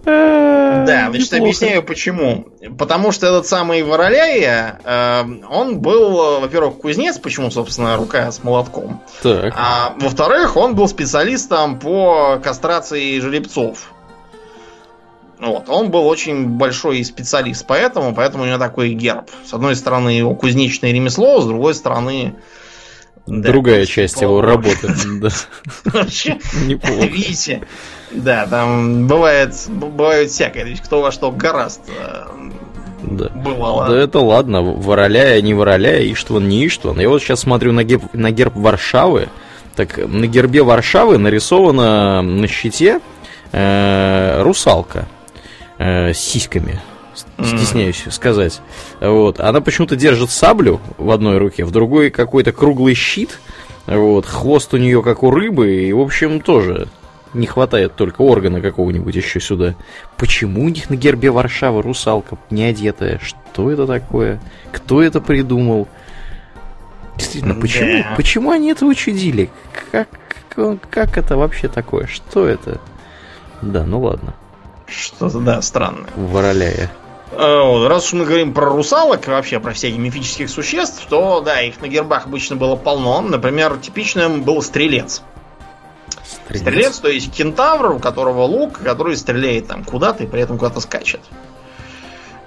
Да, 0.86 1.10
значит, 1.10 1.34
объясняю 1.34 1.84
почему. 1.84 2.48
Потому 2.78 3.12
что 3.12 3.28
этот 3.28 3.48
самый 3.48 3.84
Вороляя, 3.84 4.80
э, 4.84 5.24
он 5.50 5.80
был, 5.80 6.42
во-первых, 6.42 6.78
кузнец, 6.78 7.18
почему, 7.18 7.52
собственно, 7.52 7.96
рука 7.98 8.32
с 8.32 8.44
молотком. 8.44 9.02
Так. 9.22 9.54
А 9.58 9.94
во-вторых, 10.00 10.58
он 10.58 10.76
был 10.76 10.88
специалистом 10.88 11.80
по 11.80 12.40
кастрации 12.44 13.20
жеребцов. 13.20 13.92
Вот, 15.40 15.70
он 15.70 15.92
был 15.92 16.08
очень 16.08 16.48
большой 16.48 17.04
специалист, 17.04 17.66
поэтому, 17.68 18.16
поэтому 18.16 18.44
у 18.44 18.48
него 18.48 18.58
такой 18.58 18.94
герб. 18.94 19.30
С 19.46 19.54
одной 19.54 19.76
стороны 19.76 20.10
его 20.10 20.34
кузнечное 20.34 20.92
ремесло, 20.92 21.42
с 21.42 21.46
другой 21.46 21.76
стороны 21.76 22.36
Другая 23.28 23.82
да, 23.82 23.86
часть 23.86 24.22
его 24.22 24.42
работы. 24.42 24.88
Вообще, 25.86 26.38
видите, 26.54 27.62
да, 28.12 28.46
там 28.46 29.08
бывает, 29.08 29.56
бывает 29.68 30.30
всякое, 30.30 30.76
кто 30.78 31.02
во 31.02 31.12
что 31.12 31.32
гораст. 31.32 31.82
Да. 33.02 33.30
Бывало. 33.30 33.88
Да 33.88 33.98
это 33.98 34.20
ладно, 34.20 34.62
вороляя, 34.62 35.42
не 35.42 35.54
вороляя, 35.54 36.12
Иштван, 36.12 36.48
не 36.48 36.66
Иштван. 36.68 37.00
Я 37.00 37.10
вот 37.10 37.22
сейчас 37.22 37.42
смотрю 37.42 37.72
на 37.72 37.84
герб, 37.84 38.04
на 38.14 38.32
герб 38.32 38.56
Варшавы. 38.56 39.30
Так 39.76 39.98
на 39.98 40.26
гербе 40.28 40.64
Варшавы 40.64 41.18
нарисована 41.18 42.22
на 42.22 42.48
щите 42.48 43.02
э, 43.52 44.42
русалка 44.42 45.08
э, 45.78 46.14
с 46.14 46.18
сиськами. 46.18 46.80
Стесняюсь 47.16 48.04
mm. 48.06 48.12
сказать. 48.12 48.62
Вот. 49.00 49.40
Она 49.40 49.62
почему-то 49.62 49.96
держит 49.96 50.32
саблю 50.32 50.82
в 50.98 51.12
одной 51.12 51.38
руке, 51.38 51.66
в 51.66 51.72
другой 51.72 52.10
какой-то 52.10 52.52
круглый 52.52 52.94
щит. 52.94 53.40
Вот. 53.88 54.26
Хвост 54.26 54.74
у 54.74 54.78
нее 54.78 55.02
как 55.02 55.24
у 55.24 55.32
рыбы. 55.32 55.84
И, 55.84 55.94
в 55.94 56.00
общем, 56.00 56.42
тоже 56.42 56.88
не 57.34 57.48
хватает 57.48 57.96
только 57.96 58.22
органа 58.22 58.62
какого-нибудь 58.62 59.16
еще 59.16 59.40
сюда. 59.40 59.76
Почему 60.18 60.64
у 60.64 60.70
них 60.70 60.90
на 60.90 60.96
гербе 60.96 61.32
Варшава 61.32 61.84
русалка 61.84 62.38
не 62.50 62.64
одетая? 62.64 63.20
Что 63.22 63.72
это 63.72 63.86
такое? 63.86 64.42
Кто 64.72 65.02
это 65.02 65.22
придумал? 65.22 65.88
Действительно, 67.18 67.56
почему, 67.56 68.04
да. 68.04 68.14
почему 68.18 68.52
они 68.52 68.72
это 68.72 68.86
учудили? 68.86 69.50
Как, 69.92 70.10
как 70.90 71.18
это 71.18 71.38
вообще 71.38 71.68
такое? 71.68 72.08
Что 72.08 72.48
это? 72.48 72.80
Да, 73.62 73.86
ну 73.86 74.02
ладно. 74.02 74.34
Что-то, 74.88 75.40
да, 75.40 75.62
странное. 75.62 76.10
Вороляя. 76.16 76.92
Э, 77.38 77.88
раз 77.88 78.08
уж 78.08 78.14
мы 78.14 78.26
говорим 78.26 78.54
про 78.54 78.70
русалок, 78.70 79.28
вообще 79.28 79.60
про 79.60 79.74
всяких 79.74 79.98
мифических 79.98 80.50
существ, 80.50 81.06
то 81.10 81.42
да, 81.42 81.62
их 81.62 81.82
на 81.82 81.88
гербах 81.88 82.26
обычно 82.26 82.56
было 82.56 82.76
полно. 82.76 83.22
Например, 83.22 83.78
типичным 83.78 84.44
был 84.44 84.62
стрелец. 84.62 85.22
Стрелец, 86.24 86.62
стрелец 86.62 87.00
то 87.00 87.10
есть 87.10 87.34
кентавр, 87.34 87.92
у 87.92 88.00
которого 88.00 88.44
лук, 88.44 88.80
который 88.80 89.18
стреляет 89.18 89.68
там 89.68 89.84
куда-то 89.84 90.24
и 90.24 90.28
при 90.28 90.42
этом 90.42 90.58
куда-то 90.58 90.80
скачет. 90.80 91.22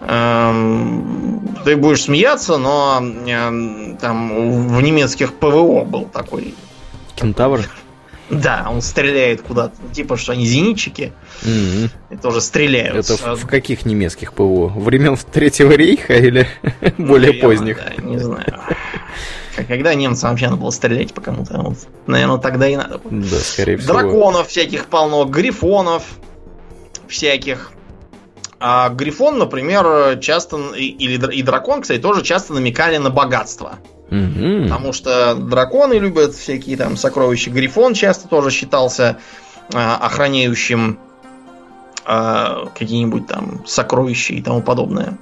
Эм, 0.00 1.56
ты 1.64 1.76
будешь 1.76 2.04
смеяться, 2.04 2.56
но 2.56 3.02
э, 3.02 3.96
там 4.00 4.68
в 4.68 4.80
немецких 4.80 5.34
ПВО 5.34 5.84
был 5.84 6.04
такой. 6.06 6.54
Кентавр? 7.14 7.68
Да, 8.30 8.68
он 8.70 8.82
стреляет 8.82 9.42
куда-то. 9.42 9.74
Типа, 9.92 10.16
что 10.16 10.32
они 10.32 10.46
зенитчики. 10.46 11.12
Mm-hmm. 11.42 11.90
И 12.10 12.16
тоже 12.16 12.40
стреляют. 12.40 12.96
Это 12.96 13.16
в, 13.16 13.36
в 13.36 13.46
каких 13.46 13.86
немецких 13.86 14.32
ПВО? 14.32 14.68
Времен 14.68 15.16
Третьего 15.16 15.72
рейха 15.72 16.14
или 16.14 16.46
более 16.98 17.34
поздних? 17.34 17.78
Да, 17.78 18.02
не 18.02 18.18
знаю. 18.18 18.60
Когда 19.66 19.94
немцам 19.94 20.30
вообще 20.30 20.46
надо 20.46 20.58
было 20.58 20.70
стрелять 20.70 21.12
по 21.12 21.20
кому-то? 21.20 21.58
Вот, 21.60 21.78
наверное, 22.06 22.38
тогда 22.38 22.68
и 22.68 22.76
надо 22.76 22.98
было. 22.98 23.22
Да, 23.22 23.38
скорее 23.38 23.76
всего. 23.76 23.94
Драконов 23.94 24.48
всяких 24.48 24.86
полно, 24.86 25.24
грифонов 25.24 26.04
всяких. 27.08 27.72
А 28.60 28.88
грифон, 28.90 29.38
например, 29.38 30.18
часто, 30.20 30.58
или 30.74 31.32
и 31.32 31.42
дракон, 31.42 31.82
кстати, 31.82 32.00
тоже 32.00 32.22
часто 32.22 32.52
намекали 32.52 32.98
на 32.98 33.10
богатство. 33.10 33.78
Угу. 34.10 34.64
Потому 34.64 34.92
что 34.92 35.34
драконы 35.34 35.94
любят 35.94 36.34
всякие 36.34 36.76
там 36.76 36.96
сокровища. 36.96 37.50
Грифон 37.50 37.94
часто 37.94 38.28
тоже 38.28 38.50
считался 38.50 39.18
э, 39.72 39.78
охраняющим 39.78 40.98
э, 42.06 42.64
какие-нибудь 42.74 43.26
там 43.26 43.66
сокровища 43.66 44.34
и 44.34 44.40
тому 44.40 44.62
подобное. 44.62 45.18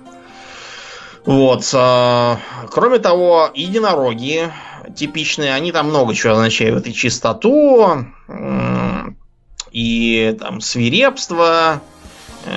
Вот. 1.25 1.69
Э, 1.75 2.37
кроме 2.71 2.99
того, 2.99 3.51
единороги 3.55 4.53
типичные, 4.95 5.53
они 5.53 5.73
там 5.73 5.89
много 5.89 6.15
чего 6.15 6.35
означают. 6.35 6.87
И 6.87 6.95
чистоту, 6.95 8.07
э, 8.29 9.03
и 9.73 10.37
там 10.39 10.61
свирепство, 10.61 11.83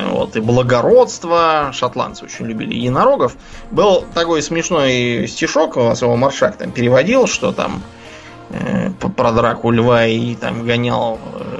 вот, 0.10 0.36
и 0.36 0.40
благородство. 0.40 1.72
Шотландцы 1.74 2.26
очень 2.26 2.46
любили 2.46 2.74
единорогов. 2.76 3.36
Был 3.72 4.06
такой 4.14 4.42
смешной 4.42 5.28
стишок, 5.28 5.78
у 5.78 5.84
нас 5.84 6.02
его 6.02 6.16
Маршак 6.16 6.58
там 6.58 6.72
переводил, 6.72 7.28
что 7.28 7.52
там 7.52 7.82
э, 8.50 8.92
про 8.92 9.32
драку 9.32 9.72
льва 9.72 10.06
и 10.06 10.36
там 10.36 10.66
гонял 10.66 11.20
э, 11.34 11.60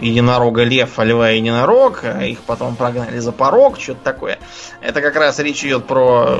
единорога 0.00 0.64
лев, 0.64 0.98
а 0.98 1.04
льва 1.04 1.30
единорог, 1.30 2.04
а 2.04 2.24
их 2.24 2.40
потом 2.40 2.76
прогнали 2.76 3.18
за 3.18 3.32
порог, 3.32 3.80
что-то 3.80 4.00
такое. 4.02 4.38
Это 4.80 5.00
как 5.00 5.16
раз 5.16 5.38
речь 5.38 5.64
идет 5.64 5.86
про 5.86 6.38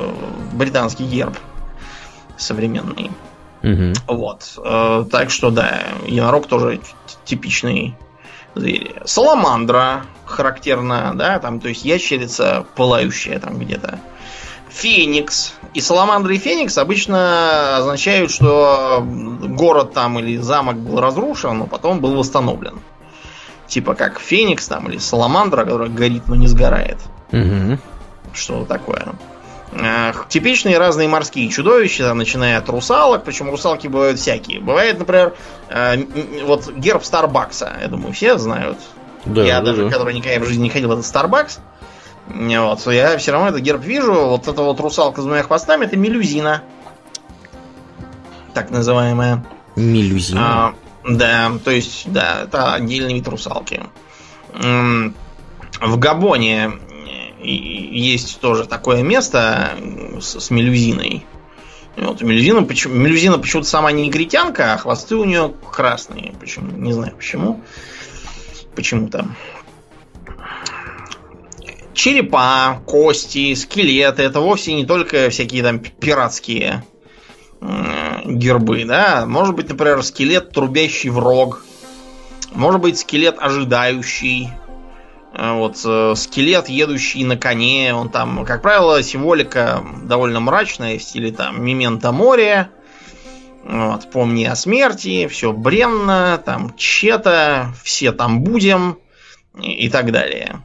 британский 0.53 1.05
герб 1.05 1.37
современный. 2.37 3.11
Угу. 3.63 3.93
Вот. 4.09 4.59
Э, 4.65 5.05
так 5.11 5.31
что 5.31 5.51
да, 5.51 5.81
единорог 6.07 6.47
тоже 6.47 6.81
типичный 7.25 7.97
Саламандра 9.05 10.05
характерна, 10.25 11.13
да, 11.15 11.39
там, 11.39 11.61
то 11.61 11.69
есть 11.69 11.85
ящерица 11.85 12.67
пылающая 12.77 13.39
там 13.39 13.59
где-то. 13.59 13.99
Феникс. 14.71 15.55
И 15.73 15.81
саламандра 15.81 16.35
и 16.35 16.39
феникс 16.39 16.79
обычно 16.79 17.77
означают, 17.77 18.31
что 18.31 19.05
город 19.05 19.93
там 19.93 20.19
или 20.19 20.37
замок 20.39 20.77
был 20.77 21.01
разрушен, 21.01 21.59
но 21.59 21.67
потом 21.67 22.01
был 22.01 22.17
восстановлен. 22.17 22.81
Типа 23.69 23.95
как 23.95 24.19
феникс 24.19 24.67
там 24.67 24.89
или 24.89 24.99
саламандра, 24.99 25.65
которая 25.65 25.89
горит, 25.89 26.25
но 26.27 26.35
не 26.35 26.49
сгорает. 26.49 26.99
Угу. 27.33 27.79
Что 28.33 28.65
такое. 28.65 29.15
Типичные 30.29 30.79
разные 30.79 31.09
морские 31.09 31.49
чудовища, 31.49 32.05
там, 32.05 32.19
начиная 32.19 32.59
от 32.59 32.69
русалок, 32.69 33.25
причем 33.25 33.51
русалки 33.51 33.89
бывают 33.89 34.21
всякие. 34.21 34.61
Бывает, 34.61 34.99
например, 34.99 35.35
э, 35.69 35.97
вот 36.45 36.73
герб 36.77 37.05
Старбакса, 37.05 37.77
я 37.81 37.89
думаю, 37.89 38.13
все 38.13 38.39
знают. 38.39 38.79
Да, 39.25 39.43
я 39.43 39.61
да, 39.61 39.67
даже, 39.67 39.85
да. 39.85 39.91
который 39.91 40.15
никогда 40.15 40.45
в 40.45 40.49
жизни 40.49 40.65
не 40.65 40.71
ходил 40.71 40.91
в 40.91 40.93
этот 40.93 41.05
Starbucks, 41.05 41.59
вот, 42.27 42.87
я 42.93 43.19
все 43.19 43.33
равно 43.33 43.49
этот 43.49 43.61
герб 43.61 43.83
вижу. 43.83 44.15
Вот 44.15 44.49
эта 44.49 44.63
вот 44.63 44.81
русалка 44.81 45.21
с 45.21 45.25
двумя 45.25 45.43
хвостами, 45.43 45.85
это 45.85 45.97
мелюзина. 45.97 46.63
Так 48.55 48.71
называемая. 48.71 49.45
Мелюзина? 49.77 50.41
А, 50.41 50.75
да, 51.07 51.53
то 51.65 51.71
есть, 51.71 52.11
да, 52.11 52.43
это 52.45 52.75
отдельный 52.75 53.15
вид 53.15 53.29
русалки. 53.29 53.83
В 54.53 55.99
Габоне 55.99 56.73
есть 57.45 58.41
тоже 58.41 58.67
такое 58.67 59.03
место 59.03 59.71
с, 60.21 60.41
с 60.41 60.51
мелюзиной. 60.51 61.25
Вот, 61.97 62.23
мелюзина, 62.23 62.63
почему, 62.63 62.95
мелюзина 62.95 63.39
почему-то 63.39 63.69
сама 63.69 63.93
не 63.93 64.07
негритянка, 64.07 64.75
а 64.75 64.79
хвосты 64.79 65.17
у 65.17 65.25
нее 65.25 65.53
красные. 65.71 66.35
Почему? 66.41 66.73
Не 66.73 66.93
знаю 66.93 67.15
почему 67.17 67.63
почему-то. 68.75 69.27
Черепа, 71.93 72.83
кости, 72.87 73.55
скелеты 73.55 74.25
это 74.25 74.41
вовсе 74.41 74.75
не 74.75 74.85
только 74.85 75.31
всякие 75.31 75.63
там 75.63 75.79
пиратские 75.79 76.85
гербы, 78.25 78.85
да. 78.85 79.25
Может 79.27 79.55
быть, 79.55 79.69
например, 79.69 80.03
скелет, 80.03 80.51
трубящий 80.51 81.09
в 81.11 81.19
рог. 81.19 81.65
Может 82.53 82.81
быть, 82.81 82.99
скелет, 82.99 83.37
ожидающий. 83.39 84.51
Э, 85.35 85.53
вот 85.53 85.81
э, 85.85 86.15
скелет, 86.17 86.69
едущий 86.69 87.25
на 87.25 87.37
коне. 87.37 87.95
Он 87.95 88.09
там, 88.09 88.45
как 88.45 88.63
правило, 88.63 89.03
символика 89.03 89.85
довольно 90.03 90.41
мрачная 90.41 90.99
в 90.99 91.03
стиле 91.03 91.33
там 91.33 91.63
Мимента 91.63 92.13
море. 92.13 92.71
Вот, 93.65 94.11
помни 94.11 94.45
о 94.45 94.57
смерти, 94.57 95.27
все 95.27 95.53
бренно, 95.53 96.41
там 96.45 96.75
чета, 96.77 97.73
все 97.83 98.13
там 98.13 98.43
будем. 98.43 98.99
и, 99.59 99.87
и 99.87 99.89
так 99.89 100.13
далее. 100.13 100.61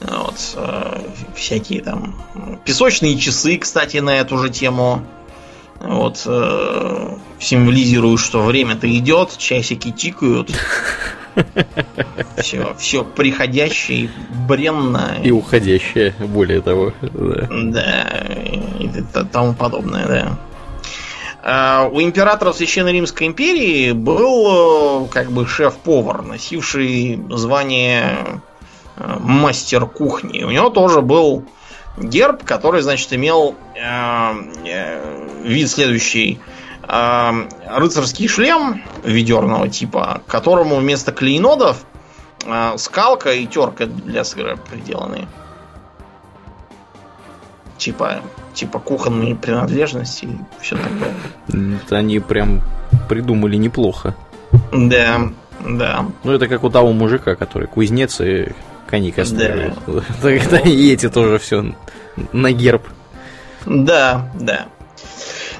Вот, 0.00 0.36
э, 0.56 1.00
всякие 1.34 1.80
там 1.80 2.14
песочные 2.64 3.16
часы, 3.16 3.56
кстати, 3.56 3.98
на 3.98 4.18
эту 4.18 4.36
же 4.38 4.50
тему. 4.50 5.02
Вот, 5.84 6.22
э, 6.24 7.16
символизируют, 7.38 8.20
что 8.20 8.42
время-то 8.42 8.90
идет, 8.96 9.36
часики 9.36 9.90
тикают. 9.90 10.50
Все, 12.38 12.74
все 12.78 13.04
приходящее, 13.04 14.08
бренно. 14.48 15.16
И 15.22 15.30
уходящее, 15.30 16.14
более 16.20 16.60
того. 16.60 16.92
Да, 17.02 17.48
да 17.50 18.24
и 18.78 18.88
тому 19.32 19.54
подобное, 19.54 20.06
да. 20.06 20.38
А, 21.42 21.88
у 21.92 22.00
императора 22.00 22.52
Священной 22.52 22.92
Римской 22.92 23.26
империи 23.26 23.92
был 23.92 25.04
э, 25.04 25.08
как 25.08 25.30
бы 25.30 25.46
шеф-повар, 25.46 26.22
носивший 26.22 27.20
звание 27.30 28.40
э, 28.96 29.16
мастер 29.20 29.84
кухни. 29.86 30.42
У 30.44 30.50
него 30.50 30.70
тоже 30.70 31.02
был 31.02 31.44
герб, 31.96 32.44
который, 32.44 32.82
значит, 32.82 33.12
имел 33.12 33.54
э, 33.74 35.42
вид 35.42 35.70
следующий. 35.70 36.40
рыцарский 36.86 38.28
шлем 38.28 38.82
ведерного 39.04 39.68
типа, 39.68 40.22
которому 40.26 40.76
вместо 40.76 41.12
клейнодов 41.12 41.84
скалка 42.76 43.32
и 43.32 43.46
терка 43.46 43.86
для 43.86 44.24
сыра 44.24 44.56
приделаны. 44.56 45.26
Типа 47.78 48.20
типа 48.54 48.78
кухонные 48.78 49.34
принадлежности 49.34 50.24
и 50.24 50.38
все 50.60 50.76
такое. 50.76 51.14
Это 51.84 51.96
они 51.96 52.20
прям 52.20 52.62
придумали 53.08 53.56
неплохо. 53.56 54.14
Да, 54.72 55.32
да. 55.60 56.06
Ну, 56.22 56.32
это 56.32 56.46
как 56.48 56.64
у 56.64 56.70
того 56.70 56.92
мужика, 56.92 57.34
который 57.34 57.68
кузнец 57.68 58.20
и 58.20 58.52
коней 58.86 59.12
кастрирует. 59.12 59.74
Да. 59.86 60.02
Тогда 60.22 60.58
и 60.58 60.92
эти 60.92 61.08
тоже 61.08 61.38
все 61.38 61.74
на 62.32 62.52
герб. 62.52 62.82
Да, 63.66 64.30
да. 64.34 64.66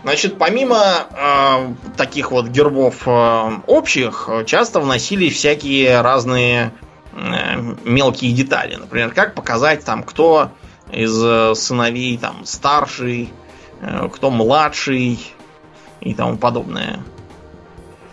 Значит, 0.02 0.36
помимо 0.36 1.06
э, 1.10 1.74
таких 1.96 2.30
вот 2.30 2.48
гербов 2.48 3.02
э, 3.06 3.50
общих, 3.66 4.28
часто 4.44 4.80
вносили 4.80 5.30
всякие 5.30 6.02
разные 6.02 6.72
э, 7.12 7.56
мелкие 7.84 8.32
детали. 8.32 8.76
Например, 8.76 9.12
как 9.12 9.34
показать 9.34 9.82
там, 9.84 10.02
кто 10.02 10.50
из 10.92 11.18
э, 11.24 11.54
сыновей 11.54 12.18
там 12.18 12.44
старший, 12.44 13.30
э, 13.80 14.08
кто 14.12 14.30
младший 14.30 15.18
и 16.00 16.14
тому 16.14 16.36
подобное. 16.36 17.00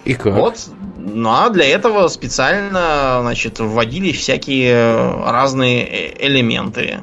И 0.05 0.13
как? 0.13 0.33
Вот. 0.33 0.69
Ну 1.03 1.29
а 1.29 1.49
для 1.49 1.65
этого 1.65 2.07
специально, 2.07 3.19
значит, 3.21 3.59
вводили 3.59 4.11
всякие 4.11 5.23
разные 5.25 5.83
э, 5.85 6.27
элементы. 6.27 6.99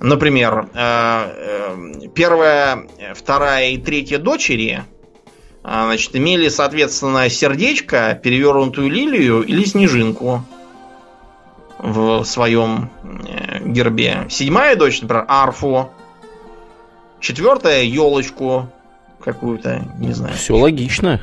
Например, 0.00 0.66
первая, 2.14 2.86
вторая 3.14 3.70
и 3.70 3.76
третья 3.76 4.16
дочери 4.18 4.82
значит, 5.62 6.16
имели, 6.16 6.48
соответственно, 6.48 7.28
сердечко, 7.28 8.18
перевернутую 8.22 8.88
лилию 8.88 9.42
или 9.42 9.64
снежинку 9.64 10.42
в 11.78 12.24
своем 12.24 12.90
э, 13.02 13.66
гербе. 13.66 14.26
Седьмая 14.28 14.76
дочь, 14.76 15.00
например, 15.00 15.24
арфу. 15.28 15.90
Четвертая 17.20 17.82
елочку 17.82 18.68
какую-то, 19.22 19.82
не 19.98 20.12
знаю. 20.12 20.34
Все 20.34 20.56
логично. 20.56 21.20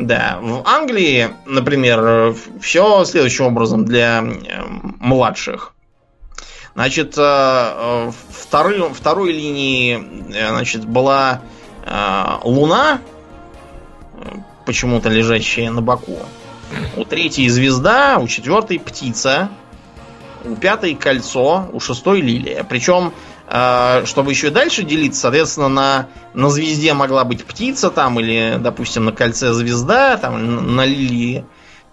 Да, 0.00 0.38
в 0.40 0.62
Англии, 0.64 1.30
например, 1.44 2.34
все 2.60 3.04
следующим 3.04 3.46
образом 3.46 3.84
для 3.84 4.22
э, 4.22 4.62
младших. 5.00 5.74
Значит, 6.74 7.14
э, 7.18 8.12
второй, 8.30 8.94
второй 8.94 9.32
линии 9.32 10.30
значит, 10.30 10.84
была 10.84 11.42
Луна, 12.42 13.00
почему-то 14.66 15.08
лежащая 15.08 15.70
на 15.70 15.80
боку. 15.80 16.18
У 16.96 17.04
третьей 17.04 17.48
звезда, 17.48 18.18
у 18.18 18.28
четвертой 18.28 18.78
птица, 18.78 19.48
у 20.44 20.54
пятой 20.54 20.94
кольцо, 20.94 21.68
у 21.72 21.80
шестой 21.80 22.20
лилия. 22.20 22.64
Причем, 22.64 23.08
э, 23.08 23.12
чтобы 23.48 24.30
еще 24.30 24.50
дальше 24.50 24.82
делиться, 24.82 25.22
соответственно, 25.22 25.68
на, 25.68 26.08
на 26.34 26.50
звезде 26.50 26.92
могла 26.92 27.24
быть 27.24 27.44
птица 27.44 27.90
там, 27.90 28.20
или, 28.20 28.56
допустим, 28.60 29.06
на 29.06 29.12
кольце 29.12 29.52
звезда, 29.52 30.16
там, 30.18 30.76
на 30.76 30.84
лилии 30.84 31.44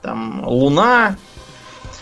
там, 0.02 0.46
луна. 0.46 1.16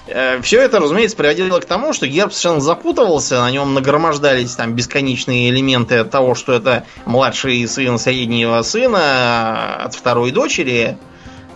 Э, 0.08 0.42
Все 0.42 0.60
это, 0.60 0.80
разумеется, 0.80 1.16
приводило 1.16 1.60
к 1.60 1.66
тому, 1.66 1.94
что 1.94 2.08
герб 2.08 2.34
совершенно 2.34 2.62
запутывался, 2.62 3.42
на 3.42 3.52
нем 3.52 3.74
нагромождались 3.74 4.56
там 4.56 4.74
бесконечные 4.74 5.50
элементы 5.50 6.04
того, 6.04 6.36
что 6.36 6.54
это 6.54 6.86
младший 7.06 7.68
сын 7.68 7.98
среднего 7.98 8.62
сына 8.64 9.76
от 9.84 9.94
второй 9.94 10.32
дочери, 10.32 10.98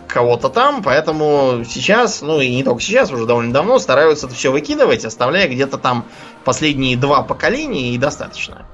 кого-то 0.07 0.49
там, 0.49 0.83
поэтому 0.83 1.63
сейчас, 1.69 2.21
ну 2.21 2.39
и 2.39 2.49
не 2.49 2.63
только 2.63 2.81
сейчас, 2.81 3.11
уже 3.11 3.25
довольно 3.25 3.51
давно 3.51 3.77
стараются 3.77 4.27
это 4.27 4.35
все 4.35 4.51
выкидывать, 4.51 5.03
оставляя 5.03 5.49
где-то 5.49 5.77
там 5.77 6.05
последние 6.47 6.95
два 6.95 7.23
поколения 7.23 7.91
и 7.93 7.97
достаточно, 7.97 8.65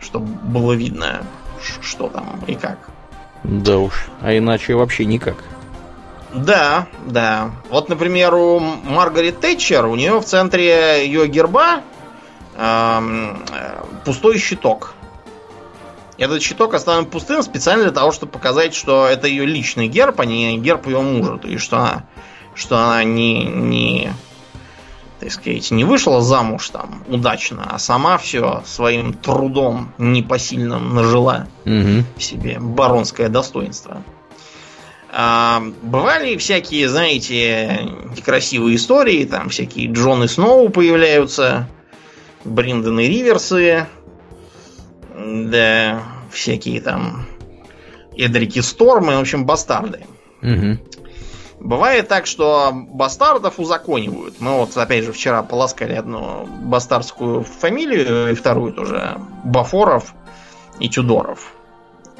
чтобы 0.00 0.24
было 0.24 0.72
видно, 0.72 1.22
что 1.82 2.08
там 2.08 2.40
и 2.46 2.54
как. 2.54 2.78
Да 3.42 3.76
уж, 3.76 4.06
а 4.22 4.34
иначе 4.34 4.74
вообще 4.74 5.04
никак. 5.04 5.36
Да, 6.32 6.86
да. 7.04 7.50
Вот, 7.68 7.90
например, 7.90 8.34
у 8.34 8.58
Маргарет 8.58 9.38
Тэтчер, 9.38 9.84
у 9.84 9.96
нее 9.96 10.18
в 10.18 10.24
центре 10.24 11.04
ее 11.06 11.28
герба 11.28 11.82
э, 12.56 13.36
пустой 14.06 14.38
щиток. 14.38 14.94
Этот 16.16 16.40
щиток 16.40 16.72
оставлен 16.72 17.04
пустым 17.04 17.42
специально 17.42 17.84
для 17.84 17.92
того, 17.92 18.12
чтобы 18.12 18.32
показать, 18.32 18.74
что 18.74 19.06
это 19.06 19.26
ее 19.26 19.44
личный 19.44 19.88
герб, 19.88 20.20
а 20.20 20.24
не 20.24 20.56
герб 20.56 20.86
ее 20.86 21.02
мужа. 21.02 21.36
То 21.36 21.48
есть, 21.48 21.62
что 21.62 21.76
она, 21.76 22.04
что 22.54 22.78
она 22.78 23.04
не, 23.04 23.44
не, 23.44 24.10
так 25.20 25.32
сказать, 25.32 25.70
не 25.70 25.84
вышла 25.84 26.20
замуж 26.20 26.68
там 26.70 27.04
удачно, 27.08 27.66
а 27.70 27.78
сама 27.78 28.18
все 28.18 28.62
своим 28.66 29.12
трудом 29.12 29.92
непосильным 29.98 30.94
нажила 30.94 31.48
угу. 31.64 32.04
себе 32.18 32.58
баронское 32.60 33.28
достоинство. 33.28 34.02
А, 35.16 35.62
бывали 35.82 36.36
всякие, 36.36 36.88
знаете, 36.88 37.88
некрасивые 38.16 38.76
истории, 38.76 39.24
там 39.24 39.48
всякие 39.48 39.92
Джоны 39.92 40.26
Сноу 40.26 40.68
появляются, 40.70 41.68
Бриндоны 42.44 43.06
Риверсы, 43.06 43.86
да, 45.16 46.02
всякие 46.32 46.80
там 46.80 47.26
Эдрики 48.16 48.58
Стормы, 48.58 49.16
в 49.16 49.20
общем, 49.20 49.46
бастарды. 49.46 50.00
Угу. 50.42 50.78
Бывает 51.64 52.08
так, 52.08 52.26
что 52.26 52.72
бастардов 52.74 53.58
узаконивают. 53.58 54.38
Мы 54.38 54.52
вот, 54.52 54.76
опять 54.76 55.02
же, 55.02 55.12
вчера 55.12 55.42
полоскали 55.42 55.94
одну 55.94 56.46
бастардскую 56.46 57.42
фамилию, 57.42 58.32
и 58.32 58.34
вторую 58.34 58.74
тоже, 58.74 59.18
Бафоров 59.44 60.12
и 60.78 60.90
Тюдоров. 60.90 61.52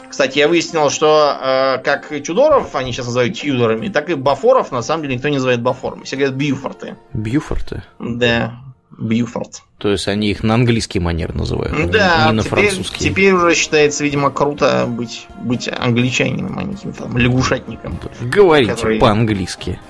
Кстати, 0.09 0.38
я 0.38 0.49
выяснил, 0.49 0.88
что 0.88 1.36
э, 1.38 1.78
как 1.82 2.11
и 2.11 2.22
Тюдоров 2.22 2.74
они 2.74 2.92
сейчас 2.92 3.05
называют 3.05 3.36
Тюдорами, 3.36 3.88
так 3.88 4.09
и 4.09 4.14
Бафоров 4.14 4.72
на 4.72 4.80
самом 4.80 5.03
деле 5.03 5.16
никто 5.16 5.28
не 5.28 5.34
называет 5.34 5.61
Бафором. 5.61 6.05
Все 6.05 6.16
говорят 6.16 6.36
Бьюфорты. 6.36 6.97
Бьюфорты? 7.12 7.82
Да. 7.99 8.64
Бьюфорд. 8.99 9.62
То 9.78 9.90
есть 9.90 10.09
они 10.09 10.30
их 10.30 10.42
на 10.42 10.55
английский 10.55 11.01
манер 11.01 11.34
называют, 11.34 11.90
да, 11.90 12.26
не 12.26 12.32
на 12.32 12.42
теперь, 12.42 12.68
французский. 12.68 13.11
Теперь 13.11 13.32
уже 13.32 13.55
считается, 13.55 14.05
видимо, 14.05 14.30
круто 14.30 14.86
быть, 14.88 15.26
быть 15.40 15.68
англичанином, 15.68 16.59
а 16.59 16.62
не 16.62 16.74
каким-то 16.74 17.05
там 17.05 17.18
лягушатником. 17.18 17.99
Говорите 18.20 18.72
который... 18.72 18.99
по-английски. 18.99 19.80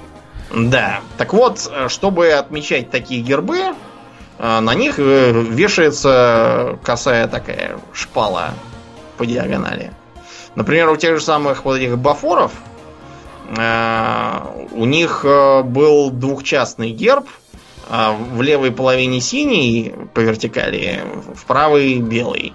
Да. 0.54 1.00
Так 1.16 1.32
вот, 1.32 1.70
чтобы 1.88 2.30
отмечать 2.32 2.90
такие 2.90 3.22
гербы, 3.22 3.74
э, 4.38 4.60
на 4.60 4.74
них 4.74 4.98
э, 4.98 5.32
вешается 5.32 6.78
косая 6.82 7.28
такая 7.28 7.78
шпала 7.92 8.54
по 9.16 9.26
диагонали. 9.26 9.92
Например, 10.54 10.90
у 10.90 10.96
тех 10.96 11.18
же 11.18 11.24
самых 11.24 11.64
вот 11.64 11.76
этих 11.76 11.98
бафоров 11.98 12.52
э, 13.56 14.40
у 14.72 14.84
них 14.84 15.24
был 15.24 16.10
двухчастный 16.10 16.90
герб– 16.90 17.28
а 17.88 18.12
в 18.12 18.42
левой 18.42 18.72
половине 18.72 19.20
синий 19.20 19.94
по 20.14 20.20
вертикали, 20.20 21.02
в 21.34 21.44
правой 21.44 21.98
белый. 21.98 22.54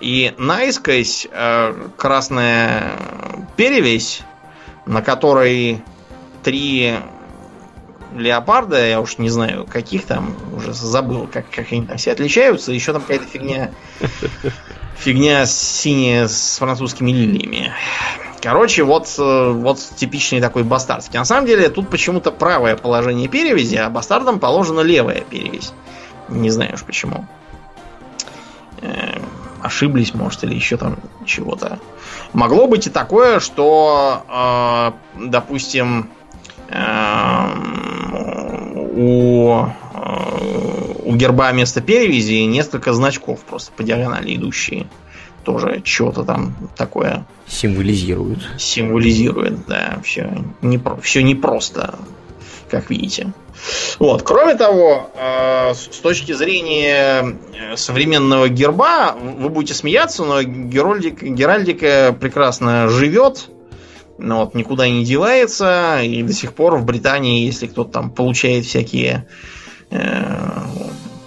И 0.00 0.34
наискось 0.38 1.26
э, 1.30 1.88
красная 1.96 2.92
перевесь, 3.56 4.22
на 4.86 5.02
которой 5.02 5.82
три 6.42 6.94
леопарда, 8.14 8.86
я 8.86 9.00
уж 9.00 9.18
не 9.18 9.28
знаю, 9.28 9.66
каких 9.66 10.04
там, 10.04 10.36
уже 10.56 10.72
забыл, 10.72 11.28
как, 11.32 11.50
как 11.50 11.72
они 11.72 11.86
там 11.86 11.96
все 11.96 12.12
отличаются. 12.12 12.72
Еще 12.72 12.92
там 12.92 13.02
какая-то 13.02 13.26
фигня. 13.26 13.72
Фигня 14.96 15.44
синяя 15.46 16.28
с 16.28 16.58
французскими 16.58 17.10
лилиями. 17.10 17.72
Короче, 18.44 18.82
вот, 18.82 19.08
э, 19.18 19.50
вот 19.52 19.78
типичный 19.96 20.42
такой 20.42 20.64
бастардский. 20.64 21.18
На 21.18 21.24
самом 21.24 21.46
деле, 21.46 21.70
тут 21.70 21.88
почему-то 21.88 22.30
правое 22.30 22.76
положение 22.76 23.26
перевязи, 23.26 23.76
а 23.76 23.88
бастардам 23.88 24.38
положена 24.38 24.80
левая 24.80 25.22
перевязь. 25.22 25.72
Не 26.28 26.50
знаю 26.50 26.74
уж 26.74 26.84
почему. 26.84 27.26
Э, 28.82 29.18
ошиблись, 29.62 30.12
может, 30.12 30.44
или 30.44 30.54
еще 30.54 30.76
там 30.76 30.98
чего-то. 31.24 31.78
Могло 32.34 32.66
быть 32.66 32.86
и 32.86 32.90
такое, 32.90 33.40
что, 33.40 34.22
э, 34.28 34.92
допустим, 35.26 36.10
э, 36.68 37.46
у, 38.94 39.64
э, 39.64 41.02
у 41.02 41.16
герба 41.16 41.50
вместо 41.50 41.80
перевязи 41.80 42.44
несколько 42.44 42.92
значков 42.92 43.40
просто 43.40 43.72
по 43.72 43.82
диагонали 43.82 44.36
идущие. 44.36 44.86
Тоже 45.44 45.82
что-то 45.84 46.24
там 46.24 46.54
такое 46.76 47.26
Символизируют. 47.46 48.40
символизирует, 48.58 49.66
да, 49.66 50.00
все, 50.02 50.42
не, 50.62 50.80
все 51.02 51.22
непросто, 51.22 51.98
как 52.70 52.88
видите. 52.88 53.32
Вот. 53.98 54.22
Кроме 54.22 54.54
того, 54.54 55.10
э, 55.14 55.74
с 55.74 55.98
точки 55.98 56.32
зрения 56.32 57.36
э, 57.52 57.76
современного 57.76 58.48
герба, 58.48 59.12
вы 59.12 59.48
будете 59.50 59.74
смеяться, 59.74 60.24
но 60.24 60.42
геральдик, 60.42 61.22
геральдика 61.22 62.16
прекрасно 62.18 62.88
живет, 62.88 63.50
вот 64.18 64.54
никуда 64.54 64.88
не 64.88 65.04
девается, 65.04 66.00
и 66.02 66.22
до 66.22 66.32
сих 66.32 66.54
пор 66.54 66.76
в 66.76 66.84
Британии, 66.84 67.44
если 67.44 67.66
кто-то 67.66 67.90
там 67.90 68.10
получает 68.10 68.64
всякие 68.64 69.26
э, 69.90 70.24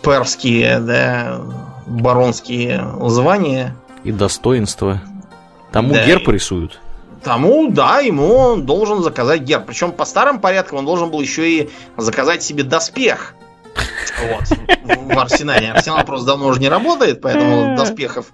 перские, 0.03 0.79
да, 0.79 1.39
баронские 1.85 2.83
звания, 3.07 3.75
И 4.07 4.11
достоинство. 4.13 5.01
Тому 5.73 5.93
Да, 5.93 6.05
герб 6.05 6.29
рисуют. 6.29 6.79
Тому, 7.23 7.69
да, 7.69 7.99
ему 7.99 8.35
он 8.35 8.65
должен 8.65 9.03
заказать 9.03 9.41
герб. 9.41 9.65
Причем 9.65 9.91
по 9.91 10.05
старым 10.05 10.39
порядкам 10.39 10.79
он 10.79 10.85
должен 10.85 11.11
был 11.11 11.19
еще 11.19 11.49
и 11.49 11.69
заказать 11.97 12.41
себе 12.41 12.63
доспех. 12.63 13.35
Вот, 13.75 15.13
в 15.13 15.19
арсенале. 15.19 15.71
Арсенал 15.71 16.05
просто 16.05 16.25
давно 16.27 16.47
уже 16.47 16.61
не 16.61 16.69
работает, 16.69 17.19
поэтому 17.19 17.73
от 17.73 17.77
доспехов 17.77 18.27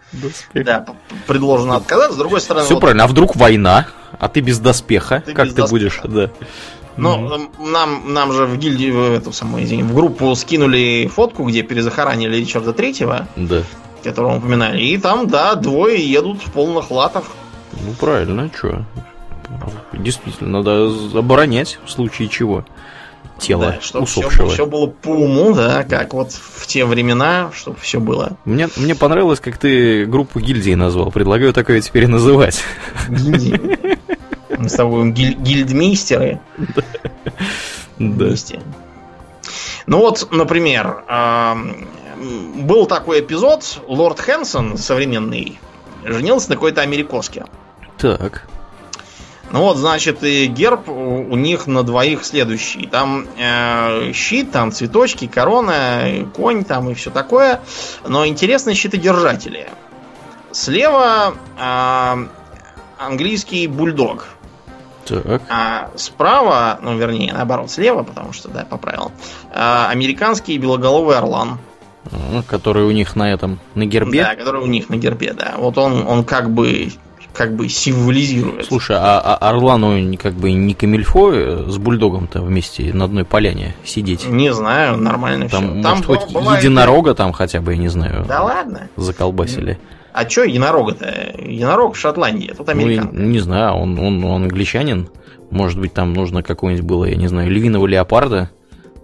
да, 0.54 0.82
п- 0.82 0.94
предложено 1.26 1.76
отказаться. 1.78 2.14
С 2.14 2.18
другой 2.18 2.40
стороны, 2.40 2.66
Все 2.66 2.76
вот, 2.76 2.82
правильно. 2.82 3.06
А 3.06 3.08
вдруг 3.08 3.36
война? 3.36 3.88
А 4.20 4.30
ты 4.30 4.42
без 4.42 4.60
доспеха? 4.60 5.24
Ты 5.26 5.34
как 5.34 5.48
без 5.48 5.56
ты 5.56 5.62
доспеха. 5.64 6.08
будешь? 6.08 6.30
Да. 6.30 6.30
ну, 6.98 7.34
эм, 7.34 7.50
нам, 7.60 8.14
нам 8.14 8.32
же 8.32 8.46
в 8.46 8.58
гильдии, 8.58 8.92
в 8.92 9.14
эту 9.14 9.34
самую, 9.34 9.64
извини, 9.64 9.82
в 9.82 9.96
группу 9.96 10.36
скинули 10.36 11.08
фотку, 11.14 11.44
где 11.46 11.64
перезахоранили 11.64 12.38
Ричарда 12.38 12.74
Третьего, 12.74 13.28
Да. 13.36 13.64
Которого 14.04 14.38
упоминали. 14.38 14.82
И 14.82 14.98
там, 14.98 15.28
да, 15.28 15.56
двое 15.56 15.98
едут 16.04 16.42
в 16.44 16.52
полных 16.52 16.92
латах. 16.92 17.24
Ну 17.74 17.94
правильно, 18.00 18.50
что? 18.56 18.84
Действительно, 19.94 20.62
надо 20.62 20.92
оборонять 21.18 21.80
в 21.86 21.90
случае 21.92 22.28
чего. 22.28 22.66
Тело 23.40 23.66
Да, 23.74 23.82
чтобы 23.82 24.06
все, 24.06 24.20
усопшего. 24.28 24.66
было 24.68 24.88
по 24.88 25.10
уму, 25.10 25.54
да, 25.54 25.84
как 25.84 26.14
вот 26.14 26.32
в 26.32 26.68
те 26.68 26.86
времена, 26.86 27.50
чтобы 27.54 27.78
все 27.80 28.00
было 28.00 28.38
Мне, 28.46 28.70
мне 28.78 28.94
понравилось, 28.96 29.40
как 29.40 29.58
ты 29.58 30.06
группу 30.06 30.40
гильдии 30.40 30.76
назвал. 30.76 31.12
Предлагаю 31.12 31.52
такое 31.52 31.82
теперь 31.82 32.04
и 32.04 32.08
называть. 32.08 32.64
гильдии. 33.10 33.98
Мы 34.56 34.70
с 34.70 34.74
тобой 34.74 35.10
гиль- 35.12 35.36
гильдмейстеры 35.36 36.40
Да. 36.58 36.84
вместе. 37.98 38.62
Ну 39.88 39.98
вот, 39.98 40.28
например, 40.32 41.04
был 42.56 42.86
такой 42.86 43.22
эпизод, 43.22 43.82
Лорд 43.88 44.20
Хэнсон, 44.20 44.78
современный, 44.78 45.60
женился 46.04 46.50
на 46.50 46.56
какой-то 46.56 46.82
америкоске. 46.82 47.46
Так. 47.98 48.48
Ну 49.52 49.62
вот, 49.62 49.78
значит, 49.78 50.24
и 50.24 50.48
герб 50.48 50.90
у 50.90 51.36
них 51.36 51.68
на 51.68 51.84
двоих 51.84 52.26
следующий. 52.26 52.88
Там 52.88 53.28
э, 53.38 54.12
щит, 54.12 54.52
там 54.52 54.72
цветочки, 54.72 55.28
корона, 55.28 56.28
конь 56.36 56.64
там 56.64 56.90
и 56.90 56.96
все 56.96 57.12
такое. 57.12 57.62
Но 58.08 58.26
интересные 58.26 58.76
щитодержатели. 58.76 59.70
Слева 60.52 61.36
э, 61.60 62.28
английский 62.98 63.68
бульдог. 63.68 64.26
Так. 65.06 65.42
А 65.50 65.92
справа, 65.96 66.80
ну 66.82 66.98
вернее, 66.98 67.34
наоборот, 67.34 67.70
слева, 67.70 68.04
потому 68.04 68.34
что, 68.34 68.50
да, 68.50 68.66
поправил, 68.66 69.12
а, 69.52 69.90
американский 69.90 70.58
белоголовый 70.58 71.18
орлан. 71.18 71.50
А, 71.50 71.58
Который 72.48 72.84
у 72.84 72.92
них 72.92 73.16
на 73.16 73.32
этом, 73.32 73.60
на 73.76 73.86
гербе. 73.86 74.24
Да, 74.24 74.36
который 74.36 74.62
у 74.62 74.66
них 74.68 74.90
на 74.90 74.98
гербе, 74.98 75.34
да. 75.34 75.56
Вот 75.58 75.78
он, 75.78 76.06
он 76.08 76.24
как 76.24 76.52
бы 76.52 76.90
как 77.34 77.56
бы 77.56 77.68
символизирует. 77.68 78.66
Слушай, 78.68 78.96
а, 79.00 79.20
а 79.20 79.50
Орлану 79.50 79.98
не- 79.98 80.18
как 80.18 80.34
бы 80.36 80.52
не 80.52 80.76
камильфо 80.76 81.32
э, 81.34 81.66
с 81.68 81.78
бульдогом-то 81.80 82.44
вместе 82.44 82.94
на 82.94 83.06
одной 83.06 83.26
поляне 83.26 83.74
сидеть? 83.84 84.28
Не 84.28 84.54
знаю, 84.54 84.98
нормально 84.98 85.50
Там, 85.50 85.64
все. 85.82 85.90
может, 85.90 86.06
хоть 86.06 86.30
единорога 86.60 87.16
там 87.16 87.34
хотя 87.34 87.60
бы, 87.60 87.72
я 87.74 87.78
не 87.80 87.88
знаю, 87.88 88.24
Да 88.28 88.44
ладно. 88.44 88.88
заколбасили. 88.98 89.80
А 90.14 90.26
чё 90.26 90.44
единорога-то? 90.44 91.34
Единорог 91.40 91.96
в 91.96 92.00
Шотландии, 92.00 92.54
тут 92.56 92.68
Ну, 92.68 92.72
американ. 92.74 93.10
и 93.10 93.26
не 93.26 93.40
знаю, 93.40 93.74
он, 93.78 93.98
он, 93.98 94.24
он 94.24 94.44
англичанин. 94.44 95.10
Может 95.50 95.80
быть, 95.80 95.92
там 95.94 96.14
нужно 96.14 96.44
какого-нибудь 96.44 96.86
было, 96.86 97.06
я 97.06 97.16
не 97.16 97.28
знаю, 97.28 97.50
львиного 97.50 97.88
леопарда. 97.88 98.52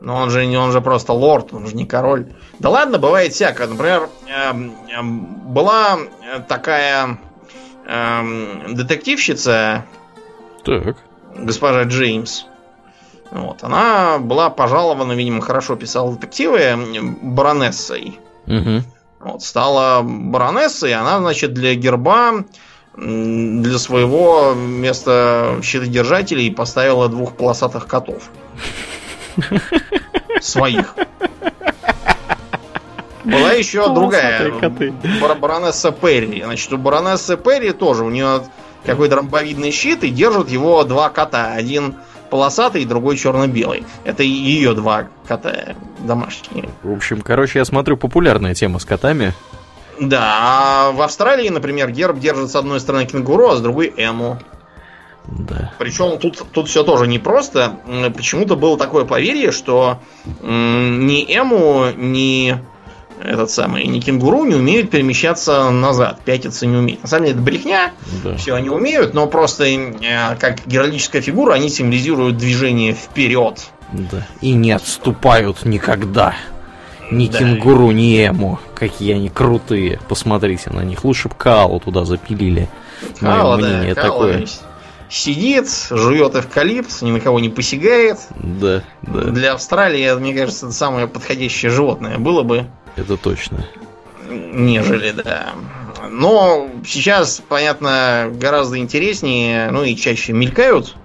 Но 0.01 0.15
он 0.15 0.29
же, 0.29 0.45
не- 0.45 0.57
он 0.57 0.71
же 0.71 0.81
просто 0.81 1.13
лорд, 1.13 1.53
он 1.53 1.67
же 1.67 1.75
не 1.75 1.85
король. 1.85 2.27
Да 2.59 2.69
ладно, 2.69 2.97
бывает 2.99 3.33
всякое. 3.33 3.67
Например, 3.67 4.09
эм, 4.27 4.73
эм, 4.89 5.25
была 5.53 5.97
э, 6.23 6.39
такая 6.47 7.17
эм, 7.85 8.75
детективщица, 8.75 9.85
Так. 10.63 10.97
госпожа 11.35 11.83
Джеймс. 11.83 12.45
Вот, 13.31 13.63
она 13.63 14.17
была 14.19 14.49
пожалована, 14.49 15.11
видимо, 15.13 15.41
хорошо 15.41 15.75
писала 15.75 16.13
детективы, 16.13 16.75
баронессой. 17.21 18.17
Угу. 18.47 18.83
Вот, 19.19 19.43
стала 19.43 20.01
баронессой, 20.01 20.93
она, 20.93 21.19
значит, 21.19 21.53
для 21.53 21.75
герба, 21.75 22.45
для 22.95 23.77
своего 23.77 24.53
вместо 24.55 25.59
щитодержателей 25.61 26.51
поставила 26.51 27.07
двух 27.07 27.35
полосатых 27.35 27.85
котов. 27.85 28.29
Своих. 30.41 30.95
Была 33.23 33.51
еще 33.53 33.93
другая 33.93 34.51
баронесса 35.39 35.91
Перри. 35.91 36.41
Значит, 36.43 36.71
у 36.73 36.77
баронессы 36.77 37.37
Перри 37.37 37.71
тоже 37.71 38.03
у 38.03 38.09
нее 38.09 38.43
какой-то 38.85 39.17
ромбовидный 39.17 39.71
щит, 39.71 40.03
и 40.03 40.09
держат 40.09 40.49
его 40.49 40.83
два 40.83 41.09
кота. 41.09 41.53
Один 41.53 41.95
полосатый, 42.29 42.85
другой 42.85 43.17
черно-белый. 43.17 43.85
Это 44.03 44.23
ее 44.23 44.73
два 44.73 45.07
кота 45.27 45.75
домашние. 45.99 46.69
В 46.83 46.91
общем, 46.91 47.21
короче, 47.21 47.59
я 47.59 47.65
смотрю, 47.65 47.97
популярная 47.97 48.53
тема 48.53 48.79
с 48.79 48.85
котами. 48.85 49.33
Да, 49.99 50.21
а 50.23 50.91
в 50.91 51.01
Австралии, 51.01 51.49
например, 51.49 51.91
герб 51.91 52.19
держит 52.19 52.51
с 52.51 52.55
одной 52.55 52.79
стороны 52.79 53.05
кенгуру, 53.05 53.49
а 53.49 53.57
с 53.57 53.61
другой 53.61 53.93
эму. 53.97 54.39
Да. 55.31 55.73
Причем 55.77 56.17
тут, 56.17 56.43
тут 56.51 56.67
все 56.69 56.83
тоже 56.83 57.07
непросто. 57.07 57.73
Почему-то 58.15 58.55
было 58.55 58.77
такое 58.77 59.05
поверье, 59.05 59.51
что 59.51 59.99
ни 60.41 61.23
эму, 61.31 61.87
ни 61.95 62.57
этот 63.21 63.51
самый, 63.51 63.85
ни 63.85 63.99
кенгуру 63.99 64.45
не 64.45 64.55
умеют 64.55 64.89
перемещаться 64.89 65.69
назад, 65.71 66.21
пятиться 66.23 66.65
не 66.65 66.77
умеют. 66.77 67.03
На 67.03 67.09
самом 67.09 67.25
деле 67.25 67.35
это 67.35 67.43
брехня, 67.43 67.91
Да. 68.23 68.37
все 68.37 68.55
они 68.55 68.69
умеют, 68.69 69.13
но 69.13 69.27
просто 69.27 69.65
э, 69.65 70.35
как 70.39 70.65
геральдическая 70.65 71.21
фигура 71.21 71.53
они 71.53 71.69
символизируют 71.69 72.37
движение 72.37 72.93
вперед. 72.93 73.69
Да. 73.91 74.25
И 74.41 74.53
не 74.53 74.71
отступают 74.71 75.65
никогда. 75.65 76.33
Ни 77.11 77.27
Да. 77.27 77.39
кенгуру, 77.39 77.91
ни 77.91 78.23
эму. 78.25 78.59
Какие 78.75 79.15
они 79.15 79.29
крутые. 79.29 79.99
Посмотрите 80.07 80.69
на 80.69 80.81
них. 80.81 81.03
Лучше 81.03 81.27
бы 81.27 81.35
Каалу 81.35 81.79
туда 81.79 82.05
запилили. 82.05 82.69
Мое 83.19 83.33
Кала, 83.35 83.57
да, 83.57 83.67
мнение 83.67 83.95
Кала 83.95 84.07
такое. 84.07 84.45
с- 84.45 84.61
Сидит, 85.09 85.67
жует 85.89 86.35
эвкалипт, 86.35 87.01
ни 87.01 87.11
на 87.11 87.19
кого 87.19 87.39
не 87.39 87.49
посягает. 87.49 88.19
Да, 88.39 88.83
да, 89.01 89.21
Для 89.21 89.53
Австралии, 89.53 90.13
мне 90.13 90.35
кажется, 90.35 90.67
это 90.67 90.75
самое 90.75 91.07
подходящее 91.07 91.71
животное 91.71 92.19
было 92.19 92.43
бы, 92.43 92.67
это 92.95 93.17
точно. 93.17 93.65
нежели, 94.29 95.11
да. 95.11 95.53
Но 96.09 96.69
сейчас, 96.85 97.41
понятно, 97.47 98.29
гораздо 98.33 98.77
интереснее, 98.77 99.69
ну 99.71 99.83
и 99.83 99.95
чаще 99.95 100.33
мелькают 100.33 100.95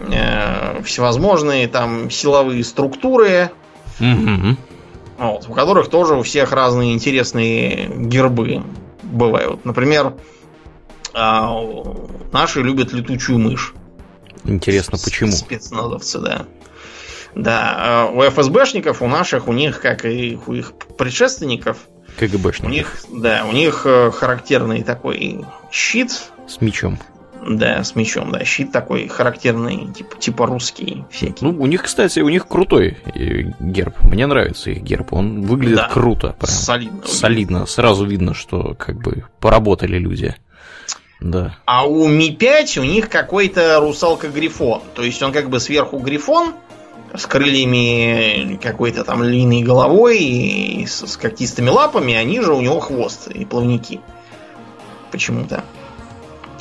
э, 0.00 0.82
всевозможные 0.82 1.68
там 1.68 2.10
силовые 2.10 2.64
структуры, 2.64 3.50
вот, 5.18 5.48
у 5.48 5.52
которых 5.52 5.88
тоже 5.88 6.14
у 6.16 6.22
всех 6.22 6.52
разные 6.52 6.92
интересные 6.92 7.88
гербы 7.88 8.62
бывают. 9.02 9.64
Например, 9.64 10.14
а, 11.16 11.50
наши 12.32 12.62
любят 12.62 12.92
летучую 12.92 13.38
мышь. 13.38 13.72
Интересно, 14.44 14.98
почему? 15.02 15.32
Спецназовцы, 15.32 16.18
да. 16.20 16.46
Да, 17.34 18.08
э, 18.12 18.16
у 18.16 18.22
ФСБшников, 18.30 19.02
у 19.02 19.08
наших, 19.08 19.48
у 19.48 19.52
них, 19.52 19.80
как 19.80 20.04
и 20.04 20.38
у 20.46 20.52
их 20.52 20.72
предшественников, 20.98 21.78
у 22.16 22.20
КГБшник. 22.20 22.70
них, 22.70 22.96
да, 23.10 23.44
у 23.48 23.52
них 23.52 23.82
э, 23.84 24.10
характерный 24.10 24.82
такой 24.82 25.44
щит, 25.70 26.10
С 26.46 26.60
мечом. 26.60 26.98
Да, 27.48 27.84
с 27.84 27.94
мечом, 27.94 28.32
да. 28.32 28.44
Щит 28.44 28.72
такой 28.72 29.08
характерный, 29.08 29.92
типа, 29.92 30.16
типа 30.16 30.46
русский 30.46 31.04
всякий. 31.10 31.44
Ну, 31.44 31.50
у 31.50 31.66
них, 31.66 31.82
кстати, 31.82 32.20
у 32.20 32.28
них 32.28 32.48
крутой 32.48 32.98
э, 33.14 33.52
герб. 33.60 34.02
Мне 34.02 34.26
нравится 34.26 34.70
их 34.70 34.82
герб. 34.82 35.12
Он 35.12 35.42
выглядит 35.42 35.76
да, 35.76 35.88
круто. 35.88 36.34
Прям. 36.38 36.50
Солидно. 36.50 37.06
Солидно. 37.06 37.66
Сразу 37.66 38.04
видно, 38.04 38.34
что 38.34 38.74
как 38.74 38.96
бы 39.00 39.24
поработали 39.40 39.98
люди. 39.98 40.34
Да. 41.20 41.56
А 41.64 41.86
у 41.86 42.06
Ми-5 42.08 42.80
у 42.80 42.84
них 42.84 43.08
какой-то 43.08 43.80
русалка-грифон. 43.80 44.82
То 44.94 45.02
есть 45.02 45.22
он 45.22 45.32
как 45.32 45.48
бы 45.48 45.60
сверху 45.60 45.98
грифон, 45.98 46.54
с 47.14 47.26
крыльями 47.26 48.58
какой-то 48.62 49.04
там 49.04 49.22
львиной 49.22 49.62
головой 49.62 50.18
и 50.18 50.86
с, 50.86 51.06
с 51.06 51.16
когтистыми 51.16 51.70
лапами, 51.70 52.14
а 52.14 52.24
ниже 52.24 52.52
у 52.52 52.60
него 52.60 52.80
хвост 52.80 53.28
и 53.28 53.44
плавники. 53.44 54.00
Почему-то. 55.10 55.64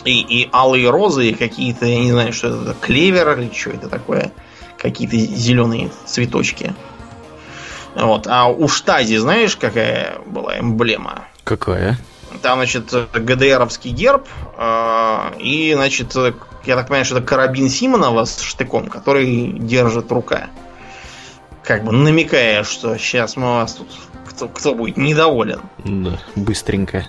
И, 0.05 0.21
и 0.21 0.49
алые 0.53 0.89
розы, 0.89 1.29
и 1.29 1.33
какие-то, 1.33 1.85
я 1.85 1.99
не 1.99 2.11
знаю, 2.11 2.31
что 2.31 2.49
это, 2.49 2.75
клевер 2.79 3.39
или 3.39 3.51
что 3.53 3.71
это 3.71 3.89
такое. 3.89 4.31
Какие-то 4.77 5.17
зеленые 5.17 5.89
цветочки. 6.05 6.73
Вот. 7.95 8.27
А 8.27 8.47
у 8.47 8.67
Штази, 8.67 9.17
знаешь, 9.17 9.55
какая 9.55 10.19
была 10.25 10.59
эмблема? 10.59 11.27
Какая? 11.43 11.97
Там, 12.41 12.59
значит, 12.59 12.93
ГДРовский 13.13 13.91
герб, 13.91 14.27
э, 14.57 15.31
и, 15.39 15.73
значит, 15.75 16.15
я 16.65 16.75
так 16.75 16.87
понимаю, 16.87 17.05
что 17.05 17.17
это 17.17 17.25
карабин 17.25 17.69
Симонова 17.69 18.25
с 18.25 18.41
штыком, 18.41 18.87
который 18.87 19.51
держит 19.51 20.11
рука. 20.11 20.47
Как 21.63 21.83
бы 21.83 21.91
намекая, 21.91 22.63
что 22.63 22.97
сейчас 22.97 23.35
мы 23.37 23.55
вас 23.59 23.73
тут 23.73 23.87
кто, 24.27 24.47
кто 24.47 24.75
будет 24.75 24.97
недоволен. 24.97 25.61
Да, 25.83 26.19
быстренько. 26.35 27.07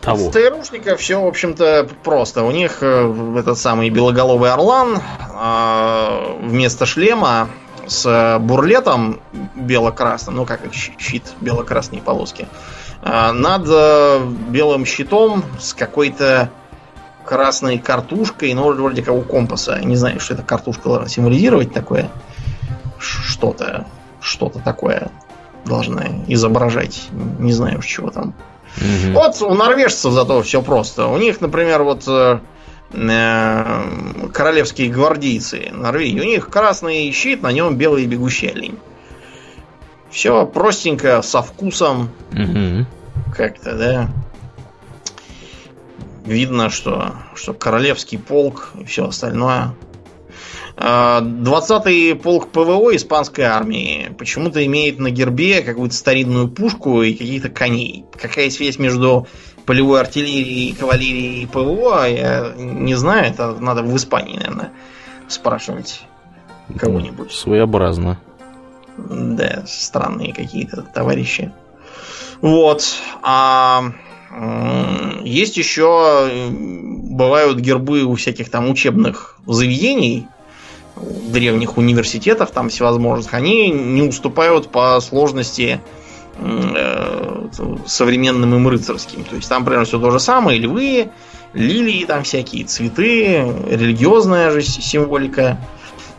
Того. 0.00 0.30
С 0.30 0.32
ТРУшников 0.32 0.98
все, 0.98 1.20
в 1.20 1.26
общем-то, 1.26 1.88
просто. 2.02 2.42
У 2.42 2.50
них 2.50 2.78
э, 2.80 3.36
этот 3.38 3.58
самый 3.58 3.90
белоголовый 3.90 4.50
орлан 4.50 4.98
э, 4.98 6.36
вместо 6.40 6.86
шлема 6.86 7.50
с 7.86 8.38
бурлетом 8.40 9.20
бело-красным, 9.56 10.36
ну 10.36 10.46
как 10.46 10.60
щит, 10.72 11.24
бело-красные 11.40 12.00
полоски, 12.00 12.46
над 13.02 13.66
э, 13.68 14.26
белым 14.50 14.84
щитом 14.84 15.42
с 15.58 15.72
какой-то 15.72 16.50
красной 17.24 17.78
картушкой, 17.78 18.52
ну, 18.54 18.72
вроде 18.72 19.02
как 19.02 19.14
у 19.14 19.22
компаса. 19.22 19.78
Не 19.82 19.96
знаю, 19.96 20.20
что 20.20 20.34
эта 20.34 20.42
картушка 20.42 20.88
должна 20.88 21.08
символизировать 21.08 21.72
такое. 21.72 22.10
Что-то, 22.98 23.86
что-то 24.20 24.58
такое 24.58 25.10
должна 25.64 26.06
изображать. 26.26 27.08
Не 27.38 27.52
знаю 27.52 27.78
уж 27.78 27.86
чего 27.86 28.10
там. 28.10 28.34
Угу. 28.76 29.12
Вот 29.14 29.42
у 29.42 29.54
норвежцев 29.54 30.12
зато 30.12 30.42
все 30.42 30.62
просто. 30.62 31.06
У 31.06 31.16
них, 31.18 31.40
например, 31.40 31.82
вот 31.82 32.04
э, 32.06 32.40
э, 32.92 34.28
королевские 34.32 34.90
гвардейцы 34.90 35.70
Норвегии, 35.72 36.20
у 36.20 36.24
них 36.24 36.48
красный 36.48 37.10
щит, 37.12 37.42
на 37.42 37.52
нем 37.52 37.76
белый 37.76 38.06
бегущий 38.06 38.48
олень. 38.48 38.78
Все 40.10 40.46
простенько, 40.46 41.22
со 41.22 41.42
вкусом. 41.42 42.10
Угу. 42.32 42.86
Как-то, 43.34 43.76
да 43.76 44.10
видно, 46.30 46.70
что, 46.70 47.14
что 47.34 47.52
королевский 47.52 48.18
полк 48.18 48.72
и 48.78 48.84
все 48.84 49.06
остальное. 49.06 49.74
20-й 50.76 52.12
а, 52.12 52.16
полк 52.16 52.48
ПВО 52.48 52.96
испанской 52.96 53.44
армии 53.44 54.14
почему-то 54.18 54.64
имеет 54.64 54.98
на 54.98 55.10
гербе 55.10 55.60
какую-то 55.60 55.94
старинную 55.94 56.48
пушку 56.48 57.02
и 57.02 57.12
каких-то 57.12 57.50
коней. 57.50 58.06
Какая 58.18 58.48
связь 58.48 58.78
между 58.78 59.26
полевой 59.66 60.00
артиллерией, 60.00 60.74
кавалерией 60.74 61.42
и 61.42 61.46
ПВО, 61.46 62.08
я 62.08 62.54
не 62.56 62.94
знаю. 62.94 63.26
Это 63.26 63.56
надо 63.60 63.82
в 63.82 63.94
Испании, 63.94 64.38
наверное, 64.38 64.70
спрашивать 65.28 66.02
кого-нибудь. 66.78 67.32
Своеобразно. 67.32 68.18
Да, 69.08 69.64
странные 69.66 70.32
какие-то 70.34 70.82
товарищи. 70.82 71.52
Вот. 72.40 72.84
А 73.22 73.92
есть 75.22 75.56
еще 75.56 76.28
бывают 76.50 77.58
гербы 77.58 78.04
у 78.04 78.14
всяких 78.14 78.50
там 78.50 78.70
учебных 78.70 79.36
заведений, 79.46 80.28
древних 80.96 81.78
университетов 81.78 82.50
там 82.50 82.68
всевозможных. 82.68 83.34
Они 83.34 83.70
не 83.70 84.02
уступают 84.02 84.70
по 84.70 85.00
сложности 85.00 85.80
э, 86.36 87.48
современным 87.86 88.54
им 88.54 88.68
рыцарским. 88.68 89.24
То 89.24 89.36
есть 89.36 89.48
там 89.48 89.64
примерно 89.64 89.86
все 89.86 89.98
то 89.98 90.10
же 90.10 90.20
самое. 90.20 90.58
Львы, 90.58 91.10
лилии, 91.52 92.04
там 92.04 92.22
всякие 92.22 92.64
цветы, 92.64 93.52
религиозная 93.68 94.50
же 94.50 94.62
символика. 94.62 95.58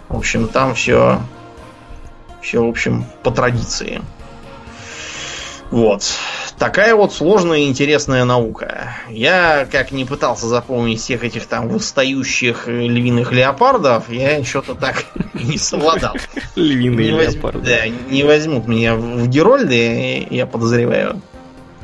В 0.10 0.18
общем, 0.18 0.48
там 0.48 0.76
все, 0.76 1.22
все, 2.42 2.64
в 2.64 2.68
общем, 2.68 3.06
по 3.24 3.32
традиции. 3.32 4.02
Вот. 5.72 6.04
Такая 6.60 6.96
вот 6.96 7.14
сложная 7.14 7.60
и 7.60 7.68
интересная 7.68 8.26
наука. 8.26 8.94
Я, 9.10 9.66
как 9.72 9.92
не 9.92 10.04
пытался 10.04 10.48
запомнить 10.48 11.00
всех 11.00 11.24
этих 11.24 11.48
там 11.48 11.70
восстающих 11.70 12.68
львиных 12.68 13.32
леопардов, 13.32 14.10
я 14.10 14.44
что-то 14.44 14.76
так 14.76 15.06
не 15.34 15.58
совладал. 15.58 16.16
Львиные 16.56 17.12
леопарды. 17.12 17.62
Да, 17.62 17.88
не 17.88 18.24
возьмут 18.24 18.68
меня 18.68 18.96
в 18.96 19.28
Герольды, 19.28 20.28
я 20.30 20.46
подозреваю. 20.46 21.22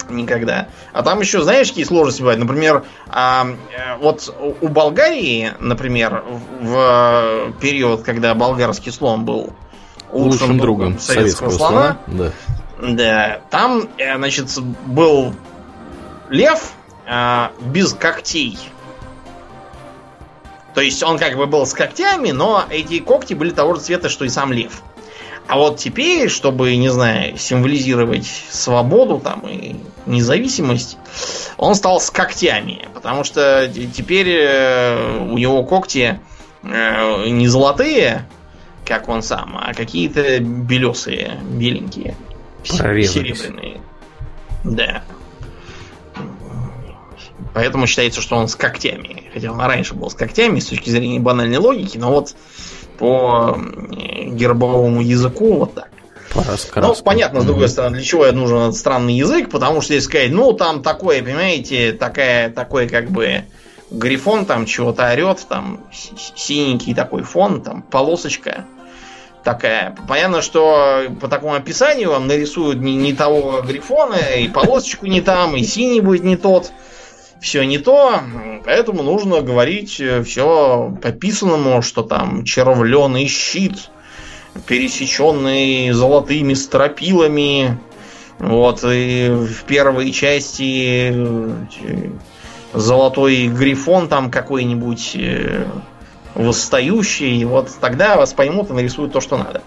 Никогда. 0.09 0.67
А 0.93 1.01
там 1.03 1.19
еще, 1.21 1.41
знаешь, 1.41 1.69
какие 1.69 1.85
сложности 1.85 2.21
бывают? 2.21 2.39
Например, 2.39 2.83
а, 3.07 3.45
э, 3.45 3.97
вот 3.99 4.33
у 4.61 4.67
Болгарии, 4.67 5.53
например, 5.59 6.23
в 6.61 7.53
период, 7.59 8.03
когда 8.03 8.33
болгарский 8.35 8.91
слон 8.91 9.25
был 9.25 9.53
лучшим, 10.11 10.41
лучшим 10.49 10.57
другом 10.57 10.99
советского, 10.99 11.49
советского 11.49 11.49
слона, 11.51 11.97
слона 12.05 12.19
да 12.25 12.31
да, 12.81 13.41
там, 13.49 13.89
э, 13.97 14.15
значит, 14.17 14.49
был 14.85 15.33
лев 16.29 16.73
э, 17.07 17.47
без 17.61 17.93
когтей. 17.93 18.57
То 20.75 20.81
есть 20.81 21.01
он 21.01 21.17
как 21.17 21.37
бы 21.37 21.47
был 21.47 21.65
с 21.65 21.73
когтями, 21.73 22.31
но 22.31 22.65
эти 22.69 22.99
когти 22.99 23.33
были 23.33 23.49
того 23.49 23.75
же 23.75 23.81
цвета, 23.81 24.09
что 24.09 24.25
и 24.25 24.29
сам 24.29 24.53
лев. 24.53 24.83
А 25.47 25.57
вот 25.57 25.77
теперь, 25.77 26.29
чтобы, 26.29 26.75
не 26.75 26.89
знаю, 26.89 27.37
символизировать 27.37 28.27
свободу 28.51 29.19
там 29.19 29.47
и 29.47 29.77
независимость, 30.05 30.97
он 31.57 31.73
стал 31.73 31.99
с 31.99 32.11
когтями. 32.11 32.87
Потому 32.93 33.23
что 33.23 33.71
теперь 33.73 34.29
э, 34.29 35.19
у 35.19 35.37
него 35.37 35.63
когти 35.63 36.19
не 36.63 37.47
золотые, 37.47 38.27
как 38.87 39.09
он 39.09 39.21
сам, 39.21 39.57
а 39.57 39.73
какие-то 39.73 40.39
белесые, 40.39 41.39
беленькие. 41.43 42.15
Прорезались. 42.77 43.41
Серебряные. 43.41 43.81
Да. 44.63 45.03
Поэтому 47.53 47.87
считается, 47.87 48.21
что 48.21 48.35
он 48.35 48.47
с 48.47 48.55
когтями. 48.55 49.29
Хотя 49.33 49.51
он 49.51 49.59
раньше 49.59 49.93
был 49.93 50.09
с 50.09 50.13
когтями 50.13 50.59
с 50.59 50.67
точки 50.67 50.89
зрения 50.89 51.19
банальной 51.19 51.57
логики, 51.57 51.97
но 51.97 52.11
вот 52.11 52.35
по 52.97 53.57
гербовому 53.89 55.01
языку 55.01 55.57
вот 55.57 55.75
так. 55.75 55.89
Ну, 56.75 56.95
понятно, 57.03 57.41
с 57.41 57.45
другой 57.45 57.69
стороны, 57.69 57.97
для 57.97 58.05
чего 58.05 58.31
нужен 58.31 58.57
этот 58.57 58.75
странный 58.75 59.15
язык, 59.15 59.49
потому 59.49 59.81
что 59.81 59.93
если 59.93 60.07
сказать, 60.07 60.31
ну, 60.31 60.53
там 60.53 60.83
такое, 60.83 61.23
понимаете, 61.23 61.93
такая, 61.93 62.51
такой 62.51 62.87
как 62.87 63.09
бы 63.09 63.45
грифон 63.89 64.45
там 64.45 64.65
чего-то 64.65 65.09
орет, 65.11 65.45
там 65.47 65.85
синенький 66.35 66.93
такой 66.93 67.23
фон, 67.23 67.61
там 67.61 67.81
полосочка, 67.81 68.65
такая. 69.47 69.95
Понятно, 70.09 70.41
что 70.41 71.03
по 71.21 71.29
такому 71.29 71.53
описанию 71.53 72.09
вам 72.09 72.27
нарисуют 72.27 72.81
не, 72.81 72.97
не 72.97 73.13
того 73.13 73.61
грифона, 73.61 74.17
и 74.37 74.49
полосочку 74.49 75.05
не 75.05 75.21
там, 75.21 75.55
и 75.55 75.63
синий 75.63 76.01
будет 76.01 76.25
не 76.25 76.35
тот. 76.35 76.73
Все 77.39 77.63
не 77.63 77.77
то, 77.77 78.19
поэтому 78.65 79.03
нужно 79.03 79.41
говорить 79.41 80.01
э, 80.01 80.21
все 80.23 80.93
по 81.01 81.11
писанному, 81.11 81.81
что 81.81 82.01
там 82.01 82.43
червленый 82.43 83.27
щит, 83.27 83.89
пересеченный 84.65 85.91
золотыми 85.91 86.53
стропилами. 86.53 87.77
Вот, 88.39 88.83
и 88.83 89.29
в 89.29 89.63
первой 89.63 90.11
части 90.11 91.13
э, 91.13 92.09
золотой 92.73 93.47
грифон 93.47 94.09
там 94.09 94.29
какой-нибудь 94.29 95.15
э, 95.15 95.63
восстающий, 96.37 97.43
вот 97.45 97.69
тогда 97.81 98.15
вас 98.15 98.33
поймут 98.33 98.69
и 98.69 98.73
нарисуют 98.73 99.11
то, 99.11 99.21
что 99.21 99.37
надо. 99.37 99.63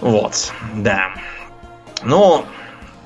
Вот, 0.00 0.52
да. 0.74 1.14
Но, 2.02 2.44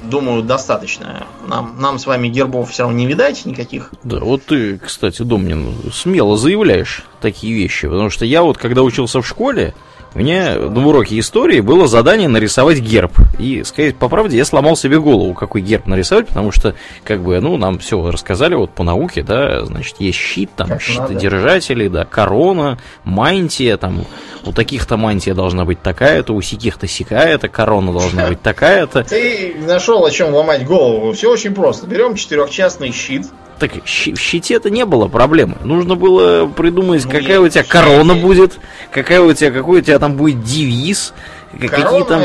думаю, 0.02 0.42
достаточно. 0.42 1.26
Нам, 1.46 1.76
нам 1.80 1.98
с 1.98 2.06
вами 2.06 2.28
гербов 2.28 2.70
все 2.70 2.82
равно 2.82 2.98
не 2.98 3.06
видать 3.06 3.46
никаких. 3.46 3.92
Да, 4.02 4.18
вот 4.18 4.44
ты, 4.44 4.78
кстати, 4.78 5.22
Домнин, 5.22 5.74
смело 5.92 6.36
заявляешь 6.36 7.04
такие 7.20 7.54
вещи, 7.54 7.88
потому 7.88 8.10
что 8.10 8.24
я 8.24 8.42
вот, 8.42 8.58
когда 8.58 8.82
учился 8.82 9.22
в 9.22 9.26
школе, 9.26 9.74
У 10.12 10.18
меня 10.18 10.56
на 10.56 10.86
уроке 10.88 11.18
истории 11.20 11.60
было 11.60 11.86
задание 11.86 12.28
нарисовать 12.28 12.78
герб. 12.78 13.12
И, 13.38 13.62
сказать 13.62 13.96
по 13.96 14.08
правде, 14.08 14.36
я 14.36 14.44
сломал 14.44 14.76
себе 14.76 14.98
голову, 14.98 15.34
какой 15.34 15.60
герб 15.60 15.86
нарисовать, 15.86 16.26
потому 16.26 16.50
что, 16.50 16.74
как 17.04 17.20
бы, 17.22 17.38
ну, 17.40 17.56
нам 17.56 17.78
все 17.78 18.10
рассказали 18.10 18.54
вот 18.56 18.70
по 18.70 18.82
науке, 18.82 19.22
да, 19.22 19.64
значит, 19.64 19.96
есть 20.00 20.18
щит, 20.18 20.50
там, 20.56 20.68
как 20.68 20.82
щитодержатели, 20.82 21.84
надо. 21.84 21.98
да, 22.00 22.04
корона, 22.06 22.78
мантия, 23.04 23.76
там, 23.76 24.04
у 24.44 24.52
таких-то 24.52 24.96
мантия 24.96 25.34
должна 25.34 25.64
быть 25.64 25.80
такая-то, 25.80 26.32
у 26.32 26.42
сяких-то 26.42 26.88
сякая-то, 26.88 27.48
корона 27.48 27.92
должна 27.92 28.26
быть 28.26 28.42
такая-то. 28.42 29.04
Ты 29.04 29.54
нашел 29.60 30.04
о 30.04 30.10
чем 30.10 30.34
ломать 30.34 30.66
голову. 30.66 31.12
Все 31.12 31.30
очень 31.30 31.54
просто. 31.54 31.86
Берем 31.86 32.16
четырехчастный 32.16 32.90
щит, 32.90 33.26
так 33.60 33.72
в 33.84 33.86
щите-то 33.86 34.70
не 34.70 34.84
было 34.84 35.06
проблемы. 35.06 35.56
Нужно 35.62 35.94
было 35.94 36.46
придумать, 36.46 37.04
ну, 37.04 37.10
какая 37.10 37.38
у 37.38 37.48
тебя 37.48 37.62
корона 37.62 38.14
будет, 38.14 38.58
какая 38.90 39.20
у 39.20 39.32
тебя, 39.32 39.50
какой 39.50 39.80
у 39.80 39.82
тебя 39.82 39.98
там 39.98 40.16
будет 40.16 40.42
девиз, 40.42 41.12
какие 41.52 42.04
там... 42.04 42.22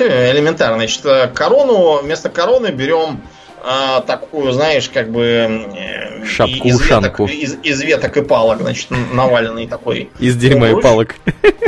Элементарно. 0.00 0.78
Значит, 0.78 1.32
корону, 1.32 2.02
вместо 2.02 2.28
короны 2.28 2.68
берем 2.68 3.20
а, 3.68 4.00
такую, 4.00 4.52
знаешь, 4.52 4.88
как 4.88 5.10
бы... 5.10 5.22
Э, 5.22 6.24
Шапку-ушанку. 6.24 7.26
Из, 7.26 7.54
из, 7.54 7.58
из 7.62 7.82
веток 7.82 8.16
и 8.16 8.22
палок, 8.22 8.60
значит, 8.60 8.88
наваленный 9.12 9.66
такой. 9.66 10.10
Из 10.20 10.36
дерьма 10.36 10.70
и 10.70 10.80
палок. 10.80 11.16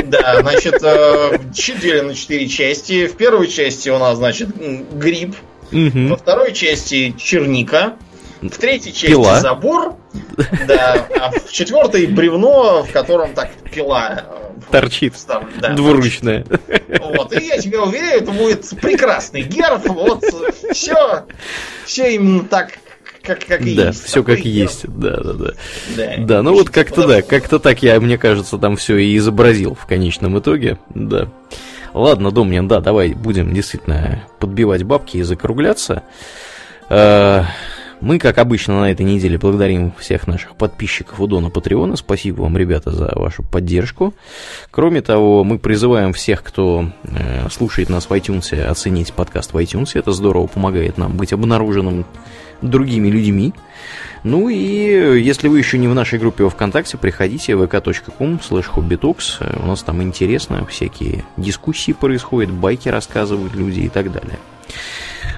Да, 0.05 0.39
значит, 0.41 0.81
э, 0.81 1.37
делим 1.81 2.07
на 2.07 2.15
четыре 2.15 2.47
части. 2.47 3.07
В 3.07 3.17
первой 3.17 3.47
части 3.47 3.89
у 3.89 3.97
нас, 3.97 4.17
значит, 4.17 4.49
гриб. 4.93 5.35
Во 5.71 6.15
второй 6.15 6.53
части 6.53 7.13
черника. 7.17 7.95
В 8.41 8.57
третьей 8.57 8.93
части 8.93 9.07
пила. 9.07 9.39
забор, 9.41 9.95
да, 10.65 11.05
а 11.19 11.31
в 11.31 11.51
четвертой 11.51 12.05
бревно, 12.07 12.83
в 12.83 12.91
котором 12.91 13.33
так 13.33 13.51
пила 13.73 14.23
э, 14.27 14.61
торчит, 14.71 15.13
да, 15.27 15.73
двуручная. 15.73 16.45
Вот, 17.01 17.33
и 17.33 17.45
я 17.45 17.57
тебе 17.57 17.79
уверяю, 17.79 18.21
это 18.21 18.31
будет 18.31 18.69
прекрасный 18.81 19.41
герб, 19.41 19.85
вот, 19.87 20.23
все, 20.71 21.25
все 21.85 22.15
именно 22.15 22.45
так, 22.45 22.79
как, 23.23 23.45
как 23.45 23.61
и 23.61 23.75
да, 23.75 23.87
есть. 23.87 24.05
все 24.05 24.23
как 24.23 24.39
есть, 24.39 24.87
да, 24.87 25.17
да, 25.17 25.33
да. 25.33 25.51
Да, 25.97 26.15
да 26.17 26.41
ну 26.41 26.53
вот 26.53 26.69
как-то 26.69 27.05
да, 27.07 27.21
как-то 27.21 27.59
так 27.59 27.83
я, 27.83 27.99
мне 27.99 28.17
кажется, 28.17 28.57
там 28.57 28.77
все 28.77 28.97
и 28.97 29.17
изобразил 29.17 29.75
в 29.75 29.85
конечном 29.85 30.39
итоге, 30.39 30.79
да. 30.95 31.27
Ладно, 31.93 32.31
Домнин, 32.31 32.67
да, 32.67 32.79
давай 32.79 33.13
будем 33.13 33.53
действительно 33.53 34.23
подбивать 34.39 34.83
бабки 34.83 35.17
и 35.17 35.23
закругляться. 35.23 36.03
Э, 37.99 38.05
мы, 38.05 38.19
как 38.19 38.37
обычно, 38.37 38.81
на 38.81 38.91
этой 38.91 39.05
неделе 39.05 39.37
благодарим 39.37 39.91
всех 39.97 40.27
наших 40.27 40.55
подписчиков 40.55 41.19
у 41.19 41.27
Дона 41.27 41.49
Патреона. 41.49 41.95
Спасибо 41.95 42.41
вам, 42.41 42.57
ребята, 42.57 42.91
за 42.91 43.11
вашу 43.15 43.43
поддержку. 43.43 44.13
Кроме 44.71 45.01
того, 45.01 45.43
мы 45.43 45.59
призываем 45.59 46.13
всех, 46.13 46.43
кто 46.43 46.91
э, 47.03 47.49
слушает 47.49 47.89
нас 47.89 48.09
в 48.09 48.11
iTunes, 48.11 48.61
оценить 48.61 49.13
подкаст 49.13 49.53
в 49.53 49.57
iTunes. 49.57 49.91
Это 49.93 50.11
здорово 50.11 50.47
помогает 50.47 50.97
нам 50.97 51.17
быть 51.17 51.33
обнаруженным 51.33 52.05
другими 52.61 53.07
людьми. 53.07 53.53
Ну 54.23 54.49
и 54.49 55.21
если 55.21 55.47
вы 55.47 55.59
еще 55.59 55.77
не 55.77 55.87
в 55.87 55.95
нашей 55.95 56.19
группе 56.19 56.43
во 56.43 56.49
ВКонтакте, 56.49 56.97
приходите 56.97 57.53
vk.com 57.53 58.39
slash 58.39 58.65
hobbytalks. 58.75 59.61
У 59.61 59.65
нас 59.65 59.81
там 59.81 60.01
интересно, 60.03 60.65
всякие 60.65 61.23
дискуссии 61.37 61.93
происходят, 61.93 62.51
байки 62.51 62.89
рассказывают 62.89 63.55
люди 63.55 63.81
и 63.81 63.89
так 63.89 64.11
далее. 64.11 64.37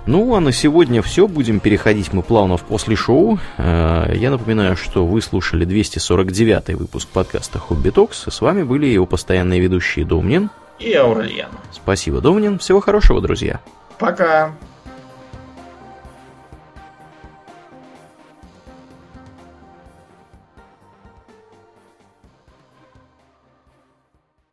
Ну, 0.07 0.35
а 0.35 0.39
на 0.39 0.51
сегодня 0.51 1.01
все. 1.01 1.27
Будем 1.27 1.59
переходить 1.59 2.11
мы 2.11 2.23
плавно 2.23 2.57
в 2.57 2.63
после 2.63 2.95
шоу. 2.95 3.39
Э, 3.57 4.11
я 4.15 4.31
напоминаю, 4.31 4.75
что 4.75 5.05
вы 5.05 5.21
слушали 5.21 5.63
249 5.63 6.75
выпуск 6.75 7.07
подкаста 7.09 7.59
Хобби 7.59 7.91
Токс. 7.91 8.25
С 8.27 8.41
вами 8.41 8.63
были 8.63 8.87
его 8.87 9.05
постоянные 9.05 9.59
ведущие 9.59 10.05
Домнин 10.05 10.49
и 10.79 10.93
Аурельян. 10.93 11.51
Спасибо, 11.71 12.19
Домнин. 12.19 12.57
Всего 12.57 12.81
хорошего, 12.81 13.21
друзья. 13.21 13.61
Пока. 13.99 14.53